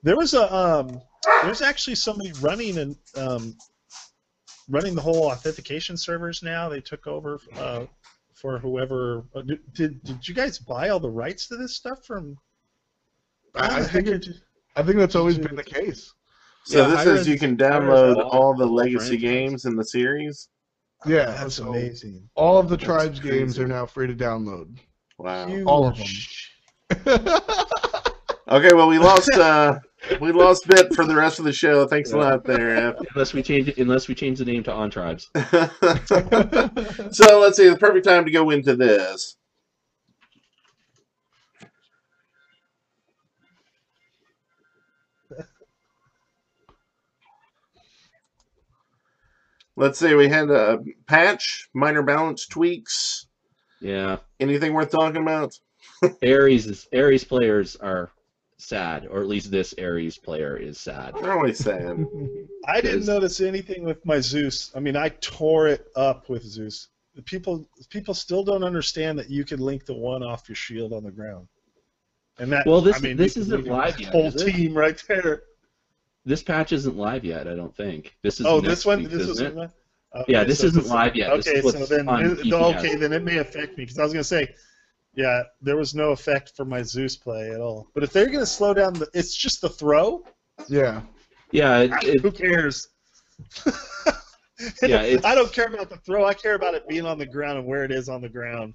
there 0.02 0.16
was 0.16 0.34
a 0.34 0.56
um, 0.56 1.02
there's 1.44 1.62
actually 1.62 1.96
somebody 1.96 2.32
running 2.42 2.78
and 2.78 2.96
um, 3.18 3.54
running 4.70 4.96
the 4.96 5.02
whole 5.02 5.26
authentication 5.26 5.98
servers 5.98 6.42
now. 6.42 6.70
They 6.70 6.80
took 6.80 7.06
over 7.06 7.40
uh, 7.58 7.86
for 8.36 8.60
whoever. 8.60 9.24
uh, 9.36 9.42
Did, 9.42 9.74
did 9.74 10.04
did 10.04 10.28
you 10.28 10.36
guys 10.36 10.60
buy 10.60 10.90
all 10.90 11.00
the 11.00 11.10
rights 11.10 11.48
to 11.48 11.56
this 11.58 11.76
stuff 11.76 12.06
from? 12.06 12.38
I, 13.56 13.80
I 13.80 13.84
think 13.84 14.08
it, 14.08 14.28
I 14.76 14.84
think 14.84 14.98
that's 14.98 15.16
always 15.16 15.38
been 15.38 15.56
the 15.56 15.64
case. 15.64 16.14
So 16.66 16.82
Yeah, 16.82 16.88
this 16.90 16.98
Hi-Rez- 17.04 17.20
is 17.22 17.28
you 17.28 17.40
can 17.40 17.56
download 17.56 18.18
all- 18.18 18.30
all 18.30 18.54
the 18.56 18.66
legacy 18.66 19.08
franchise. 19.18 19.22
games 19.22 19.66
in 19.66 19.76
the 19.76 19.84
series. 19.86 20.50
Yeah, 21.06 21.26
that's 21.32 21.56
so 21.56 21.70
amazing. 21.70 22.28
All 22.36 22.58
of 22.58 22.68
the 22.68 22.76
That's 22.78 22.86
tribes 22.86 23.20
games 23.20 23.60
are 23.60 23.68
now 23.68 23.86
free 23.86 24.08
to 24.08 24.16
download. 24.16 24.78
Wow. 25.20 25.48
Huge. 25.48 25.66
All 25.68 25.88
of 25.88 25.98
them. 25.98 27.28
Okay, 28.48 28.74
well 28.76 28.88
we 28.88 29.00
lost 29.00 29.32
uh 29.34 29.80
we 30.20 30.32
lost 30.32 30.68
bit 30.68 30.94
for 30.94 31.06
the 31.06 31.16
rest 31.16 31.40
of 31.40 31.46
the 31.46 31.54
show. 31.54 31.88
Thanks 31.88 32.12
a 32.12 32.18
lot 32.18 32.44
there. 32.44 32.96
Unless 33.14 33.34
we 33.34 33.42
change 33.44 33.70
it, 33.70 33.78
unless 33.78 34.08
we 34.08 34.16
change 34.16 34.40
the 34.40 34.46
name 34.46 34.64
to 34.64 34.74
On 34.74 34.90
Tribes. 34.90 35.30
So 37.12 37.40
let's 37.40 37.58
see 37.58 37.70
the 37.70 37.78
perfect 37.80 38.06
time 38.06 38.26
to 38.26 38.32
go 38.32 38.50
into 38.50 38.76
this. 38.76 39.38
Let's 49.78 50.00
see, 50.00 50.14
we 50.14 50.30
had 50.30 50.50
a 50.50 50.80
patch, 51.06 51.70
minor 51.74 52.02
balance 52.02 52.48
tweaks. 52.48 53.28
Yeah, 53.82 54.18
Anything 54.40 54.74
worth 54.74 54.92
talking 54.92 55.22
about? 55.22 55.54
Ares 56.24 56.66
is 56.66 56.88
Ares 56.94 57.24
players 57.24 57.76
are 57.76 58.10
sad, 58.66 59.08
or 59.10 59.22
at 59.22 59.28
least 59.28 59.52
this 59.52 59.74
Ares 59.80 60.18
player 60.18 60.58
is 60.58 60.80
sad. 60.80 61.14
They're 61.22 61.34
always 61.34 61.60
sad. 61.60 62.06
I 62.68 62.82
didn't 62.82 63.06
notice 63.06 63.40
anything 63.42 63.84
with 63.84 64.04
my 64.06 64.20
Zeus. 64.20 64.72
I 64.76 64.80
mean, 64.80 64.96
I 64.96 65.10
tore 65.10 65.68
it 65.68 65.88
up 65.96 66.30
with 66.30 66.44
Zeus. 66.44 66.88
The 67.16 67.22
People, 67.22 67.68
people 67.90 68.14
still 68.14 68.44
don't 68.44 68.64
understand 68.64 69.18
that 69.20 69.30
you 69.30 69.46
can 69.46 69.60
link 69.60 69.86
the 69.86 69.94
one 69.94 70.24
off 70.24 70.50
your 70.50 70.56
shield 70.56 70.92
on 70.94 71.04
the 71.04 71.12
ground. 71.12 71.48
And 72.40 72.52
that, 72.52 72.66
Well, 72.66 72.82
this- 72.82 72.98
I 72.98 73.00
mean, 73.00 73.16
this 73.18 73.38
isn't 73.38 73.56
leave 73.56 73.66
your 73.68 73.76
live 73.76 74.00
yet, 74.00 74.12
Whole 74.12 74.26
is 74.26 74.42
it? 74.42 74.52
team 74.52 74.74
right 74.78 75.02
there. 75.08 75.44
This 76.26 76.44
patch 76.44 76.74
isn't 76.74 76.98
live 76.98 77.24
yet, 77.24 77.48
I 77.48 77.54
don't 77.56 77.76
think. 77.76 78.18
This 78.24 78.40
is 78.40 78.46
oh, 78.48 78.60
this 78.60 78.86
one, 78.86 79.00
week, 79.04 79.12
this 79.12 79.22
is 79.22 79.30
isn't. 79.42 79.58
Okay, 79.58 79.72
Yeah, 80.28 80.44
this 80.44 80.60
so 80.60 80.68
isn't 80.68 80.84
this- 80.84 80.92
live 80.92 81.16
yet. 81.16 81.34
This 81.38 81.48
Okay, 81.48 81.60
is 81.60 81.72
so 81.74 81.86
then 81.86 82.10
it- 82.10 82.52
okay, 82.54 82.96
then 82.96 83.14
it 83.14 83.24
may 83.24 83.38
affect 83.38 83.78
me 83.78 83.86
because 83.86 84.00
I 84.00 84.04
was 84.04 84.12
gonna 84.12 84.24
say, 84.24 84.54
yeah, 85.16 85.44
there 85.62 85.78
was 85.78 85.96
no 85.96 86.12
effect 86.12 86.54
for 86.56 86.66
my 86.66 86.82
Zeus 86.84 87.16
play 87.16 87.52
at 87.52 87.60
all. 87.62 87.88
But 87.94 88.04
if 88.04 88.12
they're 88.14 88.30
gonna 88.30 88.46
slow 88.46 88.74
down 88.74 88.94
the, 88.94 89.08
it's 89.14 89.36
just 89.36 89.62
the 89.62 89.70
throw. 89.70 90.24
Yeah. 90.68 91.02
Yeah, 91.52 91.80
it, 91.82 91.92
it, 92.04 92.22
Who 92.22 92.32
cares? 92.32 92.88
Yeah, 94.82 95.02
it's- 95.04 95.24
I 95.26 95.36
don't 95.36 95.52
care 95.52 95.68
about 95.68 95.90
the 95.90 95.98
throw. 95.98 96.26
I 96.26 96.34
care 96.34 96.56
about 96.56 96.74
it 96.74 96.88
being 96.88 97.06
on 97.06 97.18
the 97.18 97.26
ground 97.26 97.58
and 97.60 97.68
where 97.68 97.84
it 97.84 97.92
is 97.92 98.10
on 98.10 98.22
the 98.22 98.30
ground. 98.30 98.74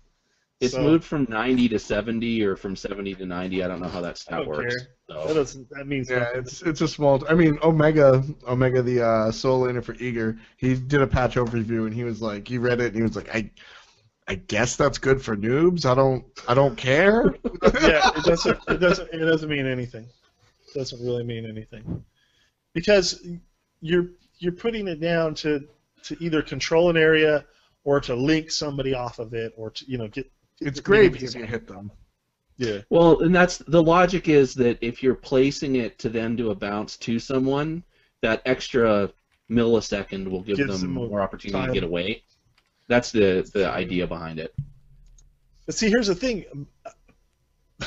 it's 0.61 0.74
So, 0.74 0.83
moved 0.83 1.05
from 1.05 1.26
90 1.29 1.68
to 1.70 1.79
70 1.79 2.42
or 2.44 2.57
from 2.57 2.76
70 2.76 3.14
to 3.16 3.26
90. 3.26 3.62
I 3.64 3.68
don't 3.68 3.81
know 3.81 3.88
how 3.88 4.00
that 4.03 4.11
I 4.11 4.14
stat 4.14 4.38
don't 4.40 4.48
works. 4.48 4.74
care. 4.76 4.88
That 5.09 5.29
So. 5.29 5.35
doesn't. 5.35 5.68
That 5.70 5.87
means 5.87 6.11
Yeah, 6.11 6.18
nothing. 6.20 6.40
it's 6.40 6.62
it's 6.62 6.81
a 6.83 6.88
small. 6.88 7.22
I 7.29 7.35
mean, 7.35 7.59
Omega, 7.62 8.22
Omega, 8.46 8.83
the 8.83 9.03
uh, 9.05 9.33
soul 9.33 9.62
laner 9.64 9.83
for 9.83 9.94
Eager, 9.94 10.38
he 10.59 10.74
did 10.74 11.00
a 11.00 11.07
patch 11.07 11.35
overview 11.37 11.87
and 11.87 11.94
he 11.94 12.05
was 12.05 12.20
like, 12.22 12.46
he 12.46 12.59
read 12.59 12.81
it 12.81 12.88
and 12.88 12.96
he 12.96 13.03
was 13.03 13.16
like, 13.16 13.35
I, 13.35 13.50
I 14.28 14.37
guess 14.37 14.76
that's 14.76 14.98
good 14.98 15.20
for 15.22 15.37
noobs. 15.37 15.85
I 15.85 15.94
don't, 15.94 16.24
I 16.48 16.54
don't 16.54 16.76
care. 16.76 17.35
yeah, 17.80 18.11
it 18.16 18.24
doesn't. 18.24 18.59
It 18.68 18.78
doesn't. 18.78 19.09
It 19.12 19.18
doesn't 19.18 19.48
mean 19.48 19.66
anything. 19.66 20.04
It 20.04 20.78
doesn't 20.78 21.04
really 21.04 21.24
mean 21.24 21.44
anything, 21.46 22.04
because 22.74 23.26
you're 23.80 24.06
you're 24.38 24.52
putting 24.52 24.87
it 24.87 25.00
down 25.00 25.35
to 25.37 25.66
to 26.04 26.16
either 26.20 26.42
control 26.42 26.90
an 26.90 26.96
area 26.96 27.44
or 27.85 28.00
to 28.00 28.14
link 28.14 28.50
somebody 28.50 28.94
off 28.94 29.18
of 29.18 29.35
it 29.35 29.52
or 29.56 29.70
to 29.70 29.85
you 29.90 29.98
know 29.98 30.06
get. 30.09 30.30
It's 30.61 30.78
great 30.80 31.12
get- 31.14 31.22
if 31.22 31.35
you 31.35 31.44
hit 31.44 31.66
them. 31.66 31.90
Yeah. 32.56 32.83
Well, 32.90 33.22
and 33.22 33.35
that's 33.35 33.56
the 33.59 33.83
logic 33.83 34.28
is 34.28 34.54
that 34.56 34.76
if 34.83 35.02
you're 35.02 35.14
placing 35.14 35.76
it 35.76 35.98
to 36.00 36.11
then 36.11 36.37
do 36.37 36.50
a 36.50 36.54
bounce 36.54 36.98
to 36.98 37.18
someone, 37.18 37.83
that 38.20 38.42
extra 38.44 39.11
millisecond 39.50 40.28
will 40.28 40.42
give 40.42 40.59
Gives 40.59 40.70
them 40.70 40.80
them 40.83 40.90
more 40.92 41.09
more 41.09 41.20
opportunity 41.22 41.59
time. 41.59 41.68
to 41.68 41.74
get 41.74 41.85
away. 41.85 42.22
That's 42.90 43.12
the 43.12 43.48
the 43.55 43.70
idea 43.70 44.05
behind 44.09 44.40
it. 44.40 44.53
But 45.64 45.76
see, 45.76 45.88
here's 45.88 46.09
the 46.09 46.14
thing. 46.16 46.66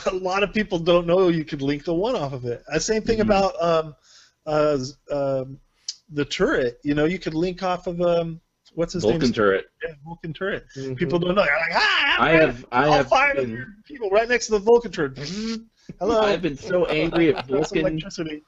A 0.07 0.15
lot 0.15 0.41
of 0.43 0.53
people 0.53 0.79
don't 0.79 1.05
know 1.05 1.27
you 1.27 1.43
could 1.43 1.61
link 1.61 1.83
the 1.83 1.93
one 1.93 2.15
off 2.15 2.31
of 2.31 2.45
it. 2.45 2.63
Uh, 2.71 2.79
same 2.79 3.01
thing 3.03 3.19
Mhm. 3.19 3.23
about 3.23 3.53
um, 3.61 3.95
uh, 4.47 4.77
um, 5.11 5.59
the 6.09 6.23
turret. 6.25 6.79
You 6.83 6.95
know, 6.95 7.03
you 7.05 7.19
could 7.19 7.33
link 7.33 7.61
off 7.63 7.85
of 7.85 7.99
um, 8.01 8.39
what's 8.75 8.93
his 8.93 9.03
Vulcan 9.03 9.19
name? 9.19 9.33
turret. 9.33 9.65
Yeah, 9.83 9.93
Vulcan 10.05 10.33
turret. 10.33 10.65
People 10.95 11.19
don't 11.19 11.35
know. 11.35 11.43
You're 11.43 11.57
like, 11.57 11.75
ah! 11.75 12.15
I 12.19 12.31
have 12.31 12.65
I 12.71 12.89
have 12.95 13.09
five 13.09 13.35
been, 13.35 13.75
people 13.85 14.09
right 14.09 14.27
next 14.29 14.45
to 14.47 14.53
the 14.53 14.59
Vulcan 14.59 14.91
turret. 14.93 15.19
Hello. 15.99 16.21
I've 16.21 16.41
been 16.41 16.57
so 16.57 16.85
angry 16.85 17.35
at 17.35 17.45
Vulcan 17.49 17.79
electricity. 17.79 18.41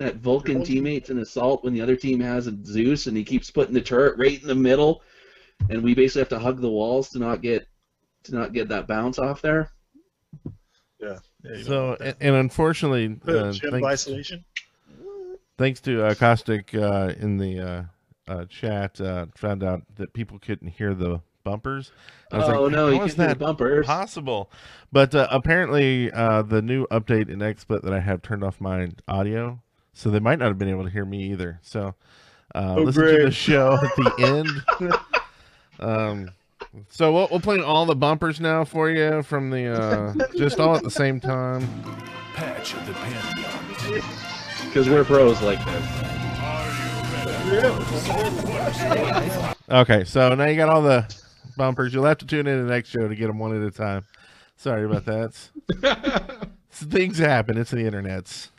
at 0.00 0.16
Vulcan 0.16 0.56
Vulcan. 0.56 0.62
teammates 0.74 1.08
in 1.08 1.18
assault 1.18 1.64
when 1.64 1.72
the 1.72 1.80
other 1.80 1.96
team 1.96 2.20
has 2.20 2.46
a 2.46 2.54
Zeus 2.62 3.06
and 3.06 3.16
he 3.16 3.24
keeps 3.24 3.50
putting 3.50 3.72
the 3.72 3.80
turret 3.80 4.18
right 4.18 4.40
in 4.40 4.46
the 4.46 4.54
middle, 4.54 5.02
and 5.70 5.82
we 5.82 5.94
basically 5.94 6.20
have 6.20 6.28
to 6.30 6.38
hug 6.38 6.60
the 6.60 6.70
walls 6.70 7.08
to 7.10 7.18
not 7.18 7.42
get 7.42 7.66
to 8.24 8.34
not 8.34 8.52
get 8.52 8.68
that 8.68 8.86
bounce 8.86 9.18
off 9.18 9.42
there. 9.42 9.70
Yeah, 11.00 11.18
you 11.42 11.50
don't 11.50 11.64
So, 11.64 11.96
and, 12.00 12.16
and 12.20 12.34
unfortunately, 12.36 13.08
Put 13.10 13.34
uh, 13.36 13.52
thanks, 13.70 13.86
isolation. 13.86 14.44
thanks 15.58 15.80
to 15.82 16.04
uh, 16.04 16.14
Caustic 16.14 16.74
uh, 16.74 17.12
in 17.18 17.36
the 17.36 17.60
uh, 17.60 17.82
uh, 18.32 18.44
chat, 18.46 19.00
uh, 19.00 19.26
found 19.36 19.62
out 19.62 19.82
that 19.96 20.12
people 20.14 20.38
couldn't 20.38 20.68
hear 20.68 20.94
the 20.94 21.20
bumpers. 21.44 21.92
I 22.32 22.38
was 22.38 22.48
oh 22.48 22.62
like, 22.62 22.72
no, 22.72 22.86
how 22.86 22.92
you 22.92 23.02
is 23.02 23.14
can 23.14 23.26
that 23.26 23.38
bumpers. 23.38 23.84
possible? 23.84 24.50
But 24.90 25.14
uh, 25.14 25.28
apparently, 25.30 26.10
uh, 26.10 26.40
the 26.42 26.62
new 26.62 26.86
update 26.86 27.28
in 27.28 27.40
XSplit 27.40 27.82
that 27.82 27.92
I 27.92 28.00
have 28.00 28.22
turned 28.22 28.42
off 28.42 28.60
my 28.60 28.88
audio, 29.06 29.60
so 29.92 30.08
they 30.08 30.20
might 30.20 30.38
not 30.38 30.48
have 30.48 30.58
been 30.58 30.70
able 30.70 30.84
to 30.84 30.90
hear 30.90 31.04
me 31.04 31.30
either. 31.30 31.60
So, 31.62 31.94
uh, 32.54 32.76
Oh, 32.78 32.82
listen 32.82 33.04
to 33.04 33.24
the 33.26 33.30
show 33.30 33.74
at 33.74 33.94
the 33.96 34.14
end. 34.80 34.90
um, 35.80 36.30
so 36.88 37.12
we'll, 37.12 37.28
we'll 37.30 37.40
play 37.40 37.60
all 37.60 37.86
the 37.86 37.94
bumpers 37.96 38.40
now 38.40 38.64
for 38.64 38.90
you 38.90 39.22
from 39.22 39.50
the 39.50 39.66
uh, 39.68 40.14
just 40.36 40.58
all 40.60 40.76
at 40.76 40.82
the 40.82 40.90
same 40.90 41.20
time. 41.20 41.66
Patch 42.34 42.74
of 42.74 42.86
the 42.86 42.92
Pantheon. 42.94 44.02
Because 44.68 44.88
we're 44.88 45.04
pros 45.04 45.40
like 45.42 45.64
this. 45.64 45.84
Okay, 49.70 50.04
so 50.04 50.34
now 50.34 50.46
you 50.46 50.56
got 50.56 50.68
all 50.68 50.82
the 50.82 51.06
bumpers. 51.56 51.94
You'll 51.94 52.04
have 52.04 52.18
to 52.18 52.26
tune 52.26 52.46
in 52.46 52.58
to 52.58 52.64
the 52.64 52.70
next 52.70 52.88
show 52.90 53.06
to 53.08 53.14
get 53.14 53.26
them 53.28 53.38
one 53.38 53.54
at 53.54 53.66
a 53.66 53.70
time. 53.70 54.04
Sorry 54.56 54.84
about 54.84 55.04
that. 55.06 56.48
Things 56.70 57.18
happen. 57.18 57.56
It's 57.56 57.70
the 57.70 57.84
internet's. 57.86 58.50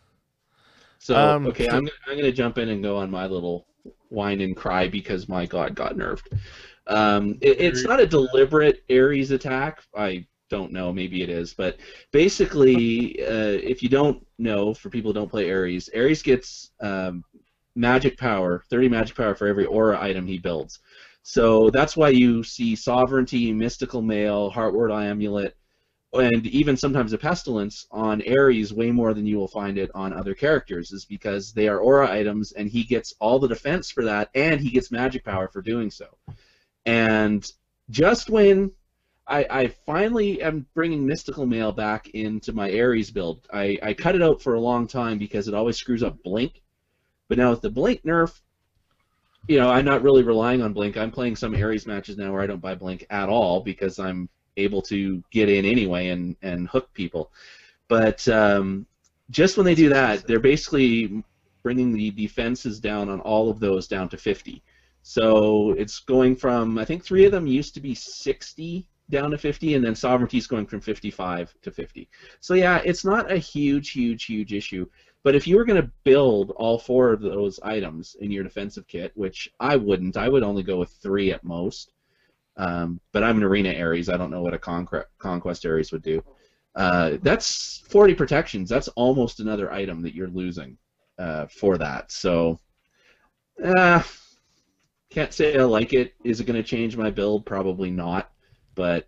So 0.99 1.15
Um, 1.15 1.47
okay, 1.47 1.65
so- 1.67 1.77
I'm 1.77 1.89
I'm 2.07 2.17
gonna 2.17 2.31
jump 2.31 2.57
in 2.57 2.69
and 2.69 2.81
go 2.81 2.97
on 2.97 3.11
my 3.11 3.27
little 3.27 3.65
whine 4.09 4.41
and 4.41 4.55
cry 4.55 4.87
because 4.87 5.27
my 5.29 5.45
god 5.45 5.75
got 5.75 5.95
nerfed. 5.95 6.37
Um, 6.87 7.37
it, 7.41 7.59
it's 7.59 7.83
not 7.83 7.99
a 7.99 8.07
deliberate 8.07 8.83
Ares 8.89 9.31
attack. 9.31 9.81
I 9.95 10.25
don't 10.49 10.71
know, 10.71 10.93
maybe 10.93 11.23
it 11.23 11.29
is, 11.29 11.53
but 11.53 11.77
basically, 12.11 13.21
uh, 13.27 13.57
if 13.63 13.81
you 13.81 13.89
don't 13.89 14.25
know, 14.37 14.73
for 14.73 14.89
people 14.89 15.09
who 15.09 15.15
don't 15.15 15.31
play 15.31 15.51
Ares, 15.51 15.89
Ares 15.95 16.21
gets 16.21 16.71
um, 16.81 17.23
magic 17.75 18.17
power, 18.17 18.63
30 18.69 18.89
magic 18.89 19.17
power 19.17 19.35
for 19.35 19.47
every 19.47 19.65
aura 19.65 20.01
item 20.01 20.25
he 20.25 20.37
builds. 20.37 20.79
So 21.23 21.71
that's 21.71 21.97
why 21.97 22.09
you 22.09 22.43
see 22.43 22.75
sovereignty, 22.75 23.51
mystical 23.51 24.01
mail, 24.01 24.51
heartward 24.51 24.91
amulet, 24.91 25.57
and 26.13 26.45
even 26.45 26.77
sometimes 26.77 27.13
a 27.13 27.17
pestilence 27.17 27.87
on 27.91 28.21
Ares 28.37 28.73
way 28.73 28.91
more 28.91 29.13
than 29.13 29.25
you 29.25 29.37
will 29.37 29.47
find 29.47 29.77
it 29.77 29.89
on 29.95 30.13
other 30.13 30.33
characters, 30.33 30.91
is 30.91 31.03
because 31.03 31.51
they 31.51 31.67
are 31.67 31.79
aura 31.79 32.09
items, 32.09 32.51
and 32.53 32.69
he 32.69 32.83
gets 32.83 33.15
all 33.19 33.39
the 33.39 33.47
defense 33.47 33.89
for 33.89 34.03
that, 34.03 34.29
and 34.35 34.61
he 34.61 34.69
gets 34.69 34.91
magic 34.91 35.25
power 35.25 35.47
for 35.47 35.61
doing 35.61 35.89
so. 35.89 36.05
And 36.85 37.49
just 37.89 38.29
when 38.29 38.71
I, 39.27 39.45
I 39.49 39.67
finally 39.67 40.41
am 40.41 40.65
bringing 40.73 41.05
mystical 41.05 41.45
mail 41.45 41.71
back 41.71 42.09
into 42.09 42.53
my 42.53 42.71
Ares 42.79 43.11
build, 43.11 43.47
I, 43.51 43.77
I 43.81 43.93
cut 43.93 44.15
it 44.15 44.21
out 44.21 44.41
for 44.41 44.53
a 44.53 44.59
long 44.59 44.87
time 44.87 45.17
because 45.17 45.47
it 45.47 45.53
always 45.53 45.77
screws 45.77 46.03
up 46.03 46.21
blink. 46.23 46.61
But 47.27 47.39
now 47.39 47.49
with 47.49 47.61
the 47.61 47.71
blink 47.71 48.03
nerf, 48.03 48.39
you 49.47 49.59
know, 49.59 49.69
I'm 49.69 49.85
not 49.85 50.03
really 50.03 50.23
relying 50.23 50.61
on 50.61 50.73
blink. 50.73 50.97
I'm 50.97 51.11
playing 51.11 51.35
some 51.35 51.55
Ares 51.55 51.87
matches 51.87 52.17
now 52.17 52.31
where 52.31 52.41
I 52.41 52.47
don't 52.47 52.61
buy 52.61 52.75
blink 52.75 53.05
at 53.09 53.29
all 53.29 53.61
because 53.61 53.99
I'm 53.99 54.29
able 54.57 54.81
to 54.83 55.23
get 55.31 55.49
in 55.49 55.65
anyway 55.65 56.09
and, 56.09 56.35
and 56.41 56.67
hook 56.67 56.93
people. 56.93 57.31
But 57.87 58.27
um, 58.27 58.85
just 59.29 59.57
when 59.57 59.65
they 59.65 59.75
do 59.75 59.89
that, 59.89 60.25
they're 60.27 60.39
basically 60.39 61.23
bringing 61.63 61.93
the 61.93 62.11
defenses 62.11 62.79
down 62.79 63.09
on 63.09 63.19
all 63.21 63.49
of 63.49 63.59
those 63.59 63.87
down 63.87 64.09
to 64.09 64.17
50. 64.17 64.63
So 65.07 65.75
it's 65.77 65.99
going 65.99 66.35
from, 66.35 66.79
I 66.79 66.83
think 66.83 67.05
three 67.05 67.25
of 67.25 67.31
them 67.31 67.45
used 67.45 67.75
to 67.75 67.79
be 67.79 67.93
60 67.93 68.87
down 69.11 69.29
to 69.29 69.37
50, 69.37 69.75
and 69.75 69.85
then 69.85 69.93
sovereignty's 69.93 70.47
going 70.47 70.65
from 70.65 70.81
55 70.81 71.53
to 71.61 71.69
50. 71.69 72.09
So 72.39 72.55
yeah, 72.55 72.81
it's 72.83 73.05
not 73.05 73.31
a 73.31 73.37
huge, 73.37 73.91
huge, 73.91 74.25
huge 74.25 74.51
issue. 74.51 74.87
But 75.21 75.35
if 75.35 75.45
you 75.45 75.57
were 75.57 75.63
going 75.63 75.79
to 75.79 75.91
build 76.05 76.53
all 76.55 76.79
four 76.79 77.13
of 77.13 77.21
those 77.21 77.59
items 77.59 78.15
in 78.19 78.31
your 78.31 78.43
defensive 78.43 78.87
kit, 78.87 79.11
which 79.13 79.47
I 79.59 79.75
wouldn't, 79.75 80.17
I 80.17 80.27
would 80.27 80.41
only 80.41 80.63
go 80.63 80.77
with 80.77 80.89
three 81.03 81.31
at 81.31 81.43
most. 81.43 81.91
Um, 82.57 82.99
but 83.11 83.23
I'm 83.23 83.37
an 83.37 83.43
Arena 83.43 83.79
Ares. 83.79 84.09
I 84.09 84.17
don't 84.17 84.31
know 84.31 84.41
what 84.41 84.55
a 84.55 84.59
Conquest, 84.59 85.05
Conquest 85.19 85.67
Ares 85.67 85.91
would 85.91 86.01
do. 86.01 86.23
Uh, 86.73 87.17
that's 87.21 87.83
40 87.89 88.15
protections. 88.15 88.69
That's 88.69 88.87
almost 88.95 89.39
another 89.39 89.71
item 89.71 90.01
that 90.01 90.15
you're 90.15 90.29
losing 90.29 90.79
uh, 91.19 91.45
for 91.45 91.77
that. 91.77 92.11
So, 92.11 92.59
uh, 93.63 94.01
can't 95.15 95.33
say 95.33 95.57
I 95.57 95.63
like 95.63 95.93
it. 95.93 96.13
Is 96.23 96.41
it 96.41 96.45
going 96.45 96.61
to 96.61 96.67
change 96.67 96.97
my 96.97 97.09
build? 97.09 97.45
Probably 97.45 97.89
not. 97.89 98.31
But 98.75 99.07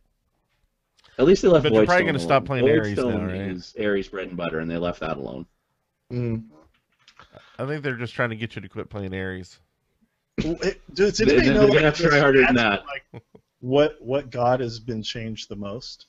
at 1.19 1.25
least 1.25 1.41
they 1.41 1.49
left 1.49 1.63
But 1.63 1.73
you're 1.73 1.85
probably 1.85 2.05
gonna 2.05 2.19
stop 2.19 2.47
alone. 2.47 2.61
playing 2.61 2.79
Ares 2.79 2.95
now, 2.95 3.03
Voidstone 3.03 3.27
right? 3.27 3.51
is 3.51 3.75
Ares 3.79 4.07
bread 4.07 4.27
and 4.29 4.37
butter, 4.37 4.59
and 4.59 4.71
they 4.71 4.77
left 4.77 5.01
that 5.01 5.17
alone. 5.17 5.45
Mm. 6.13 6.43
I 7.59 7.65
think 7.65 7.83
they're 7.83 7.97
just 7.97 8.13
trying 8.13 8.29
to 8.29 8.35
get 8.37 8.55
you 8.55 8.61
to 8.61 8.69
quit 8.69 8.89
playing 8.89 9.13
Ares. 9.13 9.59
It- 10.37 10.79
Does 10.93 11.17
They- 11.17 11.25
anybody 11.25 11.47
they're 11.47 11.53
know? 11.55 11.61
gonna 11.67 11.73
like, 11.73 11.83
have 11.83 11.97
to 11.97 12.07
try 12.09 12.19
harder 12.19 12.45
than 12.45 12.55
that's, 12.55 12.85
Like, 12.85 13.23
what 13.59 13.97
what 14.01 14.29
god 14.29 14.59
has 14.61 14.79
been 14.79 15.03
changed 15.03 15.49
the 15.49 15.55
most? 15.57 16.05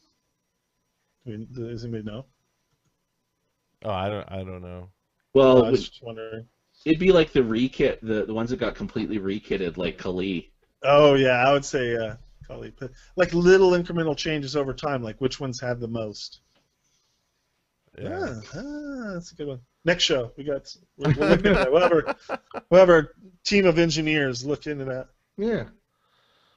I 1.26 1.30
mean, 1.30 1.48
does 1.52 1.82
anybody 1.84 2.04
know? 2.04 2.26
Oh, 3.84 3.90
I 3.90 4.08
don't. 4.08 4.30
I 4.30 4.36
don't 4.44 4.62
know. 4.62 4.88
Well, 5.34 5.64
I 5.64 5.70
was 5.70 5.88
just 5.88 6.02
wondering. 6.02 6.46
It'd 6.84 7.00
be 7.00 7.12
like 7.12 7.32
the 7.32 7.40
rekit, 7.40 8.00
the 8.00 8.24
the 8.24 8.34
ones 8.34 8.50
that 8.50 8.58
got 8.58 8.74
completely 8.74 9.18
rekitted, 9.18 9.76
like 9.76 9.98
Kali. 9.98 10.50
Oh 10.82 11.14
yeah, 11.14 11.48
I 11.48 11.52
would 11.52 11.64
say 11.64 11.96
uh, 11.96 12.14
Kali, 12.46 12.72
but 12.78 12.92
like 13.16 13.34
little 13.34 13.70
incremental 13.70 14.16
changes 14.16 14.56
over 14.56 14.72
time. 14.72 15.02
Like 15.02 15.20
which 15.20 15.40
ones 15.40 15.60
had 15.60 15.80
the 15.80 15.88
most? 15.88 16.40
Yeah. 18.00 18.40
Ah, 18.54 18.58
ah, 18.58 19.14
that's 19.14 19.32
a 19.32 19.34
good 19.34 19.48
one. 19.48 19.60
Next 19.84 20.04
show, 20.04 20.32
we 20.36 20.44
got. 20.44 20.74
We're, 20.96 21.14
we're 21.14 21.28
looking 21.30 21.46
at 21.46 21.54
that. 21.54 21.72
We'll 21.72 21.82
have, 21.82 21.92
our, 21.92 22.16
we'll 22.70 22.80
have 22.80 22.90
our 22.90 23.14
team 23.44 23.66
of 23.66 23.78
engineers 23.78 24.44
look 24.44 24.66
into 24.66 24.84
that. 24.84 25.08
Yeah. 25.36 25.64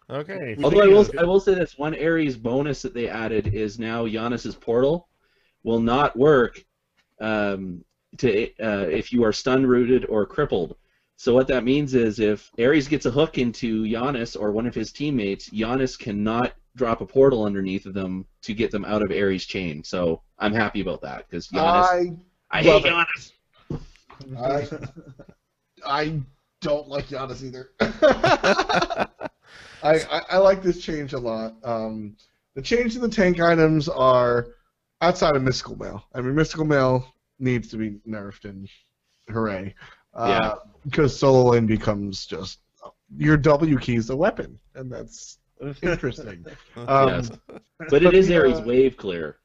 Okay. 0.10 0.58
Although 0.62 0.84
I 0.84 0.88
will, 0.88 1.08
I 1.18 1.24
will 1.24 1.40
say 1.40 1.54
this 1.56 1.78
one 1.78 1.96
Ares 1.96 2.36
bonus 2.36 2.82
that 2.82 2.94
they 2.94 3.08
added 3.08 3.48
is 3.48 3.80
now 3.80 4.06
Janus's 4.06 4.56
portal 4.56 5.08
will 5.64 5.80
not 5.80 6.18
work 6.18 6.64
um, 7.22 7.86
to 8.18 8.50
uh, 8.62 8.88
if 8.88 9.14
you 9.14 9.24
are 9.24 9.34
stun 9.34 9.66
rooted 9.66 10.06
or 10.06 10.26
crippled. 10.26 10.76
So 11.16 11.34
what 11.34 11.48
that 11.48 11.64
means 11.64 11.94
is 11.94 12.20
if 12.20 12.50
Ares 12.60 12.88
gets 12.88 13.06
a 13.06 13.12
hook 13.12 13.38
into 13.38 13.88
Janus 13.88 14.36
or 14.36 14.52
one 14.52 14.66
of 14.66 14.74
his 14.74 14.92
teammates, 14.92 15.52
Janus 15.52 15.96
cannot 15.96 16.54
drop 16.76 17.02
a 17.02 17.06
portal 17.06 17.46
underneath 17.46 17.86
of 17.86 17.94
them 17.94 18.26
to 18.42 18.54
get 18.54 18.72
them 18.72 18.86
out 18.86 19.04
of 19.04 19.12
Ares' 19.12 19.46
chain. 19.46 19.84
So 19.84 20.22
I'm 20.40 20.54
happy 20.54 20.82
about 20.82 21.02
that 21.02 21.30
because 21.30 21.48
Janus. 21.48 21.88
I 21.88 22.18
I, 22.50 22.64
hate. 22.64 22.84
Janus. 22.84 23.34
I 24.40 24.68
I 25.86 26.22
don't 26.62 26.88
like 26.88 27.08
Janus 27.08 27.44
either. 27.44 27.72
I, 27.80 29.08
I 29.84 30.22
I 30.32 30.38
like 30.38 30.62
this 30.64 30.82
change 30.82 31.14
a 31.14 31.20
lot. 31.20 31.56
Um, 31.64 32.16
the 32.56 32.62
change 32.62 32.96
in 32.96 33.02
the 33.02 33.10
tank 33.10 33.40
items 33.40 33.88
are 33.88 34.48
outside 35.02 35.36
of 35.36 35.44
mystical 35.44 35.78
mail. 35.78 36.04
I 36.14 36.22
mean, 36.22 36.36
mystical 36.36 36.66
mail 36.66 37.06
needs 37.42 37.68
to 37.70 37.78
be 37.78 38.00
nerfed, 38.08 38.46
and 38.46 38.70
hooray! 39.30 39.76
Uh, 40.14 40.40
Yeah. 40.42 40.56
Because 40.84 41.18
solo 41.18 41.52
lane 41.52 41.68
becomes 41.68 42.26
just 42.26 42.60
your 43.18 43.38
W 43.38 43.78
key 43.78 43.96
is 43.96 44.10
a 44.10 44.16
weapon, 44.16 44.60
and 44.76 44.92
that's 44.92 45.40
interesting. 45.82 46.46
Um, 46.76 47.10
Yes. 47.10 47.32
But 47.90 48.04
it 48.04 48.14
is 48.14 48.28
the, 48.28 48.38
Ares 48.38 48.60
uh, 48.60 48.64
wave 48.66 48.98
clear. 48.98 49.38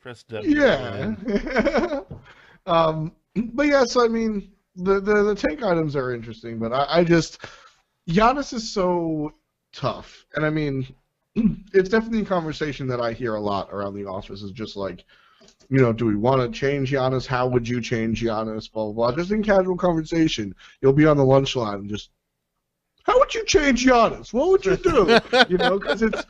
Press 0.00 0.22
W. 0.24 0.60
Yeah. 0.60 1.14
um, 2.66 3.12
but 3.34 3.66
yeah, 3.66 3.84
so 3.84 4.04
I 4.04 4.08
mean, 4.08 4.52
the, 4.76 5.00
the 5.00 5.22
the 5.22 5.34
tank 5.34 5.62
items 5.62 5.96
are 5.96 6.14
interesting, 6.14 6.58
but 6.58 6.72
I, 6.72 7.00
I 7.00 7.04
just 7.04 7.38
Janus 8.08 8.52
is 8.52 8.72
so 8.72 9.32
tough, 9.72 10.26
and 10.36 10.44
I 10.44 10.50
mean, 10.50 10.86
it's 11.72 11.88
definitely 11.88 12.22
a 12.22 12.26
conversation 12.26 12.86
that 12.88 13.00
I 13.00 13.12
hear 13.12 13.34
a 13.34 13.40
lot 13.40 13.68
around 13.72 13.94
the 13.94 14.06
office. 14.06 14.42
Is 14.42 14.52
just 14.52 14.76
like, 14.76 15.04
you 15.70 15.78
know, 15.78 15.92
do 15.92 16.06
we 16.06 16.16
want 16.16 16.40
to 16.40 16.58
change 16.58 16.90
Janus? 16.90 17.26
How 17.26 17.46
would 17.46 17.68
you 17.68 17.80
change 17.80 18.20
Janus? 18.20 18.68
Blah 18.68 18.84
blah 18.92 19.10
blah. 19.10 19.16
Just 19.16 19.30
in 19.30 19.42
casual 19.42 19.76
conversation, 19.76 20.54
you'll 20.80 20.92
be 20.92 21.06
on 21.06 21.16
the 21.16 21.24
lunch 21.24 21.56
line 21.56 21.80
and 21.80 21.90
just, 21.90 22.10
how 23.04 23.18
would 23.18 23.34
you 23.34 23.44
change 23.44 23.84
Janus? 23.84 24.32
What 24.32 24.48
would 24.48 24.64
you 24.64 24.76
do? 24.76 25.18
you 25.48 25.58
know, 25.58 25.78
because 25.78 26.02
it's 26.02 26.24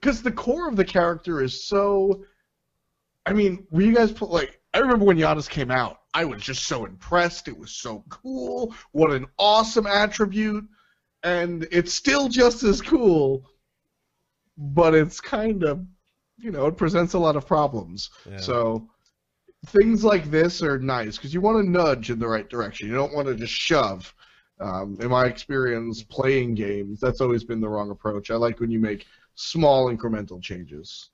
because 0.00 0.22
the 0.22 0.32
core 0.32 0.68
of 0.68 0.76
the 0.76 0.84
character 0.84 1.42
is 1.42 1.64
so. 1.66 2.24
I 3.26 3.34
mean, 3.34 3.66
were 3.70 3.82
you 3.82 3.94
guys 3.94 4.12
put 4.12 4.30
like? 4.30 4.60
I 4.72 4.78
remember 4.78 5.04
when 5.04 5.18
Janus 5.18 5.48
came 5.48 5.70
out. 5.70 5.98
I 6.14 6.24
was 6.24 6.42
just 6.42 6.64
so 6.64 6.86
impressed. 6.86 7.48
It 7.48 7.56
was 7.56 7.72
so 7.72 8.04
cool. 8.08 8.74
What 8.92 9.12
an 9.12 9.26
awesome 9.38 9.86
attribute, 9.86 10.64
and 11.22 11.68
it's 11.70 11.92
still 11.92 12.28
just 12.28 12.62
as 12.62 12.80
cool, 12.80 13.48
but 14.56 14.94
it's 14.94 15.20
kind 15.20 15.62
of, 15.64 15.84
you 16.40 16.50
know, 16.50 16.66
it 16.66 16.76
presents 16.76 17.14
a 17.14 17.18
lot 17.18 17.36
of 17.36 17.46
problems. 17.46 18.10
Yeah. 18.28 18.38
So 18.38 18.88
things 19.66 20.04
like 20.04 20.30
this 20.30 20.62
are 20.62 20.78
nice 20.78 21.16
because 21.16 21.34
you 21.34 21.40
want 21.40 21.62
to 21.64 21.70
nudge 21.70 22.10
in 22.10 22.18
the 22.18 22.28
right 22.28 22.48
direction. 22.48 22.88
You 22.88 22.94
don't 22.94 23.14
want 23.14 23.28
to 23.28 23.34
just 23.34 23.52
shove. 23.52 24.14
Um, 24.60 24.98
in 25.00 25.08
my 25.08 25.24
experience 25.24 26.02
playing 26.02 26.54
games, 26.54 27.00
that's 27.00 27.22
always 27.22 27.44
been 27.44 27.60
the 27.60 27.68
wrong 27.68 27.90
approach. 27.90 28.30
I 28.30 28.34
like 28.34 28.60
when 28.60 28.70
you 28.70 28.78
make 28.78 29.06
small 29.34 29.94
incremental 29.94 30.42
changes. 30.42 31.10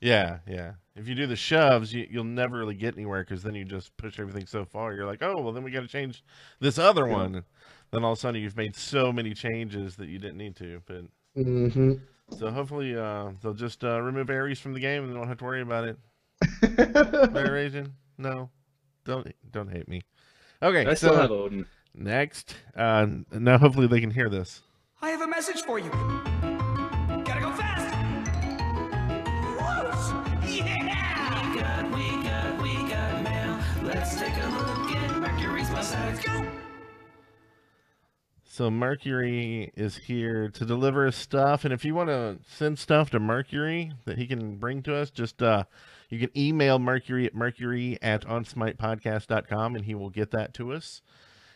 Yeah, 0.00 0.38
yeah. 0.48 0.72
If 0.94 1.08
you 1.08 1.14
do 1.14 1.26
the 1.26 1.36
shoves, 1.36 1.92
you, 1.92 2.06
you'll 2.10 2.24
never 2.24 2.56
really 2.56 2.74
get 2.74 2.94
anywhere 2.94 3.22
because 3.22 3.42
then 3.42 3.54
you 3.54 3.64
just 3.64 3.94
push 3.96 4.18
everything 4.18 4.46
so 4.46 4.64
far. 4.64 4.94
You're 4.94 5.04
like, 5.06 5.22
oh, 5.22 5.42
well, 5.42 5.52
then 5.52 5.62
we 5.64 5.70
got 5.70 5.80
to 5.80 5.88
change 5.88 6.24
this 6.60 6.78
other 6.78 7.06
Yeah. 7.06 7.12
one. 7.14 7.44
Then 7.90 8.04
all 8.04 8.12
of 8.12 8.18
a 8.18 8.20
sudden, 8.20 8.40
you've 8.40 8.56
made 8.56 8.76
so 8.76 9.12
many 9.12 9.34
changes 9.34 9.96
that 9.96 10.08
you 10.08 10.18
didn't 10.18 10.38
need 10.38 10.56
to. 10.56 10.80
But 10.86 11.04
Mm-hmm. 11.36 11.94
So 12.30 12.50
hopefully, 12.50 12.96
uh, 12.96 13.30
they'll 13.42 13.54
just 13.54 13.84
uh, 13.84 14.00
remove 14.00 14.30
Ares 14.30 14.58
from 14.60 14.72
the 14.72 14.80
game 14.80 15.02
and 15.04 15.12
they 15.12 15.16
don't 15.18 15.28
have 15.28 15.38
to 15.38 15.44
worry 15.44 15.62
about 15.62 15.84
it. 15.84 15.96
Right, 17.32 17.50
Raging? 17.50 17.92
No, 18.18 18.50
don't 19.04 19.26
don't 19.50 19.70
hate 19.70 19.88
me. 19.88 20.02
Okay, 20.62 20.82
I 20.86 20.94
so 20.94 21.08
still 21.08 21.16
have 21.16 21.30
Odin. 21.30 21.66
next, 21.94 22.56
uh, 22.76 23.06
now 23.32 23.58
hopefully 23.58 23.86
they 23.86 24.00
can 24.00 24.10
hear 24.10 24.28
this. 24.28 24.62
I 25.00 25.10
have 25.10 25.20
a 25.22 25.26
message 25.26 25.62
for 25.62 25.78
you. 25.78 25.90
Gotta 25.90 27.40
go 27.40 27.52
fast. 27.52 27.94
Whoosh! 29.56 30.56
Yeah! 30.58 31.52
We 31.52 31.60
got, 31.60 31.90
we 31.94 32.06
got, 32.22 32.62
we 32.62 32.74
got 32.90 33.22
mail. 33.22 33.58
Let's 33.82 34.14
take 34.18 34.36
a 34.36 34.46
look 34.48 34.90
at 34.96 35.16
Mercury's 35.18 35.68
website. 35.68 36.06
Let's 36.14 36.24
go. 36.26 36.65
So 38.56 38.70
Mercury 38.70 39.70
is 39.76 39.98
here 39.98 40.48
to 40.48 40.64
deliver 40.64 41.04
his 41.04 41.14
stuff, 41.14 41.66
and 41.66 41.74
if 41.74 41.84
you 41.84 41.94
want 41.94 42.08
to 42.08 42.38
send 42.48 42.78
stuff 42.78 43.10
to 43.10 43.20
Mercury 43.20 43.92
that 44.06 44.16
he 44.16 44.26
can 44.26 44.56
bring 44.56 44.82
to 44.84 44.96
us, 44.96 45.10
just 45.10 45.42
uh, 45.42 45.64
you 46.08 46.18
can 46.18 46.30
email 46.34 46.78
Mercury 46.78 47.26
at 47.26 47.34
mercury 47.34 47.98
at 48.00 48.24
onsmitepodcast.com, 48.24 49.76
and 49.76 49.84
he 49.84 49.94
will 49.94 50.08
get 50.08 50.30
that 50.30 50.54
to 50.54 50.72
us. 50.72 51.02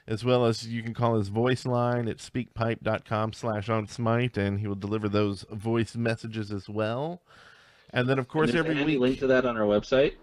As 0.07 0.27
well 0.27 0.45
as 0.45 0.69
you 0.69 0.83
can 0.83 0.93
call 0.93 1.17
his 1.17 1.29
voice 1.29 1.65
line 1.65 2.07
at 2.07 2.19
speakpipe.com 2.19 3.33
slash 3.33 3.69
onsmite, 3.69 4.37
and 4.37 4.61
he 4.61 4.67
will 4.67 4.75
deliver 4.75 5.09
those 5.09 5.47
voice 5.51 5.97
messages 5.97 6.53
as 6.53 6.69
well. 6.69 7.23
And 7.95 8.11
then, 8.11 8.19
of 8.19 8.29
course, 8.29 8.53
every 8.53 8.77
any 8.77 8.85
week 8.85 9.01
link 9.01 9.19
to 9.21 9.27
that 9.29 9.47
on 9.47 9.57
our 9.57 9.65
website. 9.65 10.17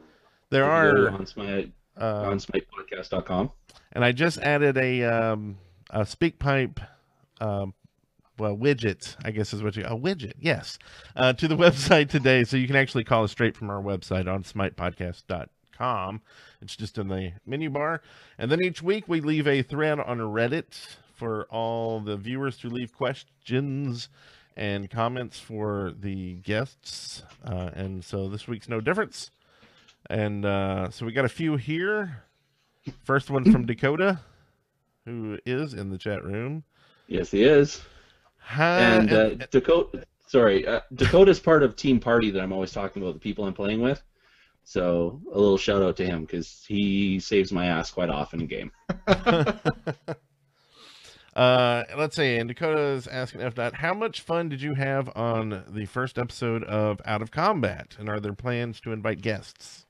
there 0.52 0.62
If 0.62 0.96
you 0.96 1.06
go 1.06 1.08
are 1.08 1.10
on 1.10 1.26
Smite, 1.26 1.72
uh, 2.00 2.22
on 2.26 2.38
smitepodcast.com. 2.38 3.50
and 3.94 4.06
I 4.06 4.12
just 4.12 4.38
added 4.38 4.78
a 4.78 5.02
um, 5.06 5.58
a 5.90 6.02
SpeakPipe, 6.02 6.80
um, 7.40 7.74
well, 8.38 8.56
widget, 8.56 9.16
I 9.24 9.32
guess 9.32 9.54
is 9.54 9.64
what 9.64 9.76
you 9.76 9.84
a 9.84 9.98
widget, 9.98 10.34
yes, 10.40 10.78
uh, 11.16 11.34
to 11.34 11.48
the 11.48 11.58
website 11.58 12.10
today, 12.10 12.44
so 12.44 12.58
you 12.58 12.68
can 12.68 12.76
actually 12.76 13.04
call 13.04 13.24
us 13.24 13.32
straight 13.32 13.56
from 13.56 13.70
our 13.70 13.82
website 13.82 14.32
on 14.32 14.44
smitepodcast.com. 14.44 16.22
It's 16.62 16.76
just 16.76 16.98
in 16.98 17.08
the 17.08 17.34
menu 17.46 17.70
bar, 17.70 18.02
and 18.38 18.52
then 18.52 18.62
each 18.62 18.82
week 18.82 19.08
we 19.08 19.22
leave 19.22 19.48
a 19.48 19.62
thread 19.62 20.00
on 20.00 20.20
Reddit 20.20 20.98
for 21.14 21.46
all 21.50 22.00
the 22.00 22.18
viewers 22.18 22.58
to 22.58 22.70
leave 22.70 22.94
questions 22.94 24.10
and 24.56 24.90
comments 24.90 25.40
for 25.40 25.94
the 26.00 26.34
guests, 26.36 27.24
uh, 27.46 27.70
and 27.74 28.04
so 28.04 28.28
this 28.28 28.48
week's 28.48 28.70
no 28.70 28.82
difference. 28.82 29.32
And 30.10 30.46
uh, 30.46 30.90
so 30.90 31.06
we 31.06 31.12
got 31.12 31.26
a 31.26 31.30
few 31.30 31.58
here. 31.58 32.24
First 33.04 33.30
one 33.30 33.52
from 33.52 33.66
Dakota, 33.66 34.20
who 35.08 35.40
is 35.46 35.74
in 35.74 35.90
the 35.90 35.98
chat 35.98 36.24
room. 36.24 36.64
Yes, 37.08 37.32
he 37.32 37.44
is. 37.44 37.82
Hi, 38.40 38.80
and 38.80 39.12
uh, 39.12 39.30
Dakota, 39.52 40.06
sorry, 40.28 40.68
uh, 40.68 40.82
Dakota's 40.94 41.40
part 41.40 41.64
of 41.64 41.76
Team 41.76 42.00
Party 42.00 42.30
that 42.32 42.42
I'm 42.42 42.52
always 42.54 42.72
talking 42.72 43.02
about, 43.02 43.14
the 43.14 43.20
people 43.20 43.46
I'm 43.46 43.54
playing 43.54 43.82
with. 43.82 44.04
So 44.64 45.22
a 45.32 45.40
little 45.40 45.58
shout 45.58 45.82
out 45.82 45.96
to 45.98 46.06
him 46.06 46.22
because 46.22 46.66
he 46.68 47.22
saves 47.22 47.54
my 47.54 47.68
ass 47.68 47.90
quite 47.90 48.10
often 48.10 48.42
in 48.42 48.48
game. 48.48 48.72
uh, 51.36 51.84
let's 51.98 52.18
see. 52.18 52.36
And 52.36 52.50
Dakota's 52.50 53.08
asking 53.08 53.42
F 53.42 53.56
dot, 53.56 53.76
how 53.76 53.94
much 53.94 54.20
fun 54.20 54.50
did 54.50 54.62
you 54.62 54.74
have 54.74 55.10
on 55.16 55.64
the 55.70 55.86
first 55.86 56.20
episode 56.20 56.66
of 56.66 57.00
Out 57.06 57.22
of 57.22 57.32
Combat? 57.32 57.96
And 57.98 58.10
are 58.10 58.20
there 58.20 58.34
plans 58.34 58.82
to 58.82 58.92
invite 58.92 59.22
guests? 59.22 59.87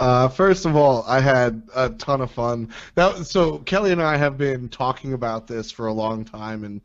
Uh, 0.00 0.28
first 0.28 0.64
of 0.64 0.76
all, 0.76 1.04
I 1.08 1.20
had 1.20 1.62
a 1.74 1.90
ton 1.90 2.20
of 2.20 2.30
fun. 2.30 2.72
That 2.94 3.26
so 3.26 3.58
Kelly 3.58 3.92
and 3.92 4.02
I 4.02 4.16
have 4.16 4.38
been 4.38 4.68
talking 4.68 5.12
about 5.12 5.46
this 5.46 5.70
for 5.70 5.88
a 5.88 5.92
long 5.92 6.24
time, 6.24 6.64
and 6.64 6.80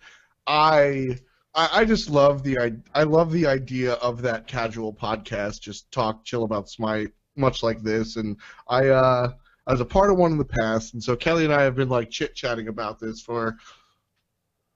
I 0.47 1.19
I, 1.53 1.69
I 1.81 1.85
just 1.85 2.09
love 2.09 2.43
the 2.43 2.59
I, 2.59 2.71
I 2.93 3.03
love 3.03 3.31
the 3.31 3.45
idea 3.45 3.93
of 3.93 4.21
that 4.23 4.47
casual 4.47 4.93
podcast, 4.93 5.61
just 5.61 5.91
talk, 5.91 6.23
chill 6.23 6.43
about 6.43 6.69
Smite, 6.69 7.11
much 7.35 7.61
like 7.61 7.83
this. 7.83 8.15
And 8.15 8.37
I 8.67 8.89
uh, 8.89 9.31
I 9.67 9.71
was 9.71 9.81
a 9.81 9.85
part 9.85 10.09
of 10.09 10.17
one 10.17 10.31
in 10.31 10.37
the 10.37 10.45
past, 10.45 10.93
and 10.93 11.03
so 11.03 11.15
Kelly 11.15 11.45
and 11.45 11.53
I 11.53 11.61
have 11.61 11.75
been 11.75 11.89
like 11.89 12.09
chit 12.09 12.35
chatting 12.35 12.67
about 12.67 12.99
this 12.99 13.21
for 13.21 13.57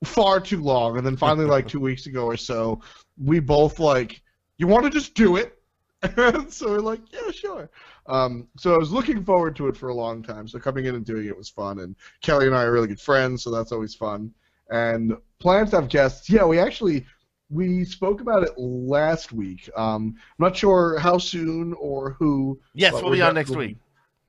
far 0.03 0.39
too 0.39 0.61
long. 0.61 0.97
And 0.97 1.05
then 1.05 1.17
finally, 1.17 1.45
like 1.45 1.67
two 1.67 1.79
weeks 1.79 2.05
ago 2.05 2.25
or 2.25 2.37
so, 2.37 2.81
we 3.19 3.39
both 3.39 3.79
like, 3.79 4.21
you 4.57 4.67
want 4.67 4.85
to 4.85 4.91
just 4.91 5.15
do 5.15 5.37
it? 5.37 5.56
so 6.49 6.69
we're 6.69 6.79
like, 6.79 7.01
yeah, 7.11 7.31
sure. 7.31 7.69
Um, 8.05 8.47
so 8.57 8.73
I 8.73 8.77
was 8.77 8.91
looking 8.91 9.23
forward 9.23 9.55
to 9.57 9.67
it 9.67 9.75
for 9.75 9.89
a 9.89 9.93
long 9.95 10.21
time. 10.21 10.47
So 10.47 10.59
coming 10.59 10.85
in 10.85 10.95
and 10.95 11.05
doing 11.05 11.27
it 11.27 11.35
was 11.37 11.49
fun. 11.49 11.79
And 11.79 11.95
Kelly 12.21 12.45
and 12.47 12.55
I 12.55 12.63
are 12.63 12.71
really 12.71 12.87
good 12.87 13.01
friends, 13.01 13.43
so 13.43 13.51
that's 13.51 13.71
always 13.71 13.95
fun. 13.95 14.31
And 14.69 15.13
plans 15.39 15.71
to 15.71 15.77
have 15.77 15.89
guests. 15.89 16.29
Yeah, 16.29 16.45
we 16.45 16.59
actually 16.59 17.05
we 17.49 17.85
spoke 17.85 18.19
about 18.21 18.43
it 18.43 18.51
last 18.57 19.31
week. 19.31 19.69
Um, 19.75 20.15
I'm 20.17 20.43
not 20.45 20.55
sure 20.57 20.99
how 20.99 21.17
soon 21.17 21.73
or 21.73 22.11
who. 22.19 22.59
Yes, 22.73 22.93
but 22.93 23.03
we'll 23.03 23.13
be 23.13 23.21
on 23.21 23.33
next 23.35 23.49
definitely- 23.49 23.67
week. 23.67 23.77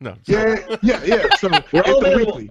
No. 0.00 0.14
Yeah, 0.26 0.78
yeah, 0.82 1.02
yeah. 1.04 1.26
So 1.38 1.48
We're 1.72 1.82
all 1.82 2.04
it's 2.04 2.14
a 2.14 2.16
weekly. 2.16 2.50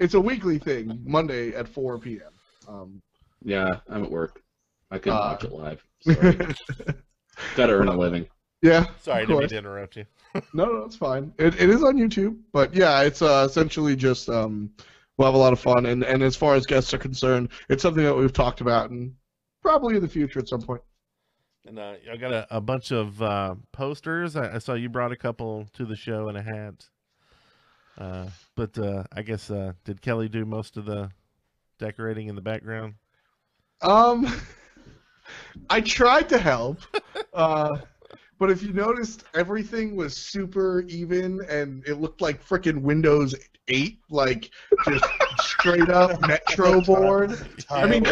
It's 0.00 0.14
a 0.14 0.20
weekly 0.20 0.58
thing, 0.58 1.00
Monday 1.04 1.54
at 1.54 1.68
4 1.68 1.98
p.m. 2.00 2.20
Um, 2.66 3.00
Yeah, 3.44 3.68
I'm 3.88 4.02
at 4.02 4.10
work. 4.10 4.42
I 4.90 4.98
couldn't 4.98 5.18
Uh, 5.18 5.20
watch 5.20 5.44
it 5.44 5.52
live. 5.52 5.84
Sorry. 6.00 6.36
Gotta 7.56 7.72
earn 7.74 7.86
a 7.88 7.96
living. 7.96 8.26
Yeah. 8.62 8.86
Sorry, 9.00 9.22
I 9.22 9.26
didn't 9.26 9.38
mean 9.38 9.48
to 9.48 9.58
interrupt 9.58 9.96
you. 9.96 10.06
No, 10.54 10.64
no, 10.64 10.84
it's 10.84 10.94
fine. 10.94 11.32
It, 11.38 11.60
it 11.60 11.68
is 11.68 11.82
on 11.82 11.96
YouTube, 11.96 12.38
but 12.52 12.72
yeah, 12.72 13.00
it's 13.02 13.20
uh, 13.20 13.44
essentially 13.48 13.96
just 13.96 14.28
um, 14.28 14.70
we'll 15.16 15.26
have 15.26 15.34
a 15.34 15.38
lot 15.38 15.52
of 15.52 15.58
fun, 15.58 15.86
and 15.86 16.04
and 16.04 16.22
as 16.22 16.36
far 16.36 16.54
as 16.54 16.66
guests 16.66 16.94
are 16.94 16.98
concerned, 16.98 17.48
it's 17.68 17.82
something 17.82 18.04
that 18.04 18.14
we've 18.14 18.32
talked 18.32 18.60
about, 18.60 18.90
and 18.90 19.12
probably 19.60 19.96
in 19.96 20.02
the 20.02 20.08
future 20.08 20.38
at 20.38 20.48
some 20.48 20.62
point. 20.62 20.82
And 21.66 21.78
uh, 21.78 21.94
I 22.10 22.16
got 22.16 22.32
a, 22.32 22.46
a 22.50 22.60
bunch 22.60 22.92
of 22.92 23.20
uh, 23.20 23.56
posters. 23.72 24.36
I, 24.36 24.54
I 24.54 24.58
saw 24.58 24.74
you 24.74 24.88
brought 24.88 25.12
a 25.12 25.16
couple 25.16 25.66
to 25.74 25.84
the 25.84 25.96
show 25.96 26.28
and 26.28 26.38
a 26.38 26.42
hat. 26.42 26.88
Uh, 27.98 28.28
but 28.56 28.78
uh, 28.78 29.04
I 29.12 29.22
guess 29.22 29.50
uh, 29.50 29.72
did 29.84 30.00
Kelly 30.00 30.28
do 30.28 30.46
most 30.46 30.76
of 30.76 30.86
the 30.86 31.10
decorating 31.78 32.28
in 32.28 32.34
the 32.34 32.40
background? 32.40 32.94
Um, 33.82 34.26
I 35.70 35.80
tried 35.82 36.30
to 36.30 36.38
help, 36.38 36.80
uh, 37.34 37.78
but 38.40 38.50
if 38.50 38.62
you 38.62 38.72
noticed, 38.72 39.24
everything 39.34 39.94
was 39.94 40.16
super 40.16 40.80
even, 40.88 41.42
and 41.50 41.86
it 41.86 42.00
looked 42.00 42.22
like 42.22 42.42
freaking 42.42 42.80
Windows 42.80 43.34
8, 43.68 43.98
like 44.08 44.50
just 44.88 45.04
straight 45.40 45.90
up 45.90 46.18
Metro 46.22 46.80
board. 46.80 47.38
I 47.68 47.86
mean, 47.86 48.06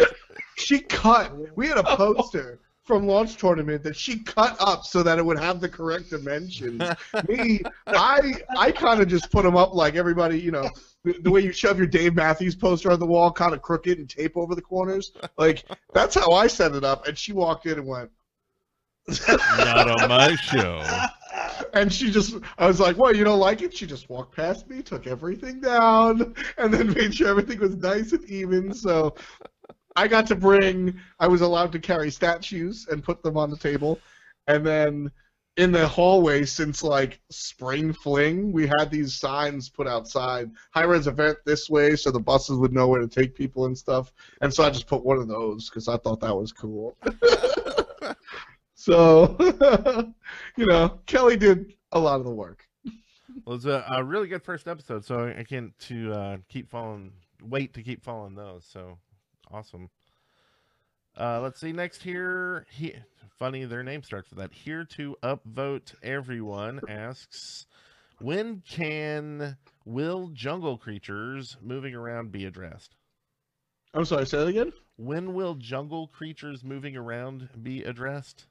she 0.55 0.81
cut. 0.81 1.33
We 1.57 1.67
had 1.67 1.79
a 1.79 1.83
poster 1.83 2.59
from 2.83 3.07
launch 3.07 3.37
tournament 3.37 3.81
that 3.83 3.95
she 3.95 4.19
cut 4.19 4.55
up 4.59 4.85
so 4.85 5.01
that 5.01 5.17
it 5.17 5.25
would 5.25 5.39
have 5.39 5.59
the 5.59 5.69
correct 5.69 6.11
dimensions. 6.11 6.81
Me, 7.27 7.61
I, 7.87 8.33
I 8.55 8.71
kind 8.71 9.01
of 9.01 9.07
just 9.07 9.31
put 9.31 9.43
them 9.43 9.57
up 9.57 9.73
like 9.73 9.95
everybody, 9.95 10.39
you 10.39 10.51
know, 10.51 10.69
the, 11.03 11.13
the 11.21 11.31
way 11.31 11.41
you 11.41 11.51
shove 11.51 11.79
your 11.79 11.87
Dave 11.87 12.13
Matthews 12.13 12.55
poster 12.55 12.91
on 12.91 12.99
the 12.99 13.05
wall, 13.05 13.31
kind 13.31 13.53
of 13.53 13.63
crooked 13.63 13.97
and 13.97 14.07
tape 14.07 14.37
over 14.37 14.53
the 14.53 14.61
corners. 14.61 15.11
Like 15.37 15.65
that's 15.93 16.13
how 16.13 16.31
I 16.31 16.45
set 16.45 16.75
it 16.75 16.83
up. 16.83 17.07
And 17.07 17.17
she 17.17 17.33
walked 17.33 17.65
in 17.65 17.79
and 17.79 17.87
went, 17.87 18.11
Not 19.57 19.89
on 19.89 20.09
my 20.09 20.35
show. 20.35 20.83
and 21.73 21.91
she 21.91 22.11
just, 22.11 22.35
I 22.57 22.67
was 22.67 22.79
like, 22.79 22.97
"What? 22.97 23.15
You 23.15 23.23
don't 23.23 23.39
like 23.39 23.61
it?" 23.61 23.75
She 23.75 23.85
just 23.85 24.09
walked 24.09 24.35
past 24.35 24.69
me, 24.69 24.81
took 24.81 25.07
everything 25.07 25.59
down, 25.59 26.35
and 26.57 26.73
then 26.73 26.93
made 26.93 27.13
sure 27.13 27.27
everything 27.27 27.59
was 27.59 27.75
nice 27.75 28.13
and 28.13 28.23
even. 28.25 28.73
So 28.73 29.15
I 29.95 30.07
got 30.07 30.27
to 30.27 30.35
bring. 30.35 30.99
I 31.19 31.27
was 31.27 31.41
allowed 31.41 31.71
to 31.73 31.79
carry 31.79 32.11
statues 32.11 32.87
and 32.89 33.03
put 33.03 33.23
them 33.23 33.37
on 33.37 33.49
the 33.49 33.57
table, 33.57 33.99
and 34.47 34.65
then 34.65 35.11
in 35.59 35.73
the 35.73 35.85
hallway, 35.85 36.45
since 36.45 36.83
like 36.83 37.19
spring 37.29 37.91
fling, 37.91 38.53
we 38.53 38.65
had 38.65 38.89
these 38.89 39.19
signs 39.19 39.67
put 39.67 39.87
outside. 39.87 40.49
Hi-Rez 40.73 41.07
event 41.07 41.37
this 41.45 41.69
way, 41.69 41.97
so 41.97 42.11
the 42.11 42.19
buses 42.19 42.57
would 42.57 42.71
know 42.71 42.87
where 42.87 43.01
to 43.01 43.09
take 43.09 43.35
people 43.35 43.65
and 43.65 43.77
stuff. 43.77 44.13
And 44.39 44.53
so 44.53 44.63
I 44.63 44.69
just 44.69 44.87
put 44.87 45.03
one 45.03 45.17
of 45.17 45.27
those 45.27 45.69
because 45.69 45.89
I 45.89 45.97
thought 45.97 46.21
that 46.21 46.33
was 46.33 46.53
cool. 46.53 46.95
so, 48.79 49.35
you 50.55 50.65
know, 50.65 51.01
Kelly 51.05 51.35
did 51.35 51.73
a 51.91 51.99
lot 51.99 52.21
of 52.21 52.25
the 52.25 52.31
work. 52.31 52.65
Well, 53.43 53.57
it's 53.57 53.65
a, 53.65 53.85
a 53.91 54.01
really 54.01 54.29
good 54.29 54.41
first 54.41 54.69
episode, 54.69 55.03
so 55.03 55.27
I 55.37 55.43
can't 55.43 55.77
to 55.87 56.13
uh, 56.13 56.37
keep 56.47 56.69
following. 56.69 57.11
Wait 57.43 57.73
to 57.73 57.83
keep 57.83 58.05
following 58.05 58.35
those. 58.35 58.65
So 58.65 58.97
awesome. 59.51 59.89
Uh, 61.17 61.41
let's 61.41 61.59
see 61.59 61.73
next 61.73 62.03
here. 62.03 62.65
He, 62.71 62.95
funny, 63.37 63.65
their 63.65 63.83
name 63.83 64.01
starts 64.01 64.29
with 64.29 64.39
that. 64.39 64.53
Here 64.53 64.85
to 64.95 65.17
upvote 65.21 65.93
everyone 66.01 66.79
asks, 66.87 67.65
when 68.21 68.63
can 68.65 69.57
will 69.83 70.29
jungle 70.29 70.77
creatures 70.77 71.57
moving 71.61 71.95
around 71.95 72.31
be 72.31 72.45
addressed? 72.45 72.95
I'm 73.93 74.05
sorry, 74.05 74.25
say 74.25 74.37
that 74.37 74.47
again. 74.47 74.71
When 74.95 75.33
will 75.33 75.55
jungle 75.55 76.07
creatures 76.07 76.63
moving 76.63 76.95
around 76.95 77.49
be 77.61 77.83
addressed? 77.83 78.45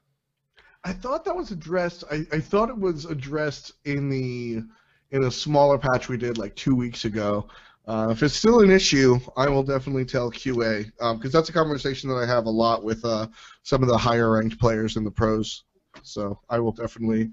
I 0.89 0.93
thought 0.93 1.23
that 1.25 1.35
was 1.35 1.51
addressed. 1.51 2.03
I, 2.11 2.25
I 2.31 2.39
thought 2.39 2.69
it 2.69 2.77
was 2.77 3.05
addressed 3.05 3.73
in 3.85 4.09
the 4.09 4.63
in 5.11 5.23
a 5.23 5.31
smaller 5.31 5.77
patch 5.77 6.09
we 6.09 6.17
did 6.17 6.37
like 6.39 6.55
two 6.55 6.75
weeks 6.75 7.05
ago. 7.05 7.47
Uh, 7.87 8.09
if 8.11 8.21
it's 8.23 8.35
still 8.35 8.61
an 8.61 8.71
issue, 8.71 9.19
I 9.37 9.49
will 9.49 9.63
definitely 9.63 10.05
tell 10.05 10.31
QA 10.31 10.85
because 11.15 11.31
that's 11.31 11.49
a 11.49 11.53
conversation 11.53 12.09
that 12.09 12.15
I 12.15 12.25
have 12.25 12.45
a 12.45 12.49
lot 12.49 12.83
with 12.83 13.03
uh, 13.05 13.27
some 13.63 13.83
of 13.83 13.89
the 13.89 13.97
higher 13.97 14.31
ranked 14.31 14.59
players 14.59 14.95
in 14.97 15.03
the 15.03 15.11
pros. 15.11 15.63
So 16.03 16.39
I 16.49 16.59
will 16.59 16.71
definitely 16.71 17.31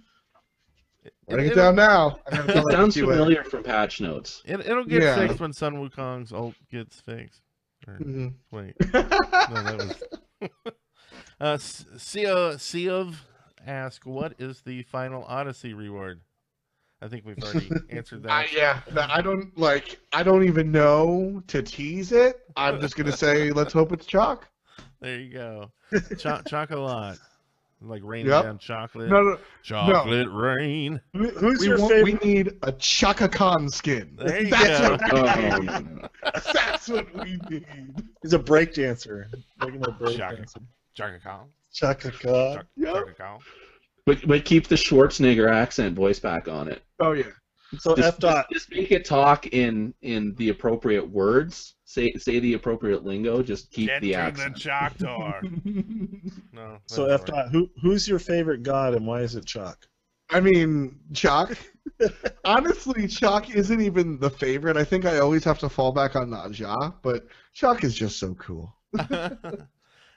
write 1.28 1.40
it 1.40 1.46
it'll- 1.52 1.56
down 1.56 1.76
now. 1.76 2.18
I 2.32 2.36
It 2.46 2.72
sounds 2.72 2.94
QA. 2.96 3.06
familiar 3.08 3.42
from 3.44 3.62
patch 3.64 4.00
notes. 4.02 4.42
It, 4.44 4.60
it'll 4.60 4.84
get 4.84 5.02
Yeah. 5.02 5.16
fixed 5.16 5.40
when 5.40 5.52
Sun 5.54 5.76
Wukong's 5.76 6.32
ult 6.32 6.54
gets 6.70 7.00
fixed. 7.00 7.40
Or- 7.88 7.98
Mhm. 7.98 8.34
Wait, 8.50 8.74
no, 8.92 9.02
that 9.02 9.76
was. 9.78 10.02
uh, 11.40 11.44
S- 11.52 11.84
Sio 11.96 12.54
Siov 12.56 13.14
ask, 13.66 14.04
"What 14.06 14.34
is 14.38 14.60
the 14.62 14.82
final 14.84 15.24
Odyssey 15.24 15.74
reward?" 15.74 16.20
I 17.02 17.08
think 17.08 17.26
we've 17.26 17.38
already 17.42 17.70
answered 17.90 18.22
that. 18.22 18.32
I, 18.32 18.46
yeah, 18.54 18.80
that- 18.92 19.10
I 19.10 19.20
don't 19.20 19.56
like. 19.58 19.98
I 20.12 20.22
don't 20.22 20.44
even 20.44 20.72
know 20.72 21.42
to 21.48 21.62
tease 21.62 22.12
it. 22.12 22.40
I'm 22.56 22.80
just 22.80 22.96
gonna 22.96 23.12
say, 23.12 23.50
let's 23.52 23.72
hope 23.72 23.92
it's 23.92 24.06
Chaac. 24.06 24.42
There 25.00 25.20
you 25.20 25.32
go. 25.32 25.70
Cho- 26.18 26.40
chocolate, 26.48 27.18
like 27.82 28.00
raining 28.02 28.32
Yep. 28.32 28.42
down 28.44 28.58
chocolate. 28.58 29.10
No, 29.10 29.20
no, 29.22 29.38
chocolate 29.62 30.28
rain. 30.30 31.00
Who's 31.12 31.60
we, 31.60 31.66
your 31.66 31.78
want, 31.78 31.92
favorite? 31.92 32.22
we 32.22 32.28
need 32.34 32.52
a 32.62 32.72
Chaka 32.72 33.28
Khan 33.28 33.68
skin. 33.68 34.16
There 34.18 34.42
you 34.44 34.50
That's 34.50 34.80
go. 34.80 34.90
what 34.92 35.12
we 35.12 35.20
Oh, 35.20 35.58
need. 35.60 36.08
That's 36.54 36.88
what 36.88 37.14
we 37.14 37.38
need. 37.50 37.66
He's 38.22 38.32
a 38.32 38.38
break 38.38 38.72
dancer. 38.72 39.28
Regular 39.62 39.92
break 39.92 40.16
Shaka. 40.16 40.36
dancer. 40.36 40.60
Chaka 40.94 41.20
Khan. 41.22 41.48
Chaka 41.76 42.10
Khan. 42.10 42.54
Chaka 42.54 42.66
Yep. 42.76 42.94
Chaka 42.94 43.12
Khan. 43.14 43.38
But, 44.06 44.26
but 44.26 44.44
keep 44.44 44.68
the 44.68 44.76
Schwarzenegger 44.76 45.50
accent 45.52 45.94
voice 45.96 46.18
back 46.20 46.48
on 46.48 46.68
it. 46.68 46.82
Oh 47.00 47.12
yeah. 47.12 47.24
So 47.78 47.96
Just, 47.96 48.06
F 48.08 48.18
dot. 48.20 48.46
just 48.52 48.70
make 48.70 48.92
it 48.92 49.04
talk 49.04 49.48
in 49.48 49.92
in 50.02 50.34
the 50.36 50.50
appropriate 50.50 51.08
words. 51.10 51.74
Say 51.84 52.12
say 52.14 52.38
the 52.38 52.54
appropriate 52.54 53.04
lingo. 53.04 53.42
Just 53.42 53.72
keep 53.72 53.88
Get 53.88 54.00
the 54.02 54.12
to 54.12 54.18
accent. 54.18 54.54
the 54.54 54.60
Choctaw. 54.60 55.40
No. 56.52 56.78
So 56.86 57.06
F 57.06 57.10
all 57.28 57.36
right. 57.36 57.44
dot. 57.44 57.48
Who 57.50 57.68
who's 57.82 58.06
your 58.08 58.18
favorite 58.20 58.62
god 58.62 58.94
and 58.94 59.04
why 59.06 59.20
is 59.22 59.34
it 59.34 59.44
Chaac? 59.44 59.74
I 60.30 60.40
mean, 60.40 60.98
Chaac. 61.12 61.56
Honestly, 62.44 63.02
Chaac 63.04 63.54
isn't 63.54 63.80
even 63.80 64.18
the 64.20 64.30
favorite. 64.30 64.76
I 64.76 64.84
think 64.84 65.04
I 65.04 65.18
always 65.18 65.44
have 65.44 65.58
to 65.58 65.68
fall 65.68 65.92
back 65.92 66.16
on 66.16 66.30
Naja, 66.30 66.94
but 67.02 67.26
Chaac 67.54 67.84
is 67.84 67.94
just 67.94 68.18
so 68.18 68.34
cool. 68.34 68.72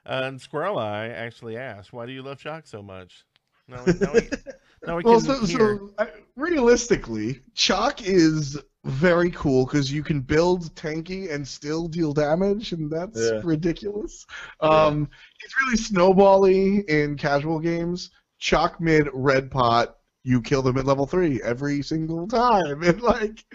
and 0.09 0.41
Squirrel 0.41 0.77
Eye 0.79 1.07
actually 1.09 1.57
asked, 1.57 1.93
"Why 1.93 2.05
do 2.05 2.11
you 2.11 2.21
love 2.21 2.39
Chaac 2.39 2.67
so 2.67 2.81
much?" 2.81 3.25
No, 3.67 3.83
we, 3.85 3.93
no, 3.99 4.13
we, 4.13 4.29
no, 4.87 4.95
we 4.95 5.03
Well, 5.03 5.21
can 5.21 5.21
so, 5.21 5.45
hear. 5.45 5.77
so 5.77 5.93
uh, 5.99 6.05
realistically, 6.35 7.41
Chaac 7.55 8.01
is 8.03 8.57
very 8.85 9.29
cool 9.31 9.65
because 9.65 9.91
you 9.91 10.03
can 10.03 10.21
build 10.21 10.73
tanky 10.75 11.31
and 11.31 11.47
still 11.47 11.87
deal 11.87 12.13
damage, 12.13 12.71
and 12.71 12.89
that's 12.89 13.19
Yeah. 13.19 13.41
ridiculous. 13.43 14.25
Um, 14.61 15.09
He's 15.41 15.53
really 15.61 15.77
snowbally 15.77 16.85
in 16.89 17.15
casual 17.17 17.59
games. 17.59 18.09
Chaac 18.41 18.79
mid 18.79 19.07
red 19.13 19.51
pot, 19.51 19.97
you 20.23 20.41
kill 20.41 20.61
them 20.61 20.77
at 20.77 20.85
level 20.85 21.05
three 21.05 21.41
every 21.43 21.81
single 21.83 22.27
time, 22.27 22.81
and 22.83 23.01
like, 23.01 23.45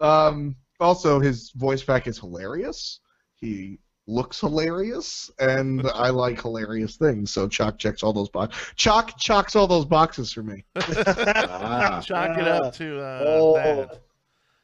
um, 0.00 0.56
also 0.78 1.20
his 1.20 1.50
voice 1.50 1.82
pack 1.82 2.06
is 2.06 2.18
hilarious. 2.18 3.00
He 3.34 3.78
looks 4.10 4.40
hilarious, 4.40 5.30
and 5.38 5.86
I 5.94 6.10
like 6.10 6.40
hilarious 6.42 6.96
things. 6.96 7.30
So 7.30 7.46
Chaac 7.48 7.78
checks 7.78 8.02
all 8.02 8.12
those 8.12 8.28
boxes. 8.28 8.60
Chaac 8.76 9.16
chocks 9.18 9.54
all 9.56 9.66
those 9.66 9.84
boxes 9.84 10.32
for 10.32 10.42
me. 10.42 10.64
Ah. 10.76 12.00
Chalk 12.04 12.36
it 12.38 12.48
up 12.48 12.74
to 12.74 13.00
uh, 13.00 13.24
Oh. 13.26 13.54
that. 13.54 14.02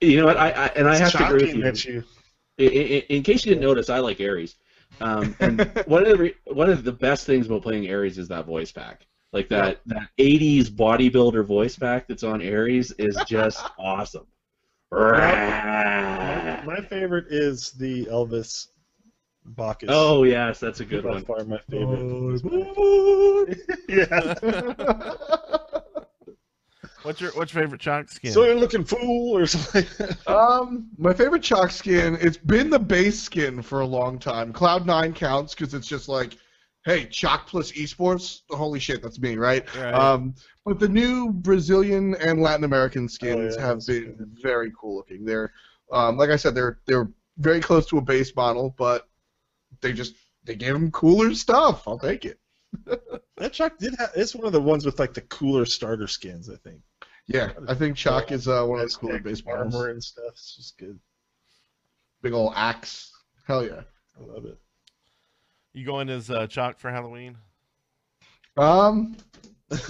You 0.00 0.18
know 0.20 0.26
what? 0.26 0.36
I, 0.36 0.50
I 0.50 0.66
and 0.76 0.88
I 0.88 0.96
have 0.96 1.12
to 1.12 1.26
agree 1.26 1.54
with 1.54 1.54
you. 1.56 1.62
that 1.62 1.84
you. 1.84 2.04
In, 2.58 2.70
in, 2.70 3.02
in 3.16 3.22
case 3.22 3.44
you 3.46 3.50
didn't 3.54 3.64
notice, 3.66 3.88
I 3.88 3.98
like 4.00 4.20
Ares. 4.20 4.56
Um, 5.00 5.34
and 5.40 5.60
one 5.86 6.02
of 6.02 6.08
the 6.08 6.16
re- 6.16 6.34
one 6.46 6.68
of 6.70 6.84
the 6.84 6.92
best 6.92 7.24
things 7.26 7.46
about 7.46 7.62
playing 7.62 7.90
Ares 7.90 8.18
is 8.18 8.28
that 8.28 8.44
voice 8.46 8.72
pack. 8.72 9.06
Like 9.32 9.48
that 9.48 9.80
that 9.86 10.08
'80s 10.18 10.68
bodybuilder 10.68 11.44
voice 11.44 11.76
pack 11.76 12.08
that's 12.08 12.22
on 12.22 12.46
Ares 12.46 12.92
is 12.92 13.16
just 13.26 13.64
awesome. 13.78 14.26
My, 14.90 16.62
my 16.64 16.80
favorite 16.88 17.26
is 17.30 17.72
the 17.72 18.06
Elvis 18.06 18.68
Bacchus. 19.48 19.88
Oh 19.92 20.24
yes, 20.24 20.58
that's 20.60 20.80
a 20.80 20.84
good 20.84 21.04
by 21.04 21.10
one. 21.10 21.24
far 21.24 21.44
my 21.44 21.58
favorite. 21.70 22.42
Oh, 22.78 23.46
yeah. 23.88 24.34
What's 27.02 27.20
your 27.20 27.30
what's 27.32 27.54
your 27.54 27.62
favorite 27.62 27.80
Chaac 27.80 28.10
skin? 28.10 28.32
So 28.32 28.44
you're 28.44 28.56
looking 28.56 28.84
fool 28.84 29.36
or 29.36 29.46
something. 29.46 29.86
like. 30.00 30.28
Um, 30.28 30.88
my 30.98 31.14
favorite 31.14 31.42
Chaac 31.42 31.70
skin. 31.70 32.18
It's 32.20 32.36
been 32.36 32.68
the 32.68 32.80
base 32.80 33.20
skin 33.20 33.62
for 33.62 33.80
a 33.80 33.86
long 33.86 34.18
time. 34.18 34.52
Cloud 34.52 34.86
Nine 34.86 35.12
counts 35.12 35.54
because 35.54 35.72
it's 35.72 35.86
just 35.86 36.08
like, 36.08 36.36
hey, 36.84 37.06
Chaac 37.06 37.46
plus 37.46 37.70
esports. 37.72 38.40
Holy 38.50 38.80
shit, 38.80 39.02
that's 39.02 39.20
me, 39.20 39.36
right? 39.36 39.64
Right. 39.76 39.94
Um, 39.94 40.34
but 40.64 40.80
the 40.80 40.88
new 40.88 41.30
Brazilian 41.32 42.16
and 42.16 42.42
Latin 42.42 42.64
American 42.64 43.08
skins 43.08 43.56
Oh, 43.56 43.60
yeah, 43.60 43.66
have 43.66 43.86
been 43.86 44.14
good. 44.16 44.38
very 44.42 44.72
cool 44.76 44.96
looking. 44.96 45.24
They're, 45.24 45.52
um, 45.92 46.16
like 46.16 46.30
I 46.30 46.36
said, 46.36 46.56
they're 46.56 46.80
they're 46.86 47.08
very 47.38 47.60
close 47.60 47.86
to 47.86 47.98
a 47.98 48.02
base 48.02 48.34
model, 48.34 48.74
but 48.76 49.06
they 49.80 49.92
just 49.92 50.14
they 50.44 50.54
gave 50.54 50.74
him 50.74 50.90
cooler 50.90 51.34
stuff. 51.34 51.86
I'll 51.86 51.98
take 51.98 52.24
it. 52.24 52.38
That 53.38 53.52
Chaac 53.52 53.76
did 53.76 53.94
have. 53.98 54.12
It's 54.16 54.34
one 54.34 54.46
of 54.46 54.54
the 54.54 54.62
ones 54.62 54.86
with 54.86 54.98
like 54.98 55.12
the 55.12 55.20
cooler 55.20 55.66
starter 55.66 56.06
skins. 56.06 56.48
I 56.48 56.56
think. 56.56 56.80
Yeah, 57.26 57.52
I 57.68 57.74
think 57.74 57.96
Chaac 57.96 58.32
is 58.32 58.48
uh, 58.48 58.64
one 58.64 58.78
of 58.78 58.84
Has 58.84 58.94
the 58.94 58.98
cooler 58.98 59.12
like 59.14 59.24
base 59.24 59.42
armor 59.46 59.90
and 59.90 60.02
stuff. 60.02 60.30
It's 60.30 60.56
just 60.56 60.78
good. 60.78 60.98
Big 62.22 62.32
old 62.32 62.54
axe. 62.56 63.12
Hell 63.46 63.62
yeah. 63.62 63.82
I 64.18 64.24
love 64.24 64.46
it. 64.46 64.58
you 65.74 65.84
going 65.84 66.08
as 66.08 66.30
uh, 66.30 66.46
Chaac 66.46 66.78
for 66.78 66.90
Halloween? 66.90 67.36
Um, 68.56 69.16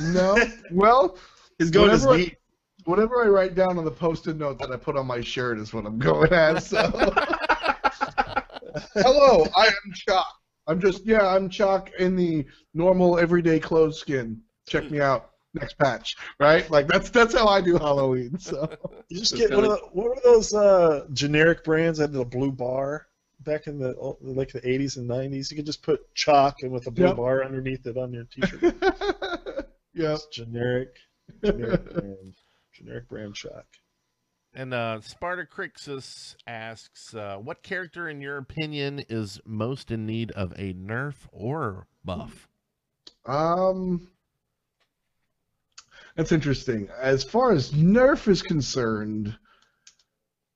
no. 0.00 0.36
well, 0.72 1.16
He's 1.58 1.70
going 1.70 1.90
as 1.90 2.04
Whenever 2.04 2.18
neat. 2.18 2.36
whatever 2.84 3.24
I 3.24 3.28
write 3.28 3.54
down 3.54 3.78
on 3.78 3.84
the 3.84 3.90
post-it 3.92 4.36
note 4.36 4.58
that 4.58 4.72
I 4.72 4.76
put 4.76 4.96
on 4.96 5.06
my 5.06 5.20
shirt 5.20 5.58
is 5.58 5.72
what 5.72 5.86
I'm 5.86 5.98
going 6.00 6.32
as. 6.32 6.66
So. 6.66 6.80
Hello, 8.94 9.46
I 9.56 9.66
am 9.66 9.92
Chaac. 9.94 10.24
I'm 10.66 10.80
just 10.80 11.04
yeah, 11.06 11.26
I'm 11.26 11.48
Chaac 11.48 11.94
in 11.94 12.16
the 12.16 12.44
normal 12.74 13.18
everyday 13.18 13.60
clothes 13.60 13.98
skin. 14.00 14.40
Check 14.68 14.90
me 14.90 15.00
out. 15.00 15.30
Next 15.54 15.78
patch, 15.78 16.16
right? 16.38 16.68
Like 16.70 16.86
that's 16.86 17.08
that's 17.10 17.32
how 17.34 17.46
I 17.46 17.60
do 17.62 17.78
Halloween. 17.78 18.38
So 18.38 18.68
You 19.08 19.18
just 19.20 19.34
get 19.36 19.50
one 19.50 19.60
kinda- 19.62 19.76
the, 19.76 19.88
what 19.92 20.08
were 20.08 20.20
those 20.22 20.52
uh, 20.52 21.06
generic 21.12 21.64
brands 21.64 21.98
that 21.98 22.10
had 22.12 22.20
a 22.20 22.24
blue 22.24 22.52
bar 22.52 23.06
back 23.40 23.66
in 23.66 23.78
the 23.78 23.94
oh, 23.96 24.18
like 24.20 24.52
the 24.52 24.60
80s 24.60 24.96
and 24.98 25.08
90s? 25.08 25.50
You 25.50 25.56
could 25.56 25.66
just 25.66 25.82
put 25.82 26.00
Chaac 26.14 26.54
and 26.62 26.72
with 26.72 26.86
a 26.88 26.90
blue 26.90 27.06
Yep. 27.06 27.16
bar 27.16 27.44
underneath 27.44 27.86
it 27.86 27.96
on 27.96 28.12
your 28.12 28.24
T-shirt. 28.24 28.74
yeah. 29.94 30.16
Generic, 30.32 30.96
generic 31.42 31.92
brand, 31.94 32.34
generic 32.74 33.08
brand 33.08 33.32
Chaac. 33.34 33.64
And 34.56 34.72
uh, 34.72 35.00
Spartacrixus 35.02 36.34
asks, 36.46 37.14
uh, 37.14 37.36
"What 37.36 37.62
character, 37.62 38.08
in 38.08 38.22
your 38.22 38.38
opinion, 38.38 39.04
is 39.10 39.38
most 39.44 39.90
in 39.90 40.06
need 40.06 40.30
of 40.32 40.52
a 40.52 40.72
nerf 40.72 41.14
or 41.30 41.86
buff?" 42.06 42.48
Um, 43.26 44.08
that's 46.16 46.32
interesting. 46.32 46.88
As 46.98 47.22
far 47.22 47.52
as 47.52 47.72
Nerf 47.72 48.28
is 48.28 48.40
concerned, 48.40 49.36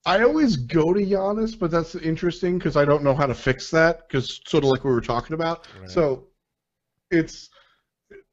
I 0.07 0.23
always 0.23 0.57
go 0.57 0.95
to 0.95 1.05
Janus, 1.05 1.55
but 1.55 1.71
that's 1.71 1.95
interesting 1.95 2.57
because 2.57 2.79
I 2.79 2.87
don't 2.87 3.05
know 3.05 3.15
how 3.15 3.27
to 3.27 3.35
fix 3.35 3.71
that. 3.73 4.09
Because 4.09 4.41
sort 4.47 4.65
of 4.65 4.71
like 4.71 4.83
we 4.83 4.93
were 4.93 5.03
talking 5.03 5.35
about, 5.35 5.67
Right. 5.79 5.91
so 5.91 6.29
it's 7.11 7.51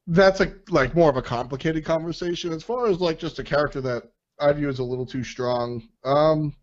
that's 0.08 0.40
a 0.40 0.54
like 0.70 0.96
more 0.96 1.10
of 1.10 1.18
a 1.18 1.22
complicated 1.22 1.84
conversation. 1.84 2.54
As 2.54 2.64
far 2.64 2.88
as 2.88 3.02
like 3.02 3.20
just 3.20 3.40
a 3.40 3.44
character 3.44 3.82
that 3.82 4.04
I 4.40 4.52
view 4.54 4.70
as 4.70 4.80
a 4.80 4.84
little 4.84 5.06
too 5.06 5.24
strong, 5.24 5.82
um, 6.04 6.56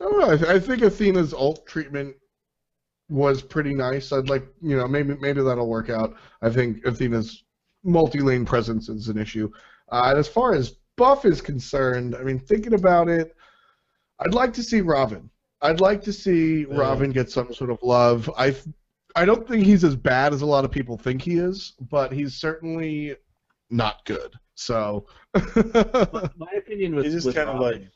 I 0.00 0.04
don't 0.04 0.18
know. 0.20 0.30
I, 0.30 0.36
th- 0.36 0.48
I 0.50 0.58
think 0.58 0.82
Athena's 0.82 1.34
alt 1.34 1.66
treatment 1.66 2.16
was 3.08 3.42
pretty 3.42 3.74
nice. 3.74 4.12
I'd 4.12 4.28
like, 4.30 4.46
you 4.62 4.76
know, 4.76 4.88
maybe 4.88 5.16
maybe 5.20 5.42
that'll 5.42 5.68
work 5.68 5.90
out. 5.90 6.14
I 6.42 6.48
think 6.50 6.84
Athena's 6.86 7.44
multi-lane 7.84 8.44
presence 8.46 8.88
is 8.88 9.08
an 9.08 9.18
issue. 9.18 9.50
Uh, 9.90 10.04
and 10.06 10.18
as 10.18 10.28
far 10.28 10.54
as 10.54 10.76
buff 10.96 11.24
is 11.24 11.40
concerned, 11.40 12.14
I 12.14 12.22
mean, 12.22 12.38
thinking 12.38 12.74
about 12.74 13.08
it, 13.08 13.34
I'd 14.20 14.34
like 14.34 14.52
to 14.54 14.62
see 14.62 14.80
Robin. 14.80 15.28
I'd 15.62 15.80
like 15.80 16.02
to 16.04 16.12
see 16.12 16.62
Yeah. 16.62 16.76
Robin 16.78 17.10
get 17.10 17.30
some 17.30 17.52
sort 17.52 17.70
of 17.70 17.78
love. 17.82 18.30
I 18.38 18.54
I 19.16 19.24
don't 19.24 19.46
think 19.46 19.66
he's 19.66 19.84
as 19.84 19.96
bad 19.96 20.32
as 20.32 20.42
a 20.42 20.46
lot 20.46 20.64
of 20.64 20.70
people 20.70 20.96
think 20.96 21.20
he 21.20 21.36
is, 21.38 21.74
but 21.90 22.12
he's 22.12 22.34
certainly 22.34 23.16
not 23.68 24.04
good. 24.06 24.34
So 24.60 25.06
My 25.34 26.52
opinion 26.56 26.94
with, 26.94 27.06
just 27.06 27.26
with 27.26 27.34
kind 27.34 27.48
of 27.48 27.60
Robin 27.60 27.82
like 27.82 27.90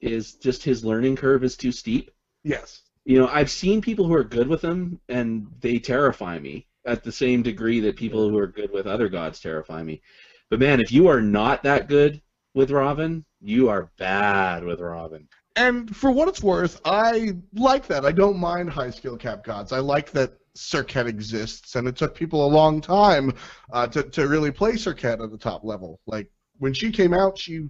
is 0.00 0.34
just 0.34 0.62
his 0.62 0.84
learning 0.84 1.16
curve 1.16 1.44
is 1.44 1.56
too 1.56 1.72
steep. 1.72 2.10
yes. 2.42 2.82
You 3.06 3.18
know, 3.18 3.28
I've 3.28 3.50
seen 3.50 3.82
people 3.82 4.06
who 4.06 4.14
are 4.14 4.24
good 4.24 4.48
with 4.48 4.62
him, 4.62 4.98
and 5.10 5.46
they 5.60 5.78
terrify 5.78 6.38
me 6.38 6.66
at 6.86 7.04
the 7.04 7.12
same 7.12 7.42
degree 7.42 7.78
that 7.80 7.96
people 7.96 8.30
who 8.30 8.38
are 8.38 8.46
good 8.46 8.72
with 8.72 8.86
other 8.86 9.10
gods 9.10 9.40
terrify 9.40 9.82
me. 9.82 10.00
But 10.48 10.58
man, 10.58 10.80
if 10.80 10.90
you 10.90 11.06
are 11.08 11.20
not 11.20 11.62
that 11.64 11.86
good 11.86 12.22
with 12.54 12.70
Robin, 12.70 13.24
you 13.42 13.68
are 13.68 13.90
bad 13.98 14.64
with 14.64 14.80
Robin. 14.80 15.28
And 15.56 15.94
for 15.94 16.10
what 16.10 16.28
it's 16.28 16.42
worth, 16.42 16.80
I 16.86 17.32
like 17.54 17.86
that. 17.88 18.06
I 18.06 18.12
don't 18.12 18.38
mind 18.38 18.70
high 18.70 18.90
skill 18.90 19.18
cap 19.18 19.44
gods. 19.44 19.70
I 19.70 19.80
like 19.80 20.10
that 20.12 20.32
Serqet 20.56 21.06
exists, 21.06 21.74
and 21.74 21.88
it 21.88 21.96
took 21.96 22.14
people 22.14 22.46
a 22.46 22.54
long 22.54 22.80
time 22.80 23.32
uh, 23.72 23.86
to 23.88 24.02
to 24.02 24.28
really 24.28 24.50
play 24.50 24.72
Serqet 24.72 25.22
at 25.22 25.30
the 25.30 25.38
top 25.38 25.64
level. 25.64 26.00
Like 26.06 26.30
when 26.58 26.72
she 26.72 26.90
came 26.90 27.12
out, 27.12 27.38
she 27.38 27.68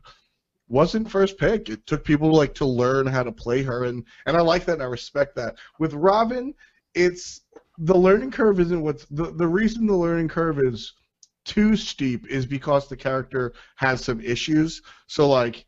wasn't 0.69 1.11
first 1.11 1.39
pick. 1.39 1.69
It 1.69 1.87
took 1.87 2.05
people 2.05 2.33
like 2.33 2.55
to 2.55 2.67
learn 2.67 3.07
how 3.07 3.23
to 3.23 3.33
play 3.33 3.63
her, 3.63 3.85
and 3.85 4.05
and 4.27 4.37
I 4.37 4.41
like 4.41 4.65
that. 4.67 4.75
and 4.75 4.83
I 4.83 4.87
respect 4.87 5.37
that. 5.37 5.57
With 5.79 5.95
Robin, 5.95 6.55
it's 6.95 7.43
the 7.79 7.97
learning 7.97 8.31
curve 8.31 8.61
isn't 8.61 8.83
what's 8.83 9.07
the 9.07 9.33
the 9.33 9.49
reason 9.49 9.87
the 9.87 9.95
learning 9.97 10.29
curve 10.29 10.59
is 10.59 10.93
too 11.45 11.77
steep 11.77 12.27
is 12.29 12.47
because 12.47 12.89
the 12.89 12.97
character 12.97 13.53
has 13.77 14.05
some 14.05 14.21
issues. 14.21 14.83
So 15.07 15.29
like 15.29 15.65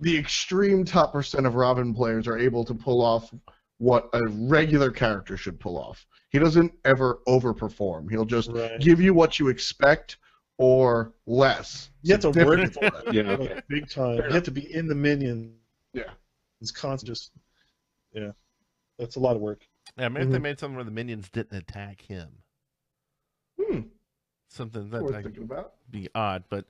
the 0.00 0.16
extreme 0.16 0.84
top 0.84 1.12
percent 1.12 1.46
of 1.46 1.54
Robin 1.54 1.94
players 1.94 2.26
are 2.26 2.38
able 2.38 2.64
to 2.64 2.74
pull 2.74 3.02
off 3.02 3.32
what 3.78 4.08
a 4.12 4.26
regular 4.28 4.90
character 4.90 5.36
should 5.36 5.58
pull 5.58 5.78
off. 5.78 6.06
He 6.30 6.38
doesn't 6.38 6.72
ever 6.84 7.20
overperform. 7.26 8.10
He'll 8.10 8.24
just 8.24 8.50
right. 8.50 8.80
give 8.80 9.00
you 9.00 9.12
what 9.12 9.38
you 9.38 9.48
expect 9.48 10.16
or 10.58 11.12
less. 11.26 11.90
You 12.02 12.14
have 12.14 12.20
to 12.20 12.30
work 12.30 12.72
for 12.72 12.80
Different. 12.80 13.04
that. 13.04 13.14
Yeah, 13.14 13.22
okay. 13.32 13.60
big 13.68 13.90
time. 13.90 14.16
You 14.16 14.30
have 14.30 14.44
to 14.44 14.50
be 14.50 14.72
in 14.72 14.86
the 14.86 14.94
minion. 14.94 15.54
Yeah. 15.92 16.10
It's 16.60 16.70
constant. 16.70 17.08
Just 17.08 17.32
yeah, 18.12 18.30
that's 18.98 19.16
a 19.16 19.20
lot 19.20 19.36
of 19.36 19.42
work. 19.42 19.66
Yeah, 19.98 20.08
maybe 20.08 20.26
if 20.26 20.32
they 20.32 20.38
made 20.38 20.58
something 20.58 20.76
where 20.76 20.84
the 20.84 20.90
minions 20.90 21.28
didn't 21.30 21.56
attack 21.56 22.02
him. 22.02 22.28
Hmm. 23.60 23.80
Something 24.48 24.90
that 24.90 25.02
Worth 25.02 25.14
I 25.14 25.22
thinking 25.22 25.44
about. 25.44 25.72
be 25.90 26.08
odd, 26.14 26.44
but 26.48 26.66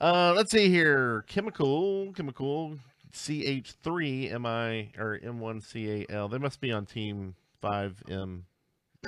uh, 0.00 0.32
let's 0.34 0.50
see 0.50 0.68
here. 0.68 1.24
Chemical, 1.26 2.12
chemical, 2.12 2.78
CH3 3.12 4.40
MI 4.40 4.92
or 4.98 5.18
M1CAL. 5.18 6.30
They 6.30 6.38
must 6.38 6.60
be 6.60 6.72
on 6.72 6.86
team 6.86 7.34
5M. 7.62 8.42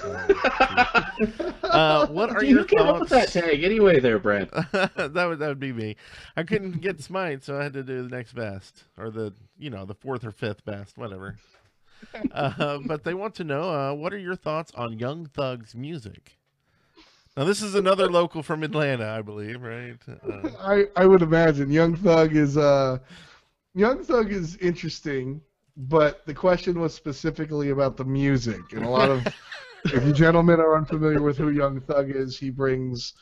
Uh, 0.02 2.06
what 2.08 2.30
are 2.36 2.40
Gee, 2.40 2.44
your 2.44 2.58
who 2.58 2.64
came 2.64 2.86
up 2.86 3.00
with 3.00 3.10
that 3.10 3.10
thoughts? 3.10 3.30
tag 3.30 3.64
anyway, 3.64 4.00
there, 4.00 4.18
Brent? 4.18 4.50
that 4.52 5.12
would 5.14 5.38
that 5.38 5.48
would 5.48 5.60
be 5.60 5.72
me. 5.72 5.96
I 6.36 6.42
couldn't 6.42 6.80
get 6.80 7.02
smite, 7.02 7.44
so 7.44 7.58
I 7.58 7.64
had 7.64 7.72
to 7.74 7.82
do 7.82 8.02
the 8.02 8.14
next 8.14 8.34
best, 8.34 8.84
or 8.96 9.10
the 9.10 9.32
you 9.58 9.70
know 9.70 9.84
the 9.84 9.94
fourth 9.94 10.24
or 10.24 10.32
fifth 10.32 10.64
best, 10.64 10.98
whatever. 10.98 11.36
Uh, 12.32 12.78
but 12.86 13.04
they 13.04 13.14
want 13.14 13.34
to 13.36 13.44
know 13.44 13.62
uh, 13.62 13.94
what 13.94 14.12
are 14.12 14.18
your 14.18 14.36
thoughts 14.36 14.72
on 14.74 14.98
Young 14.98 15.26
Thug's 15.26 15.74
music? 15.74 16.38
Now 17.36 17.44
this 17.44 17.62
is 17.62 17.74
another 17.74 18.10
local 18.10 18.42
from 18.42 18.62
Atlanta, 18.62 19.08
I 19.08 19.22
believe, 19.22 19.62
right? 19.62 19.96
Uh, 20.08 20.48
I, 20.58 20.84
I 20.96 21.06
would 21.06 21.22
imagine 21.22 21.70
Young 21.70 21.96
Thug 21.96 22.34
is 22.34 22.56
uh 22.56 22.98
Young 23.74 24.02
Thug 24.02 24.32
is 24.32 24.56
interesting, 24.56 25.42
but 25.76 26.24
the 26.24 26.32
question 26.32 26.80
was 26.80 26.94
specifically 26.94 27.70
about 27.70 27.98
the 27.98 28.04
music, 28.04 28.72
and 28.72 28.84
a 28.84 28.88
lot 28.88 29.10
of 29.10 29.26
if 29.92 30.04
you 30.04 30.12
gentlemen 30.12 30.60
are 30.60 30.76
unfamiliar 30.76 31.22
with 31.22 31.38
who 31.38 31.50
Young 31.50 31.80
Thug 31.80 32.10
is, 32.10 32.38
he 32.38 32.50
brings 32.50 33.14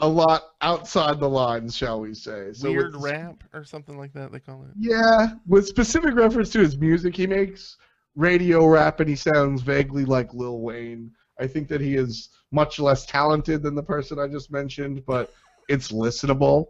a 0.00 0.08
lot 0.08 0.42
outside 0.60 1.20
the 1.20 1.28
lines, 1.28 1.76
shall 1.76 2.00
we 2.00 2.14
say? 2.14 2.52
So 2.52 2.68
with- 2.68 2.76
weird 2.78 2.96
rap 2.96 3.44
or 3.52 3.64
something 3.64 3.96
like 3.96 4.12
that 4.14 4.32
they 4.32 4.40
call 4.40 4.62
it. 4.64 4.70
Yeah, 4.78 5.34
with 5.46 5.66
specific 5.66 6.14
reference 6.14 6.50
to 6.50 6.58
his 6.60 6.76
music, 6.76 7.16
he 7.16 7.26
makes 7.26 7.76
radio 8.16 8.66
rap, 8.66 9.00
and 9.00 9.08
he 9.08 9.16
sounds 9.16 9.62
vaguely 9.62 10.04
like 10.04 10.34
Lil 10.34 10.60
Wayne. 10.60 11.10
I 11.40 11.46
think 11.46 11.68
that 11.68 11.80
he 11.80 11.96
is 11.96 12.30
much 12.52 12.78
less 12.78 13.06
talented 13.06 13.62
than 13.62 13.74
the 13.74 13.82
person 13.82 14.18
I 14.18 14.28
just 14.28 14.52
mentioned, 14.52 15.04
but 15.06 15.32
it's 15.68 15.90
listenable. 15.90 16.66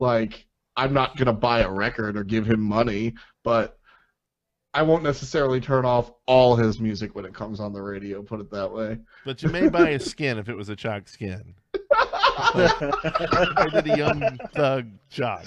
Like, 0.00 0.46
I'm 0.76 0.92
not 0.92 1.16
gonna 1.16 1.32
buy 1.32 1.60
a 1.60 1.70
record 1.70 2.16
or 2.16 2.24
give 2.24 2.46
him 2.46 2.60
money, 2.60 3.14
but 3.44 3.77
I 4.74 4.82
won't 4.82 5.02
necessarily 5.02 5.60
turn 5.60 5.84
off 5.84 6.12
all 6.26 6.54
his 6.54 6.78
music 6.78 7.14
when 7.14 7.24
it 7.24 7.34
comes 7.34 7.58
on 7.58 7.72
the 7.72 7.80
radio. 7.82 8.22
Put 8.22 8.40
it 8.40 8.50
that 8.50 8.70
way. 8.70 8.98
But 9.24 9.42
you 9.42 9.48
may 9.48 9.68
buy 9.68 9.90
his 9.92 10.04
skin 10.04 10.38
if 10.38 10.48
it 10.48 10.54
was 10.56 10.68
a 10.68 10.76
Chaac 10.76 11.08
skin. 11.08 11.54
I 12.40 13.68
did 13.72 13.88
a 13.90 13.96
Young 13.96 14.38
Thug 14.54 14.86
Chaac. 15.10 15.46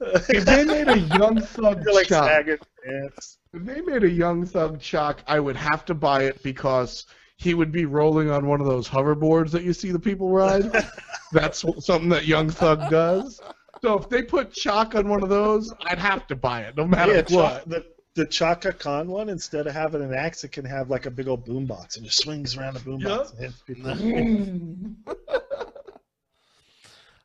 If 0.00 0.44
they 0.44 0.64
made 0.64 0.88
a 0.88 0.98
Young 0.98 1.40
Thug 1.40 1.86
like 1.92 2.08
Chaac. 2.08 2.58
If 2.84 3.20
they 3.52 3.80
made 3.82 4.02
a 4.04 4.10
Young 4.10 4.44
Thug 4.44 4.78
Chaac, 4.80 5.18
I 5.26 5.40
would 5.40 5.56
have 5.56 5.84
to 5.86 5.94
buy 5.94 6.24
it 6.24 6.42
because 6.42 7.06
he 7.36 7.54
would 7.54 7.70
be 7.72 7.84
rolling 7.84 8.30
on 8.30 8.46
one 8.46 8.60
of 8.60 8.66
those 8.66 8.88
hoverboards 8.88 9.50
that 9.52 9.62
you 9.62 9.72
see 9.72 9.92
the 9.92 9.98
people 9.98 10.30
ride. 10.30 10.70
That's 11.32 11.64
something 11.84 12.08
that 12.10 12.26
Young 12.26 12.48
Thug 12.50 12.90
does. 12.90 13.40
So 13.82 13.98
if 13.98 14.08
they 14.08 14.22
put 14.22 14.52
Chaac 14.52 14.94
on 14.94 15.08
one 15.08 15.22
of 15.22 15.28
those, 15.28 15.72
I'd 15.86 15.98
have 15.98 16.26
to 16.28 16.36
buy 16.36 16.62
it, 16.62 16.76
no 16.76 16.86
matter 16.86 17.12
Yeah, 17.12 17.22
what. 17.28 17.28
Cha- 17.28 17.62
the 17.66 17.84
the 18.14 18.24
Chaka 18.26 18.72
Khan 18.72 19.08
one, 19.08 19.28
instead 19.28 19.66
of 19.66 19.74
having 19.74 20.02
an 20.02 20.14
axe, 20.14 20.44
it 20.44 20.52
can 20.52 20.64
have 20.64 20.88
like 20.90 21.06
a 21.06 21.10
big 21.10 21.26
old 21.28 21.44
boombox 21.46 21.96
and 21.96 22.04
just 22.04 22.22
swings 22.22 22.56
around 22.56 22.74
the 22.74 22.80
boombox 22.80 23.30
and 23.38 23.38
hits 23.40 23.62
people. 23.62 23.90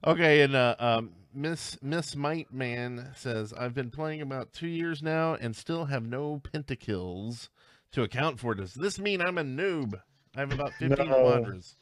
Okay, 0.05 0.41
and 0.41 0.55
uh, 0.55 0.75
um, 0.79 1.11
Miss 1.33 1.77
Miss 1.81 2.15
Might 2.15 2.51
Man 2.53 3.11
says 3.15 3.53
I've 3.53 3.73
been 3.73 3.91
playing 3.91 4.21
about 4.21 4.53
two 4.53 4.67
years 4.67 5.03
now 5.03 5.35
and 5.35 5.55
still 5.55 5.85
have 5.85 6.03
no 6.03 6.41
pentakills 6.43 7.49
to 7.91 8.03
account 8.03 8.39
for. 8.39 8.55
Does 8.55 8.73
this 8.73 8.97
mean 8.97 9.21
I'm 9.21 9.37
a 9.37 9.43
noob? 9.43 9.93
I 10.35 10.39
have 10.39 10.53
about 10.53 10.73
fifteen 10.73 11.09
No. 11.09 11.15
quadras. 11.15 11.75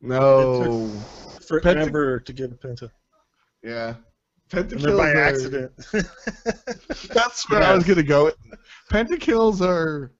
no. 0.00 0.88
Forever 1.48 2.20
to 2.20 2.32
get 2.32 2.52
a 2.52 2.54
penta. 2.54 2.90
Yeah. 3.62 3.94
And 4.52 4.68
Pentakills 4.70 4.96
by 4.98 5.10
are- 5.10 5.16
accident. 5.16 5.72
That's 7.12 7.48
where 7.50 7.62
I 7.62 7.74
was 7.74 7.84
gonna 7.84 8.02
go. 8.02 8.32
Pentakills 8.90 9.60
are 9.60 10.12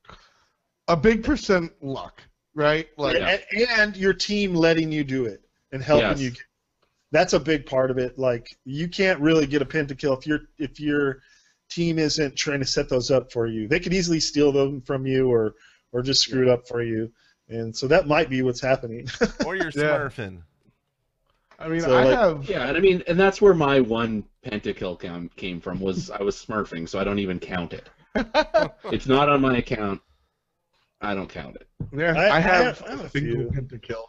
a 0.88 0.96
big 0.96 1.22
percent 1.24 1.72
luck, 1.82 2.22
right? 2.54 2.88
Like 2.96 3.16
and, 3.20 3.42
and 3.78 3.96
your 3.96 4.12
team 4.14 4.54
letting 4.54 4.90
you 4.90 5.04
do 5.04 5.26
it 5.26 5.42
and 5.72 5.82
helping 5.82 6.08
Yes. 6.10 6.20
you. 6.20 6.30
Get, 6.30 6.40
that's 7.12 7.32
a 7.34 7.40
big 7.40 7.66
part 7.66 7.90
of 7.90 7.98
it. 7.98 8.18
Like 8.18 8.48
you 8.64 8.88
can't 8.88 9.20
really 9.20 9.46
get 9.46 9.62
a 9.62 9.66
pentakill 9.66 10.18
if 10.18 10.26
your 10.26 10.40
if 10.58 10.80
your 10.80 11.20
team 11.70 11.98
isn't 11.98 12.36
trying 12.36 12.60
to 12.60 12.66
set 12.66 12.88
those 12.88 13.10
up 13.10 13.32
for 13.32 13.46
you. 13.46 13.68
They 13.68 13.80
could 13.80 13.94
easily 13.94 14.20
steal 14.20 14.50
them 14.52 14.80
from 14.82 15.06
you 15.06 15.30
or 15.30 15.54
or 15.92 16.02
just 16.02 16.22
screw 16.22 16.42
it 16.42 16.48
up 16.48 16.66
for 16.66 16.82
you. 16.82 17.12
And 17.48 17.74
so 17.76 17.86
that 17.86 18.08
might 18.08 18.28
be 18.28 18.42
what's 18.42 18.60
happening. 18.60 19.06
Or 19.46 19.54
you're 19.54 19.70
Yeah. 19.74 20.08
Smurfing. 21.58 21.64
I 21.64 21.68
mean, 21.68 21.80
So, 21.80 21.96
I 21.96 22.04
like- 22.04 22.18
have. 22.18 22.48
Yeah, 22.48 22.66
and 22.68 22.76
I 22.76 22.80
mean, 22.80 23.02
and 23.08 23.18
that's 23.18 23.40
where 23.40 23.54
my 23.54 23.80
one 23.80 24.24
pentakill 24.44 24.98
cam- 25.00 25.30
came 25.36 25.60
from. 25.60 25.80
Was 25.80 26.10
I 26.10 26.22
was 26.22 26.36
smurfing, 26.36 26.88
so 26.88 26.98
I 26.98 27.04
don't 27.04 27.18
even 27.18 27.38
count 27.38 27.72
it. 27.72 27.88
It's 28.92 29.06
not 29.06 29.28
on 29.28 29.40
my 29.40 29.58
account. 29.58 30.00
I 31.00 31.14
don't 31.14 31.28
count 31.28 31.56
it. 31.56 31.68
Yeah, 31.92 32.14
I- 32.16 32.26
I, 32.28 32.36
I 32.36 32.40
have, 32.40 32.78
have- 32.78 32.82
I 32.86 32.90
have 32.90 33.00
a 33.00 33.04
a 33.04 33.10
single 33.10 33.50
few. 33.52 33.60
pentakill. 33.60 34.04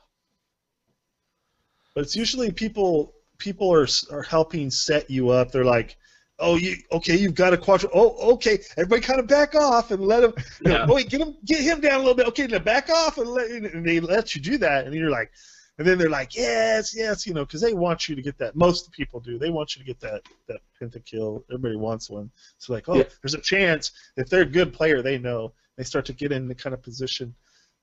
but 1.95 2.01
it's 2.03 2.15
usually 2.15 2.51
people 2.51 3.13
people 3.37 3.71
are 3.73 3.87
are 4.11 4.23
helping 4.23 4.69
set 4.71 5.09
you 5.09 5.29
up. 5.29 5.51
They're 5.51 5.65
like, 5.65 5.97
"Oh, 6.39 6.55
you 6.55 6.75
okay? 6.91 7.15
You've 7.17 7.35
got 7.35 7.53
a 7.53 7.57
quadra. 7.57 7.89
Oh, 7.93 8.33
okay. 8.33 8.59
Everybody, 8.77 9.01
kind 9.01 9.19
of 9.19 9.27
back 9.27 9.55
off 9.55 9.91
and 9.91 10.01
let 10.01 10.23
him. 10.23 10.33
You 10.61 10.71
know, 10.71 10.77
Yeah. 10.77 10.85
oh, 10.89 10.93
wait, 10.95 11.09
get 11.09 11.21
him, 11.21 11.35
get 11.45 11.61
him 11.61 11.81
down 11.81 11.95
a 11.95 11.99
little 11.99 12.13
bit. 12.15 12.27
Okay, 12.27 12.47
now 12.47 12.59
back 12.59 12.89
off 12.89 13.17
and 13.17 13.27
let. 13.27 13.49
And 13.51 13.85
they 13.85 13.99
let 13.99 14.35
you 14.35 14.41
do 14.41 14.57
that, 14.59 14.85
and 14.85 14.93
you're 14.95 15.09
like, 15.11 15.31
and 15.78 15.88
then 15.88 15.97
they're 15.97 16.09
like, 16.09 16.36
yes, 16.36 16.95
yes, 16.95 17.28
you 17.28 17.34
know, 17.34 17.45
because 17.45 17.61
they 17.61 17.73
want 17.73 18.09
you 18.09 18.15
to 18.15 18.21
get 18.21 18.38
that. 18.39 18.55
Most 18.55 18.91
people 18.91 19.19
do. 19.19 19.38
They 19.38 19.49
want 19.51 19.75
you 19.75 19.82
to 19.84 19.86
get 19.86 19.99
that 19.99 20.21
that 20.47 20.59
pentakill. 20.82 21.43
Everybody 21.51 21.75
wants 21.75 22.09
one. 22.09 22.32
So 22.57 22.73
like, 22.73 22.89
oh, 22.89 22.97
Yeah. 22.97 23.03
there's 23.21 23.36
a 23.36 23.41
chance 23.41 23.91
if 24.15 24.30
they're 24.30 24.41
a 24.41 24.45
good 24.45 24.73
player, 24.73 25.01
they 25.01 25.17
know 25.17 25.53
they 25.78 25.84
start 25.84 26.05
to 26.05 26.13
get 26.13 26.32
in 26.32 26.47
the 26.47 26.55
kind 26.55 26.73
of 26.73 26.82
position, 26.82 27.36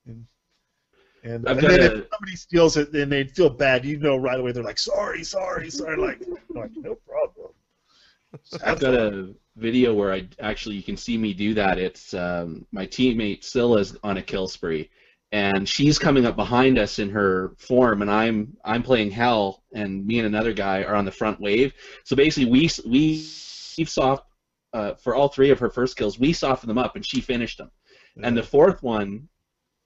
and 0.06 0.26
and, 1.22 1.46
and 1.48 1.58
then 1.60 1.80
a- 1.80 1.84
if 1.84 2.08
somebody 2.12 2.36
steals 2.36 2.76
it, 2.76 2.92
then 2.92 3.08
they 3.08 3.24
feel 3.24 3.48
bad. 3.48 3.84
You 3.84 3.98
know 3.98 4.16
right 4.16 4.38
away. 4.38 4.52
They're 4.52 4.62
like, 4.62 4.78
sorry, 4.78 5.24
sorry, 5.24 5.70
sorry. 5.70 5.96
Like, 5.96 6.20
like 6.50 6.70
no 6.76 6.96
problem. 6.96 7.52
I've 8.64 8.80
got 8.80 8.94
a 8.94 9.32
video 9.56 9.94
where 9.94 10.12
I 10.12 10.28
actually 10.40 10.74
you 10.74 10.82
can 10.82 10.96
see 10.96 11.16
me 11.16 11.32
do 11.32 11.54
that. 11.54 11.78
It's 11.78 12.12
um, 12.12 12.66
my 12.72 12.86
teammate 12.86 13.44
Scylla's 13.44 13.96
on 14.02 14.16
a 14.16 14.22
kill 14.22 14.48
spree, 14.48 14.90
and 15.34 15.68
she's 15.68 15.98
coming 15.98 16.26
up 16.26 16.36
behind 16.36 16.78
us 16.78 17.00
in 17.00 17.10
her 17.10 17.56
form, 17.58 18.02
and 18.02 18.10
I'm 18.10 18.56
I'm 18.64 18.84
playing 18.84 19.10
hell, 19.10 19.64
and 19.74 20.06
me 20.06 20.18
and 20.20 20.28
another 20.28 20.52
guy 20.52 20.84
are 20.84 20.94
on 20.94 21.04
the 21.04 21.10
front 21.10 21.40
wave. 21.40 21.74
So 22.04 22.14
basically, 22.14 22.48
we 22.48 22.70
we 22.86 23.26
we 23.76 23.84
soft 23.84 24.26
uh, 24.72 24.94
for 24.94 25.16
all 25.16 25.26
three 25.26 25.50
of 25.50 25.58
her 25.58 25.70
first 25.70 25.96
kills. 25.96 26.20
We 26.20 26.32
softened 26.32 26.70
them 26.70 26.78
up, 26.78 26.94
and 26.94 27.04
she 27.04 27.20
finished 27.20 27.58
them. 27.58 27.72
And 28.22 28.36
the 28.36 28.44
fourth 28.44 28.80
one, 28.84 29.28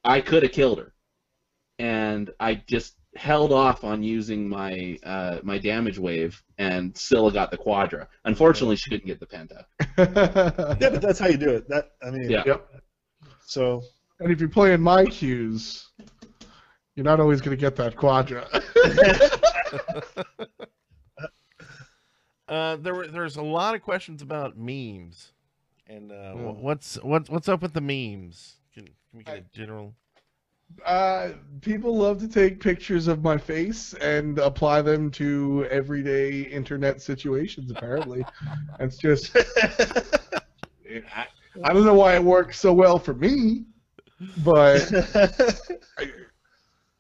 I 0.05 0.20
could 0.20 0.42
have 0.42 0.53
killed 0.53 0.80
her, 0.80 0.92
and 1.78 2.28
I 2.38 2.57
just 2.57 2.96
held 3.16 3.51
off 3.51 3.84
on 3.84 4.03
using 4.03 4.51
my 4.51 4.99
uh, 5.03 5.38
my 5.42 5.57
damage 5.57 5.99
wave, 5.99 6.42
and 6.59 6.94
Scylla 6.94 7.32
got 7.32 7.51
the 7.51 7.57
quadra. 7.57 8.07
Unfortunately, 8.26 8.76
she 8.76 8.90
didn't 8.90 9.07
get 9.07 9.18
the 9.18 9.26
penta. 9.26 9.64
yeah, 10.78 10.90
but 10.90 11.01
that's 11.01 11.18
how 11.18 11.28
you 11.28 11.38
do 11.38 11.49
it. 11.49 11.66
That 11.70 11.92
I 12.07 12.11
mean, 12.11 12.28
Yeah. 12.30 12.42
Yep. 12.44 12.68
So 13.46 13.82
And 14.20 14.32
if 14.32 14.40
you're 14.40 14.48
playing 14.48 14.80
my 14.80 15.06
queues, 15.06 15.88
you're 16.96 17.04
not 17.04 17.20
always 17.20 17.40
going 17.40 17.56
to 17.56 17.60
get 17.60 17.76
that 17.76 17.96
quadra. 17.96 18.46
Uh, 22.48 22.76
there 22.76 22.94
were 22.94 23.06
there's 23.06 23.36
a 23.36 23.42
lot 23.42 23.74
of 23.74 23.82
questions 23.82 24.22
about 24.22 24.56
memes, 24.56 25.32
and 25.86 26.10
uh, 26.10 26.32
wh- 26.32 26.56
Hmm. 26.56 26.62
what's 26.62 26.94
what 27.02 27.28
what's 27.28 27.48
up 27.48 27.60
with 27.60 27.74
the 27.74 27.80
memes? 27.80 28.56
Can, 28.72 28.84
can 28.84 29.18
we 29.18 29.24
get 29.24 29.36
a 29.36 29.44
general? 29.52 29.94
uh, 30.86 31.30
people 31.60 31.96
love 31.96 32.18
to 32.20 32.28
take 32.28 32.60
pictures 32.60 33.06
of 33.06 33.22
my 33.22 33.36
face 33.36 33.92
and 33.94 34.38
apply 34.38 34.80
them 34.80 35.10
to 35.10 35.66
everyday 35.70 36.42
internet 36.42 37.02
situations. 37.02 37.70
Apparently, 37.70 38.26
it's 38.80 38.96
just 38.98 39.36
I, 39.36 41.26
I 41.64 41.72
don't 41.74 41.84
know 41.84 41.94
why 41.94 42.14
it 42.14 42.24
works 42.24 42.58
so 42.58 42.72
well 42.72 42.98
for 42.98 43.12
me, 43.14 43.66
but 44.38 44.80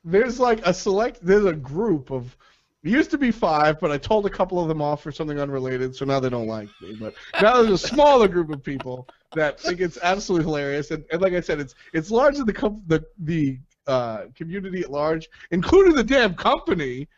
there's 0.04 0.38
like 0.38 0.64
a 0.66 0.72
select 0.72 1.18
there's 1.22 1.44
a 1.44 1.52
group 1.52 2.10
of 2.10 2.36
it 2.84 2.90
used 2.90 3.10
to 3.10 3.18
be 3.18 3.30
five 3.30 3.80
but 3.80 3.90
i 3.90 3.98
told 3.98 4.24
a 4.24 4.30
couple 4.30 4.60
of 4.60 4.68
them 4.68 4.80
off 4.80 5.02
for 5.02 5.10
something 5.10 5.40
unrelated 5.40 5.94
so 5.94 6.04
now 6.04 6.20
they 6.20 6.28
don't 6.28 6.46
like 6.46 6.68
me. 6.80 6.96
But 6.98 7.14
now 7.42 7.60
there's 7.60 7.84
a 7.84 7.88
smaller 7.88 8.28
group 8.28 8.50
of 8.50 8.62
people 8.62 9.08
that 9.34 9.60
think 9.60 9.80
it's 9.80 9.98
absolutely 10.02 10.46
hilarious 10.46 10.90
and, 10.90 11.04
and 11.10 11.20
like 11.20 11.32
i 11.32 11.40
said 11.40 11.58
it's 11.60 11.74
it's 11.92 12.10
largely 12.10 12.44
the 12.44 12.52
com- 12.52 12.82
the 12.86 13.04
the 13.18 13.58
uh, 13.88 14.26
community 14.34 14.82
at 14.82 14.90
large 14.90 15.28
including 15.50 15.94
the 15.94 16.04
damn 16.04 16.34
company. 16.34 17.08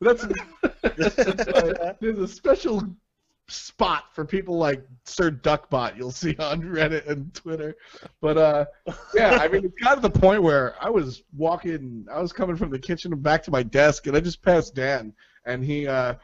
That's 0.00 0.24
uh, 0.64 1.94
there's 2.00 2.18
a 2.18 2.28
special 2.28 2.82
spot 3.50 4.14
for 4.14 4.24
people 4.24 4.56
like 4.56 4.84
Sir 5.04 5.30
Duckbot 5.30 5.96
you'll 5.96 6.10
see 6.10 6.36
on 6.38 6.62
Reddit 6.62 7.08
and 7.08 7.32
Twitter. 7.34 7.76
But 8.20 8.38
uh 8.38 8.64
yeah, 9.14 9.38
I 9.40 9.48
mean 9.48 9.64
it's 9.64 9.78
got 9.82 9.96
to 9.96 10.00
the 10.00 10.10
point 10.10 10.42
where 10.42 10.74
I 10.80 10.90
was 10.90 11.22
walking 11.36 12.06
I 12.12 12.20
was 12.20 12.32
coming 12.32 12.56
from 12.56 12.70
the 12.70 12.78
kitchen 12.78 13.14
back 13.20 13.42
to 13.44 13.50
my 13.50 13.62
desk 13.62 14.06
and 14.06 14.16
I 14.16 14.20
just 14.20 14.42
passed 14.42 14.74
Dan 14.74 15.12
and 15.44 15.64
he 15.64 15.86
uh 15.86 16.14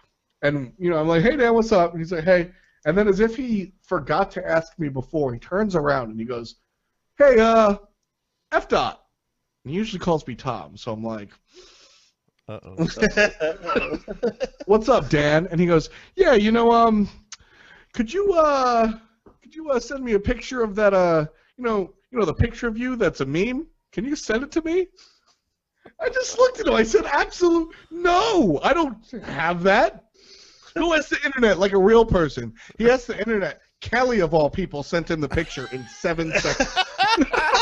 and 0.43 0.73
you 0.79 0.91
know 0.91 0.99
I'm 0.99 1.09
like, 1.09 1.23
Hey 1.23 1.37
Dan, 1.37 1.55
what's 1.55 1.73
up? 1.73 1.93
And 1.93 2.01
he's 2.01 2.13
like, 2.13 2.25
Hey 2.25 2.51
and 2.85 2.97
then 2.97 3.09
as 3.09 3.21
if 3.21 3.37
he 3.37 3.73
forgot 3.83 4.31
to 4.33 4.49
ask 4.49 4.79
me 4.79 4.89
before, 4.89 5.33
he 5.33 5.41
turns 5.41 5.75
around 5.75 6.11
and 6.11 6.21
he 6.21 6.27
goes, 6.27 6.57
Hey, 7.19 7.39
uh 7.39 7.77
F 8.53 8.69
dot 8.69 9.07
and 9.67 9.73
he 9.73 9.79
usually 9.79 9.99
calls 9.99 10.25
me 10.29 10.37
Tom, 10.37 10.77
so 10.77 10.93
I'm 10.93 11.03
like, 11.03 11.31
Uh 12.49 12.61
oh. 12.63 13.99
what's 14.67 14.89
up, 14.89 15.09
Dan? 15.09 15.49
And 15.51 15.59
he 15.59 15.67
goes, 15.67 15.91
yeah, 16.15 16.35
you 16.35 16.53
know, 16.53 16.71
um, 16.71 17.09
could 17.93 18.13
you, 18.13 18.35
uh, 18.35 18.93
could 19.43 19.55
you 19.55 19.71
uh, 19.71 19.81
send 19.81 20.05
me 20.05 20.13
a 20.13 20.21
picture 20.21 20.63
of 20.63 20.77
that, 20.77 20.95
uh, 20.95 21.27
you 21.57 21.65
know, 21.65 21.93
you 22.13 22.19
know, 22.19 22.25
the 22.25 22.35
picture 22.35 22.69
of 22.69 22.79
you 22.79 22.95
that's 22.95 23.21
a 23.21 23.27
meme? 23.27 23.67
Can 23.91 24.05
you 24.05 24.15
send 24.15 24.45
it 24.45 24.53
to 24.53 24.63
me? 24.63 24.87
I 26.01 26.09
just 26.09 26.39
looked 26.39 26.61
at 26.61 26.69
him. 26.69 26.75
I 26.75 26.85
said, 26.85 27.05
absolute 27.07 27.75
no, 27.91 28.61
I 28.63 28.73
don't 28.73 29.05
have 29.25 29.65
that. 29.65 30.05
Who 30.77 30.93
has 30.93 31.09
the 31.09 31.19
internet 31.25 31.59
like 31.59 31.73
a 31.73 31.79
real 31.79 32.05
person? 32.05 32.53
He 32.79 32.85
has 32.85 33.07
the 33.07 33.19
internet. 33.19 33.61
Kelly, 33.81 34.21
of 34.21 34.35
all 34.35 34.51
people, 34.51 34.83
sent 34.83 35.11
him 35.11 35.21
the 35.21 35.29
picture 35.29 35.69
in 35.73 35.85
seven 35.89 36.33
seconds. 36.33 36.77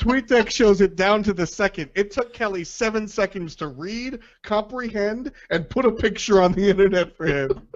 TweetDeck 0.00 0.50
shows 0.50 0.80
it 0.80 0.96
down 0.96 1.22
to 1.24 1.34
the 1.34 1.46
second. 1.46 1.90
It 1.94 2.10
took 2.10 2.32
Kelly 2.32 2.64
seven 2.64 3.06
seconds 3.06 3.54
to 3.56 3.68
read, 3.68 4.20
comprehend, 4.42 5.32
and 5.50 5.68
put 5.68 5.84
a 5.84 5.92
picture 5.92 6.40
on 6.40 6.52
the 6.52 6.70
internet 6.70 7.14
for 7.16 7.26
him. 7.26 7.68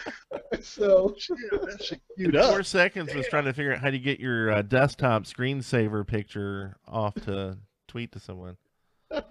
so, 0.60 1.14
Queued 2.16 2.34
Four 2.34 2.60
up. 2.60 2.66
seconds 2.66 3.14
was 3.14 3.26
trying 3.28 3.44
to 3.44 3.52
figure 3.52 3.72
out 3.72 3.78
how 3.80 3.90
to 3.90 3.98
get 3.98 4.18
your 4.20 4.50
uh, 4.50 4.62
desktop 4.62 5.24
screensaver 5.24 6.06
picture 6.06 6.76
off 6.86 7.14
to 7.26 7.58
tweet 7.86 8.12
to 8.12 8.20
someone. 8.20 8.56
That's 9.10 9.24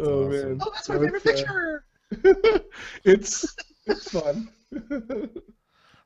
oh 0.00 0.26
awesome. 0.26 0.30
man, 0.30 0.58
Oh, 0.60 0.70
that's 0.74 0.88
my 0.88 0.94
So 0.94 1.00
favorite 1.00 1.22
it's, 1.24 1.40
picture. 1.40 1.84
uh, 2.24 2.58
it's 3.04 3.56
it's 3.86 4.10
fun. 4.10 4.48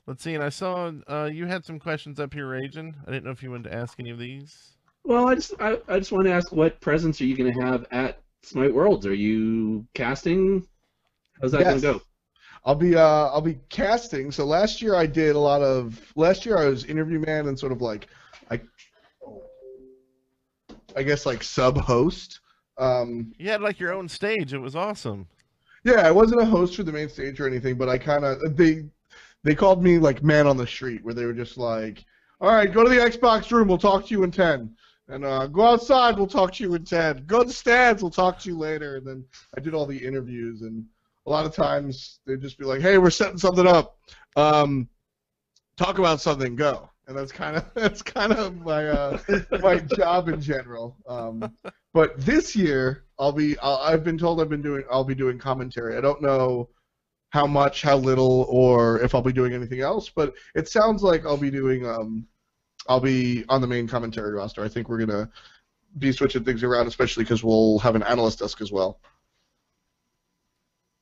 Let's 0.06 0.22
see, 0.24 0.34
and 0.34 0.42
I 0.42 0.48
saw 0.48 0.90
uh, 1.08 1.30
you 1.32 1.46
had 1.46 1.64
some 1.64 1.78
questions 1.78 2.18
up 2.18 2.34
here, 2.34 2.48
Raging. 2.48 2.96
I 3.06 3.10
didn't 3.10 3.24
know 3.24 3.30
if 3.30 3.42
you 3.42 3.50
wanted 3.50 3.70
to 3.70 3.74
ask 3.74 4.00
any 4.00 4.10
of 4.10 4.18
these. 4.18 4.76
Well, 5.04 5.28
I 5.28 5.34
just 5.36 5.54
I, 5.60 5.78
I 5.88 5.98
just 5.98 6.10
want 6.12 6.26
to 6.26 6.32
ask, 6.32 6.50
what 6.52 6.80
presence 6.80 7.20
are 7.20 7.24
you 7.24 7.36
going 7.36 7.52
to 7.52 7.60
have 7.60 7.86
at 7.92 8.18
Smite 8.42 8.74
Worlds? 8.74 9.06
Are 9.06 9.14
you 9.14 9.86
casting? 9.94 10.66
How's 11.40 11.52
that 11.52 11.60
Yes. 11.60 11.68
going 11.70 11.80
to 11.80 11.98
go? 11.98 12.04
I'll 12.64 12.74
be 12.76 12.94
uh 12.94 13.00
I'll 13.28 13.40
be 13.40 13.58
casting. 13.70 14.30
So 14.30 14.44
last 14.44 14.80
year 14.82 14.94
I 14.94 15.06
did 15.06 15.34
a 15.34 15.38
lot 15.38 15.62
of 15.62 16.00
last 16.14 16.46
year 16.46 16.56
I 16.58 16.66
was 16.66 16.84
interview 16.84 17.18
man 17.18 17.48
and 17.48 17.58
sort 17.58 17.72
of 17.72 17.82
like 17.82 18.06
I 18.52 18.60
I 20.94 21.02
guess 21.02 21.26
like 21.26 21.42
sub 21.42 21.76
host. 21.78 22.38
Um 22.78 23.32
You 23.36 23.48
had 23.50 23.62
like 23.62 23.80
your 23.80 23.92
own 23.92 24.08
stage. 24.08 24.52
It 24.52 24.58
was 24.58 24.76
awesome. 24.76 25.26
yeah, 25.82 26.06
I 26.06 26.12
wasn't 26.12 26.40
a 26.40 26.44
host 26.44 26.76
for 26.76 26.84
the 26.84 26.92
main 26.92 27.08
stage 27.08 27.40
or 27.40 27.48
anything, 27.48 27.76
but 27.76 27.88
I 27.88 27.98
kind 27.98 28.24
of 28.24 28.56
they 28.56 28.84
they 29.44 29.54
called 29.54 29.82
me 29.82 29.98
like 29.98 30.22
man 30.22 30.46
on 30.46 30.56
the 30.56 30.66
street 30.66 31.04
where 31.04 31.14
they 31.14 31.24
were 31.24 31.32
just 31.32 31.58
like, 31.58 32.04
"All 32.40 32.52
right, 32.52 32.72
go 32.72 32.82
to 32.82 32.90
the 32.90 32.96
Xbox 32.96 33.50
room, 33.50 33.68
we'll 33.68 33.78
talk 33.78 34.06
to 34.06 34.14
you 34.14 34.22
in 34.22 34.30
10." 34.30 34.74
And 35.08 35.24
uh, 35.24 35.46
go 35.48 35.66
outside, 35.66 36.16
we'll 36.16 36.26
talk 36.26 36.52
to 36.54 36.64
you 36.64 36.74
in 36.74 36.84
10. 36.84 37.24
Go 37.26 37.40
to 37.40 37.48
the 37.48 37.52
stands, 37.52 38.02
we'll 38.02 38.10
talk 38.10 38.38
to 38.40 38.48
you 38.48 38.56
later. 38.56 38.96
And 38.96 39.06
then 39.06 39.24
I 39.56 39.60
did 39.60 39.74
all 39.74 39.84
the 39.84 39.98
interviews 39.98 40.62
and 40.62 40.84
a 41.26 41.30
lot 41.30 41.46
of 41.46 41.54
times 41.54 42.20
they'd 42.26 42.40
just 42.40 42.58
be 42.58 42.64
like, 42.64 42.80
"Hey, 42.80 42.98
we're 42.98 43.10
setting 43.10 43.38
something 43.38 43.66
up. 43.66 43.96
Um, 44.36 44.88
talk 45.76 45.98
about 45.98 46.20
something. 46.20 46.56
Go." 46.56 46.88
And 47.06 47.16
that's 47.16 47.32
kind 47.32 47.56
of 47.56 47.64
that's 47.74 48.02
kind 48.02 48.32
of 48.32 48.56
my 48.60 48.88
uh, 48.88 49.18
my 49.60 49.78
job 49.96 50.28
in 50.28 50.40
general. 50.40 50.96
Um, 51.06 51.52
but 51.92 52.18
this 52.20 52.56
year, 52.56 53.04
I'll 53.18 53.32
be 53.32 53.58
I'll, 53.60 53.78
I've 53.78 54.04
been 54.04 54.18
told 54.18 54.40
I've 54.40 54.48
been 54.48 54.62
doing 54.62 54.84
I'll 54.90 55.04
be 55.04 55.14
doing 55.14 55.38
commentary. 55.38 55.96
I 55.96 56.00
don't 56.00 56.22
know 56.22 56.70
how 57.32 57.46
much, 57.46 57.80
how 57.80 57.96
little, 57.96 58.46
or 58.50 59.00
if 59.00 59.14
I'll 59.14 59.22
be 59.22 59.32
doing 59.32 59.54
anything 59.54 59.80
else. 59.80 60.10
But 60.10 60.34
it 60.54 60.68
sounds 60.68 61.02
like 61.02 61.24
I'll 61.24 61.38
be 61.38 61.50
doing 61.50 61.86
um, 61.86 62.26
I'll 62.86 63.00
be 63.00 63.44
on 63.48 63.62
the 63.62 63.66
main 63.66 63.88
commentary 63.88 64.32
roster. 64.34 64.62
I 64.62 64.68
think 64.68 64.88
we're 64.88 64.98
gonna 64.98 65.30
be 65.96 66.12
switching 66.12 66.44
things 66.44 66.62
around, 66.62 66.88
especially 66.88 67.24
because 67.24 67.42
we'll 67.42 67.78
have 67.78 67.96
an 67.96 68.02
analyst 68.02 68.40
desk 68.40 68.60
as 68.60 68.70
well. 68.70 69.00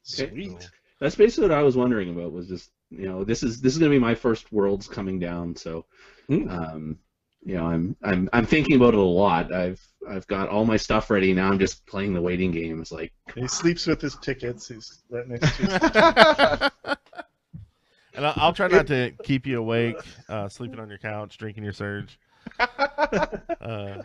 Sweet. 0.04 0.70
That's 1.00 1.16
basically 1.16 1.48
what 1.48 1.58
I 1.58 1.62
was 1.62 1.76
wondering 1.76 2.10
about. 2.10 2.30
Was 2.30 2.46
just 2.46 2.70
you 2.90 3.08
know 3.08 3.24
this 3.24 3.42
is 3.42 3.60
this 3.60 3.72
is 3.72 3.80
gonna 3.80 3.90
be 3.90 3.98
my 3.98 4.14
first 4.14 4.52
Worlds 4.52 4.86
coming 4.86 5.18
down, 5.18 5.56
so 5.56 5.84
Hmm. 6.28 6.48
um, 6.48 6.98
you 7.44 7.56
know 7.56 7.66
I'm 7.66 7.96
I'm 8.02 8.28
I'm 8.32 8.46
thinking 8.46 8.76
about 8.76 8.94
it 8.94 9.00
a 9.00 9.02
lot. 9.02 9.52
I've 9.52 9.80
I've 10.08 10.26
got 10.26 10.48
all 10.48 10.64
my 10.64 10.76
stuff 10.76 11.10
ready 11.10 11.32
now. 11.32 11.50
I'm 11.50 11.58
just 11.58 11.86
playing 11.86 12.14
the 12.14 12.22
waiting 12.22 12.50
game. 12.50 12.80
It's 12.80 12.92
like 12.92 13.12
He 13.34 13.46
sleeps 13.48 13.86
with 13.86 14.00
his 14.00 14.16
tickets. 14.16 14.68
He's 14.68 15.02
right 15.10 15.26
next 15.28 15.56
to 15.56 15.62
his 15.64 16.70
and 18.14 18.26
I'll, 18.26 18.34
I'll 18.36 18.52
try 18.52 18.68
not 18.68 18.86
to 18.88 19.12
keep 19.22 19.46
you 19.46 19.58
awake, 19.58 19.96
uh, 20.28 20.48
sleeping 20.48 20.80
on 20.80 20.88
your 20.88 20.98
couch, 20.98 21.38
drinking 21.38 21.64
your 21.64 21.72
surge. 21.72 22.18
Uh, 23.60 23.98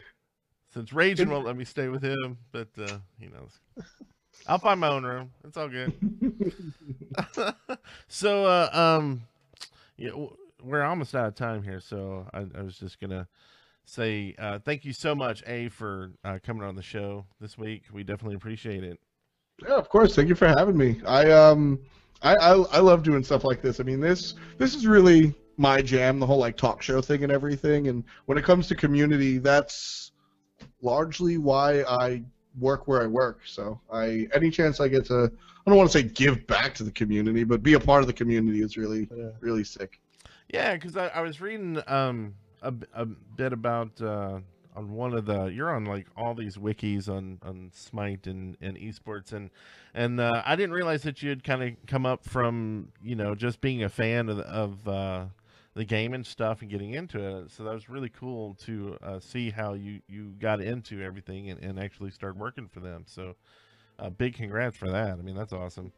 since 0.74 0.92
Raging 0.92 1.30
won't 1.30 1.46
let 1.46 1.56
me 1.56 1.64
stay 1.64 1.88
with 1.88 2.04
him, 2.04 2.38
but 2.52 2.68
uh, 2.78 2.98
he 3.20 3.28
knows. 3.28 3.52
I'll 4.48 4.60
find 4.60 4.80
my 4.80 4.90
own 4.90 5.04
room. 5.06 5.32
It's 5.46 5.56
all 5.58 5.70
good. 5.70 5.94
so, 8.08 8.46
uh, 8.46 8.70
um, 8.74 9.22
yeah, 9.98 10.10
w- 10.10 10.36
we're 10.66 10.84
almost 10.84 11.16
out 11.16 11.28
of 11.28 11.36
time 11.36 11.64
here, 11.64 11.80
so 11.80 12.28
I, 12.34 12.46
I 12.58 12.62
was 12.62 12.78
just 12.78 13.00
gonna 13.00 13.28
say 13.86 14.36
uh, 14.40 14.60
thank 14.60 14.84
you 14.84 14.94
so 14.94 15.14
much, 15.16 15.44
A, 15.48 15.70
for 15.70 16.12
uh, 16.24 16.40
coming 16.44 16.64
on 16.64 16.76
the 16.76 16.82
show 16.82 17.26
this 17.40 17.58
week. 17.58 17.84
We 17.94 18.04
definitely 18.04 18.36
appreciate 18.36 18.84
it. 18.84 19.00
Yeah, 19.66 19.76
of 19.76 19.90
course. 19.90 20.16
Thank 20.16 20.28
you 20.30 20.36
for 20.36 20.48
having 20.48 20.78
me. 20.78 21.00
I 21.06 21.32
um, 21.32 21.80
I, 22.22 22.36
I 22.36 22.54
I 22.54 22.80
love 22.80 23.04
doing 23.04 23.24
stuff 23.24 23.44
like 23.44 23.62
this. 23.62 23.80
I 23.80 23.84
mean, 23.84 24.00
this 24.00 24.34
this 24.58 24.76
is 24.76 24.88
really 24.88 25.34
my 25.58 25.82
jam, 25.82 26.20
the 26.20 26.26
whole 26.26 26.40
like 26.40 26.58
talk 26.58 26.82
show 26.82 27.02
thing 27.02 27.24
and 27.24 27.32
everything. 27.32 27.88
And 27.88 28.04
when 28.26 28.38
it 28.38 28.44
comes 28.44 28.68
to 28.68 28.76
community, 28.76 29.38
that's 29.38 30.12
largely 30.82 31.38
why 31.38 31.84
I 31.84 32.24
work 32.60 32.88
where 32.88 33.02
I 33.02 33.08
work. 33.08 33.42
So 33.46 33.80
I 33.92 34.28
any 34.34 34.50
chance 34.50 34.80
I 34.80 34.88
get 34.88 35.06
to, 35.06 35.32
I 35.66 35.70
don't 35.70 35.78
want 35.78 35.90
to 35.92 35.98
say 35.98 36.04
give 36.04 36.46
back 36.48 36.74
to 36.76 36.84
the 36.84 36.92
community, 36.92 37.44
but 37.44 37.64
be 37.64 37.74
a 37.74 37.80
part 37.80 38.02
of 38.02 38.08
the 38.08 38.14
community 38.14 38.62
is 38.62 38.78
really 38.78 39.08
Yeah. 39.16 39.30
really 39.40 39.64
sick. 39.64 40.00
Yeah, 40.50 40.74
because 40.76 40.96
I, 40.96 41.08
I 41.08 41.22
was 41.22 41.42
reading 41.42 41.82
um 41.88 42.36
a, 42.62 42.74
a 42.94 43.06
bit 43.06 43.54
about 43.54 44.02
uh, 44.02 44.40
on 44.76 44.92
one 44.92 45.14
of 45.14 45.26
the 45.26 45.46
you're 45.46 45.74
on 45.74 45.86
like 45.86 46.08
all 46.16 46.34
these 46.36 46.58
wikis 46.58 47.10
on 47.10 47.40
on 47.42 47.72
Smite 47.74 48.28
and 48.28 48.58
and 48.62 48.78
esports 48.78 49.34
and 49.34 49.50
and 49.94 50.20
uh, 50.20 50.42
I 50.46 50.56
didn't 50.56 50.74
realize 50.74 51.04
that 51.04 51.22
you 51.24 51.30
had 51.30 51.44
kind 51.44 51.64
of 51.64 51.72
come 51.88 52.06
up 52.06 52.24
from 52.26 52.90
you 53.04 53.16
know 53.16 53.36
just 53.36 53.62
being 53.62 53.84
a 53.84 53.90
fan 53.90 54.30
of 54.30 54.40
of 54.40 54.88
uh, 54.88 55.26
the 55.74 55.86
game 55.86 56.14
and 56.14 56.26
stuff 56.26 56.62
and 56.62 56.70
getting 56.70 56.94
into 56.94 57.20
it. 57.20 57.52
So 57.52 57.64
that 57.64 57.74
was 57.74 57.90
really 57.90 58.10
cool 58.10 58.56
to 58.66 58.98
uh, 59.04 59.20
see 59.20 59.50
how 59.50 59.74
you 59.74 60.02
you 60.08 60.34
got 60.40 60.62
into 60.62 61.02
everything 61.02 61.50
and, 61.50 61.62
and 61.64 61.80
actually 61.80 62.12
started 62.12 62.40
working 62.40 62.68
for 62.68 62.80
them. 62.80 63.06
So. 63.08 63.36
Uh, 64.00 64.10
big 64.10 64.36
congrats 64.36 64.78
for 64.78 64.90
that. 64.90 65.12
I 65.20 65.22
mean, 65.22 65.36
that's 65.36 65.54
awesome. 65.54 65.92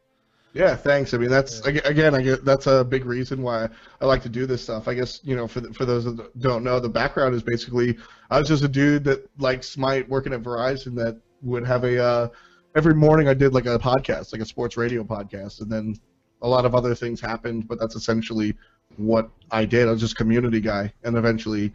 Yeah, 0.54 0.74
thanks. 0.74 1.12
I 1.12 1.18
mean, 1.18 1.28
that's 1.30 1.64
ag- 1.66 1.84
again, 1.84 2.14
I 2.14 2.22
get 2.22 2.44
that's 2.44 2.66
a 2.66 2.82
big 2.82 3.04
reason 3.04 3.42
why 3.42 3.68
I 4.00 4.06
like 4.06 4.22
to 4.22 4.28
do 4.28 4.46
this 4.46 4.62
stuff. 4.62 4.88
I 4.88 4.94
guess 4.94 5.20
you 5.22 5.36
know, 5.36 5.46
for 5.46 5.60
the, 5.60 5.72
for 5.74 5.84
those 5.84 6.04
that 6.04 6.40
don't 6.40 6.64
know, 6.64 6.80
the 6.80 6.88
background 6.88 7.34
is 7.34 7.42
basically 7.42 7.98
I 8.30 8.38
was 8.38 8.48
just 8.48 8.64
a 8.64 8.68
dude 8.68 9.04
that 9.04 9.28
liked 9.38 9.64
Smite, 9.64 10.08
working 10.08 10.32
at 10.32 10.42
Verizon, 10.42 10.94
that 10.96 11.20
would 11.42 11.66
have 11.66 11.84
a 11.84 12.02
uh, 12.02 12.28
every 12.74 12.94
morning 12.94 13.28
I 13.28 13.34
did 13.34 13.52
like 13.52 13.66
a 13.66 13.78
podcast, 13.78 14.32
like 14.32 14.40
a 14.40 14.46
sports 14.46 14.76
radio 14.76 15.04
podcast, 15.04 15.60
and 15.60 15.70
then 15.70 15.96
a 16.40 16.48
lot 16.48 16.64
of 16.64 16.74
other 16.74 16.94
things 16.94 17.20
happened, 17.20 17.68
but 17.68 17.78
that's 17.78 17.94
essentially 17.94 18.56
what 18.96 19.30
I 19.50 19.64
did. 19.64 19.86
I 19.86 19.90
was 19.92 20.00
just 20.00 20.14
a 20.14 20.16
community 20.16 20.60
guy, 20.60 20.92
and 21.04 21.16
eventually, 21.16 21.74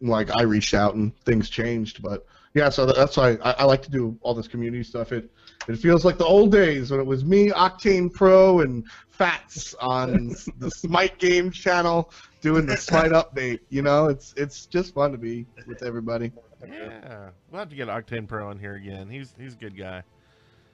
like 0.00 0.34
I 0.36 0.42
reached 0.42 0.74
out 0.74 0.94
and 0.94 1.16
things 1.24 1.48
changed, 1.48 2.02
but. 2.02 2.26
Yeah, 2.54 2.68
so 2.68 2.84
that's 2.84 3.16
why 3.16 3.38
I, 3.42 3.52
I 3.52 3.64
like 3.64 3.82
to 3.82 3.90
do 3.90 4.16
all 4.20 4.34
this 4.34 4.48
community 4.48 4.84
stuff. 4.84 5.12
It 5.12 5.30
it 5.68 5.76
feels 5.76 6.04
like 6.04 6.18
the 6.18 6.26
old 6.26 6.52
days 6.52 6.90
when 6.90 7.00
it 7.00 7.06
was 7.06 7.24
me, 7.24 7.50
Octane 7.50 8.12
Pro, 8.12 8.60
and 8.60 8.84
Fats 9.08 9.74
on 9.80 10.34
the 10.58 10.70
Smite 10.70 11.18
Game 11.18 11.50
channel 11.50 12.12
doing 12.40 12.66
the 12.66 12.76
Smite 12.76 13.12
update. 13.12 13.60
You 13.70 13.82
know, 13.82 14.06
it's 14.06 14.34
it's 14.36 14.66
just 14.66 14.92
fun 14.92 15.12
to 15.12 15.18
be 15.18 15.46
with 15.66 15.82
everybody. 15.82 16.30
Yeah, 16.66 17.30
we'll 17.50 17.60
have 17.60 17.70
to 17.70 17.76
get 17.76 17.88
Octane 17.88 18.28
Pro 18.28 18.48
on 18.48 18.58
here 18.58 18.74
again. 18.74 19.08
He's 19.08 19.34
he's 19.38 19.54
a 19.54 19.58
good 19.58 19.76
guy. 19.76 20.02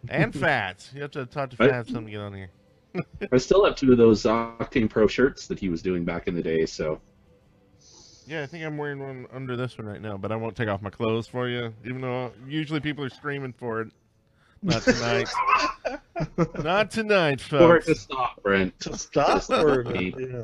And 0.08 0.34
Fats, 0.34 0.90
you 0.94 1.02
have 1.02 1.12
to 1.12 1.26
talk 1.26 1.50
to 1.50 1.56
Right. 1.58 1.70
Fats 1.70 1.92
to 1.92 2.00
get 2.00 2.20
on 2.20 2.34
here. 2.34 2.50
I 3.32 3.38
still 3.38 3.64
have 3.64 3.76
two 3.76 3.92
of 3.92 3.98
those 3.98 4.24
Octane 4.24 4.90
Pro 4.90 5.06
shirts 5.06 5.46
that 5.46 5.58
he 5.58 5.68
was 5.68 5.82
doing 5.82 6.04
back 6.04 6.26
in 6.26 6.34
the 6.34 6.42
day. 6.42 6.66
So 6.66 7.00
Yeah, 8.28 8.42
I 8.42 8.46
think 8.46 8.62
I'm 8.64 8.76
wearing 8.76 9.00
one 9.00 9.26
under 9.32 9.56
this 9.56 9.78
one 9.78 9.86
right 9.86 10.02
now, 10.02 10.18
but 10.18 10.30
I 10.30 10.36
won't 10.36 10.54
take 10.54 10.68
off 10.68 10.82
my 10.82 10.90
clothes 10.90 11.26
for 11.26 11.48
you, 11.48 11.72
even 11.84 12.02
though 12.02 12.30
usually 12.46 12.78
people 12.78 13.02
are 13.02 13.08
screaming 13.08 13.54
for 13.54 13.80
it. 13.80 13.88
Not 14.62 14.82
tonight. 14.82 15.28
Not 16.62 16.90
tonight, 16.90 17.40
or 17.52 17.80
folks. 17.80 17.86
to 17.86 17.94
stop, 17.94 18.42
Brent. 18.42 18.78
to 18.80 18.98
stop 18.98 19.48
or 19.50 19.82
yeah. 19.94 20.42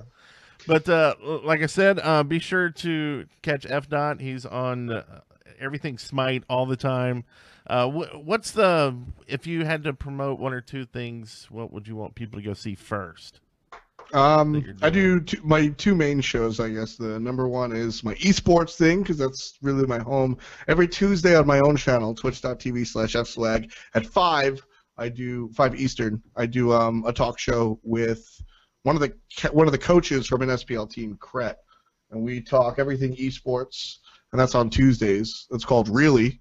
But 0.66 0.88
uh, 0.88 1.14
like 1.20 1.62
I 1.62 1.66
said, 1.66 2.00
uh, 2.02 2.22
be 2.22 2.38
sure 2.38 2.70
to 2.70 3.26
catch 3.42 3.66
F 3.68 3.88
Dot. 3.88 4.20
He's 4.20 4.46
on 4.46 4.90
uh, 4.90 5.20
everything 5.60 5.98
Smite 5.98 6.44
all 6.48 6.64
the 6.64 6.76
time. 6.76 7.24
Uh, 7.66 7.88
wh- 7.88 8.24
what's 8.26 8.52
the 8.52 8.96
if 9.26 9.46
you 9.46 9.66
had 9.66 9.84
to 9.84 9.92
promote 9.92 10.38
one 10.38 10.54
or 10.54 10.60
two 10.62 10.86
things, 10.86 11.48
what 11.50 11.70
would 11.72 11.86
you 11.86 11.96
want 11.96 12.14
people 12.14 12.38
to 12.40 12.44
go 12.46 12.54
see 12.54 12.74
first? 12.74 13.40
Um, 14.14 14.76
I 14.80 14.90
do 14.90 15.20
two, 15.20 15.40
my 15.42 15.68
two 15.68 15.96
main 15.96 16.20
shows. 16.20 16.60
I 16.60 16.68
guess 16.68 16.96
the 16.96 17.18
number 17.18 17.48
one 17.48 17.72
is 17.72 18.04
my 18.04 18.14
esports 18.14 18.76
thing 18.76 19.02
because 19.02 19.18
that's 19.18 19.58
really 19.60 19.86
my 19.86 19.98
home. 19.98 20.38
Every 20.68 20.86
Tuesday 20.86 21.34
on 21.34 21.48
my 21.48 21.58
own 21.58 21.76
channel, 21.76 22.14
twitch.tv 22.14 22.86
slash 22.86 23.14
fslag 23.14 23.72
at 23.94 24.06
five. 24.06 24.64
I 24.96 25.08
do 25.08 25.50
five 25.52 25.74
Eastern. 25.74 26.22
I 26.36 26.46
do 26.46 26.72
um, 26.72 27.04
a 27.06 27.12
talk 27.12 27.40
show 27.40 27.80
with 27.82 28.24
one 28.84 28.94
of 28.94 29.02
the 29.02 29.14
one 29.50 29.66
of 29.66 29.72
the 29.72 29.78
coaches 29.78 30.28
from 30.28 30.42
an 30.42 30.48
SPL 30.50 30.88
team, 30.88 31.16
Cret, 31.16 31.58
and 32.12 32.22
we 32.22 32.40
talk 32.40 32.78
everything 32.78 33.16
esports, 33.16 33.96
and 34.30 34.40
that's 34.40 34.54
on 34.54 34.70
Tuesdays. 34.70 35.48
It's 35.50 35.64
called 35.64 35.88
Really, 35.88 36.40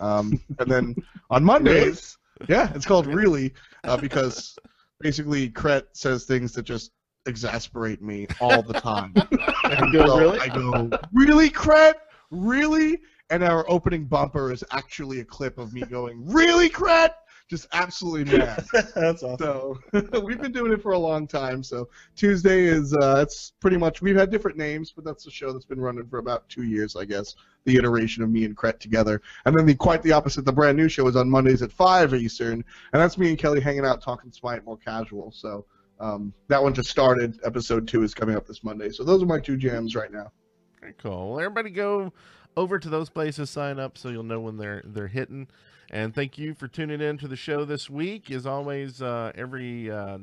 um, 0.00 0.40
and 0.58 0.68
then 0.68 0.96
on 1.30 1.44
Mondays, 1.44 2.18
yeah, 2.48 2.72
it's 2.74 2.86
called 2.86 3.06
Really 3.06 3.54
uh, 3.84 3.96
because 3.96 4.58
basically 4.98 5.50
Cret 5.50 5.86
says 5.92 6.24
things 6.24 6.52
that 6.54 6.64
just 6.64 6.90
exasperate 7.26 8.02
me 8.02 8.26
all 8.40 8.62
the 8.62 8.74
time. 8.74 9.12
and 9.64 9.92
goes, 9.92 10.08
so 10.08 10.18
"Really?" 10.18 10.38
I 10.40 10.48
go, 10.48 10.90
really, 11.12 11.50
Cret? 11.50 12.00
Really? 12.30 13.00
And 13.30 13.42
our 13.42 13.64
opening 13.68 14.04
bumper 14.04 14.52
is 14.52 14.64
actually 14.72 15.20
a 15.20 15.24
clip 15.24 15.58
of 15.58 15.72
me 15.72 15.82
going, 15.82 16.22
really, 16.26 16.68
Cret? 16.68 17.16
Just 17.48 17.66
absolutely 17.72 18.38
mad. 18.38 18.64
That's 18.72 19.22
awesome. 19.22 19.36
So 19.38 19.78
we've 20.22 20.40
been 20.40 20.52
doing 20.52 20.72
it 20.72 20.80
for 20.80 20.92
a 20.92 20.98
long 20.98 21.26
time. 21.26 21.62
So 21.62 21.88
Tuesday 22.16 22.64
is 22.64 22.94
uh, 22.94 23.20
it's 23.20 23.52
pretty 23.60 23.76
much 23.76 24.00
we've 24.00 24.16
had 24.16 24.30
different 24.30 24.56
names, 24.56 24.90
but 24.90 25.04
that's 25.04 25.24
the 25.24 25.30
show 25.30 25.52
that's 25.52 25.66
been 25.66 25.80
running 25.80 26.06
for 26.06 26.18
about 26.18 26.48
two 26.48 26.62
years, 26.62 26.96
I 26.96 27.04
guess. 27.04 27.34
The 27.64 27.76
iteration 27.76 28.22
of 28.22 28.30
me 28.30 28.46
and 28.46 28.56
Cret 28.56 28.80
together, 28.80 29.20
and 29.44 29.54
then 29.54 29.66
the 29.66 29.74
quite 29.74 30.02
the 30.02 30.12
opposite. 30.12 30.46
The 30.46 30.52
brand 30.52 30.78
new 30.78 30.88
show 30.88 31.06
is 31.08 31.14
on 31.14 31.28
Mondays 31.28 31.60
at 31.60 31.70
five 31.70 32.14
Eastern, 32.14 32.64
and 32.92 33.02
that's 33.02 33.18
me 33.18 33.28
and 33.28 33.38
Kelly 33.38 33.60
hanging 33.60 33.84
out 33.84 34.02
talking 34.02 34.32
Smite 34.32 34.64
more 34.64 34.78
casual. 34.78 35.30
So 35.30 35.66
um, 36.02 36.34
that 36.48 36.60
one 36.60 36.74
just 36.74 36.90
started. 36.90 37.38
Episode 37.44 37.86
two 37.86 38.02
is 38.02 38.12
coming 38.12 38.34
up 38.34 38.44
this 38.44 38.64
Monday. 38.64 38.90
So 38.90 39.04
those 39.04 39.22
are 39.22 39.26
my 39.26 39.38
two 39.38 39.56
jams 39.56 39.94
right 39.94 40.12
now. 40.12 40.32
Very 40.80 40.94
cool. 40.98 41.30
Well, 41.30 41.40
everybody 41.40 41.70
go 41.70 42.12
over 42.56 42.78
to 42.80 42.88
those 42.88 43.08
places, 43.08 43.48
sign 43.50 43.78
up, 43.78 43.96
so 43.96 44.08
you'll 44.08 44.24
know 44.24 44.40
when 44.40 44.56
they're 44.56 44.82
they're 44.84 45.06
hitting. 45.06 45.46
And 45.90 46.12
thank 46.12 46.38
you 46.38 46.54
for 46.54 46.66
tuning 46.66 47.00
in 47.00 47.18
to 47.18 47.28
the 47.28 47.36
show 47.36 47.64
this 47.64 47.88
week. 47.88 48.32
As 48.32 48.46
always, 48.46 49.00
uh, 49.00 49.30
every 49.36 49.90
uh, 49.90 50.18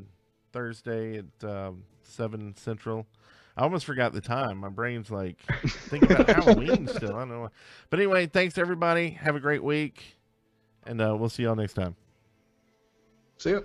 Thursday 0.52 1.20
at 1.20 1.50
um, 1.50 1.84
seven 2.04 2.56
central. 2.58 3.08
I 3.56 3.64
almost 3.64 3.86
forgot 3.86 4.12
the 4.12 4.22
time. 4.22 4.58
My 4.58 4.70
brain's 4.70 5.10
like 5.10 5.42
thinking 5.66 6.12
about 6.12 6.30
Halloween 6.30 6.88
still. 6.94 7.16
I 7.16 7.20
don't 7.20 7.30
know. 7.30 7.52
But 7.90 8.00
anyway, 8.00 8.26
thanks 8.28 8.58
everybody. 8.58 9.12
Have 9.12 9.36
a 9.38 9.40
great 9.40 9.64
week, 9.64 10.18
and 10.86 11.02
uh, 11.02 11.16
we'll 11.18 11.30
see 11.30 11.44
y'all 11.44 11.56
next 11.56 11.74
time. 11.74 11.96
See 13.38 13.52
ya. 13.52 13.62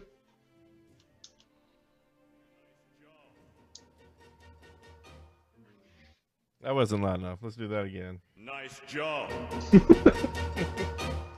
That 6.65 6.75
wasn't 6.75 7.03
loud 7.03 7.21
enough. 7.21 7.41
Let's 7.43 7.57
do 7.57 7.69
that 7.69 7.85
again. 7.85 8.21
Nice 8.39 8.81
job. 8.89 9.31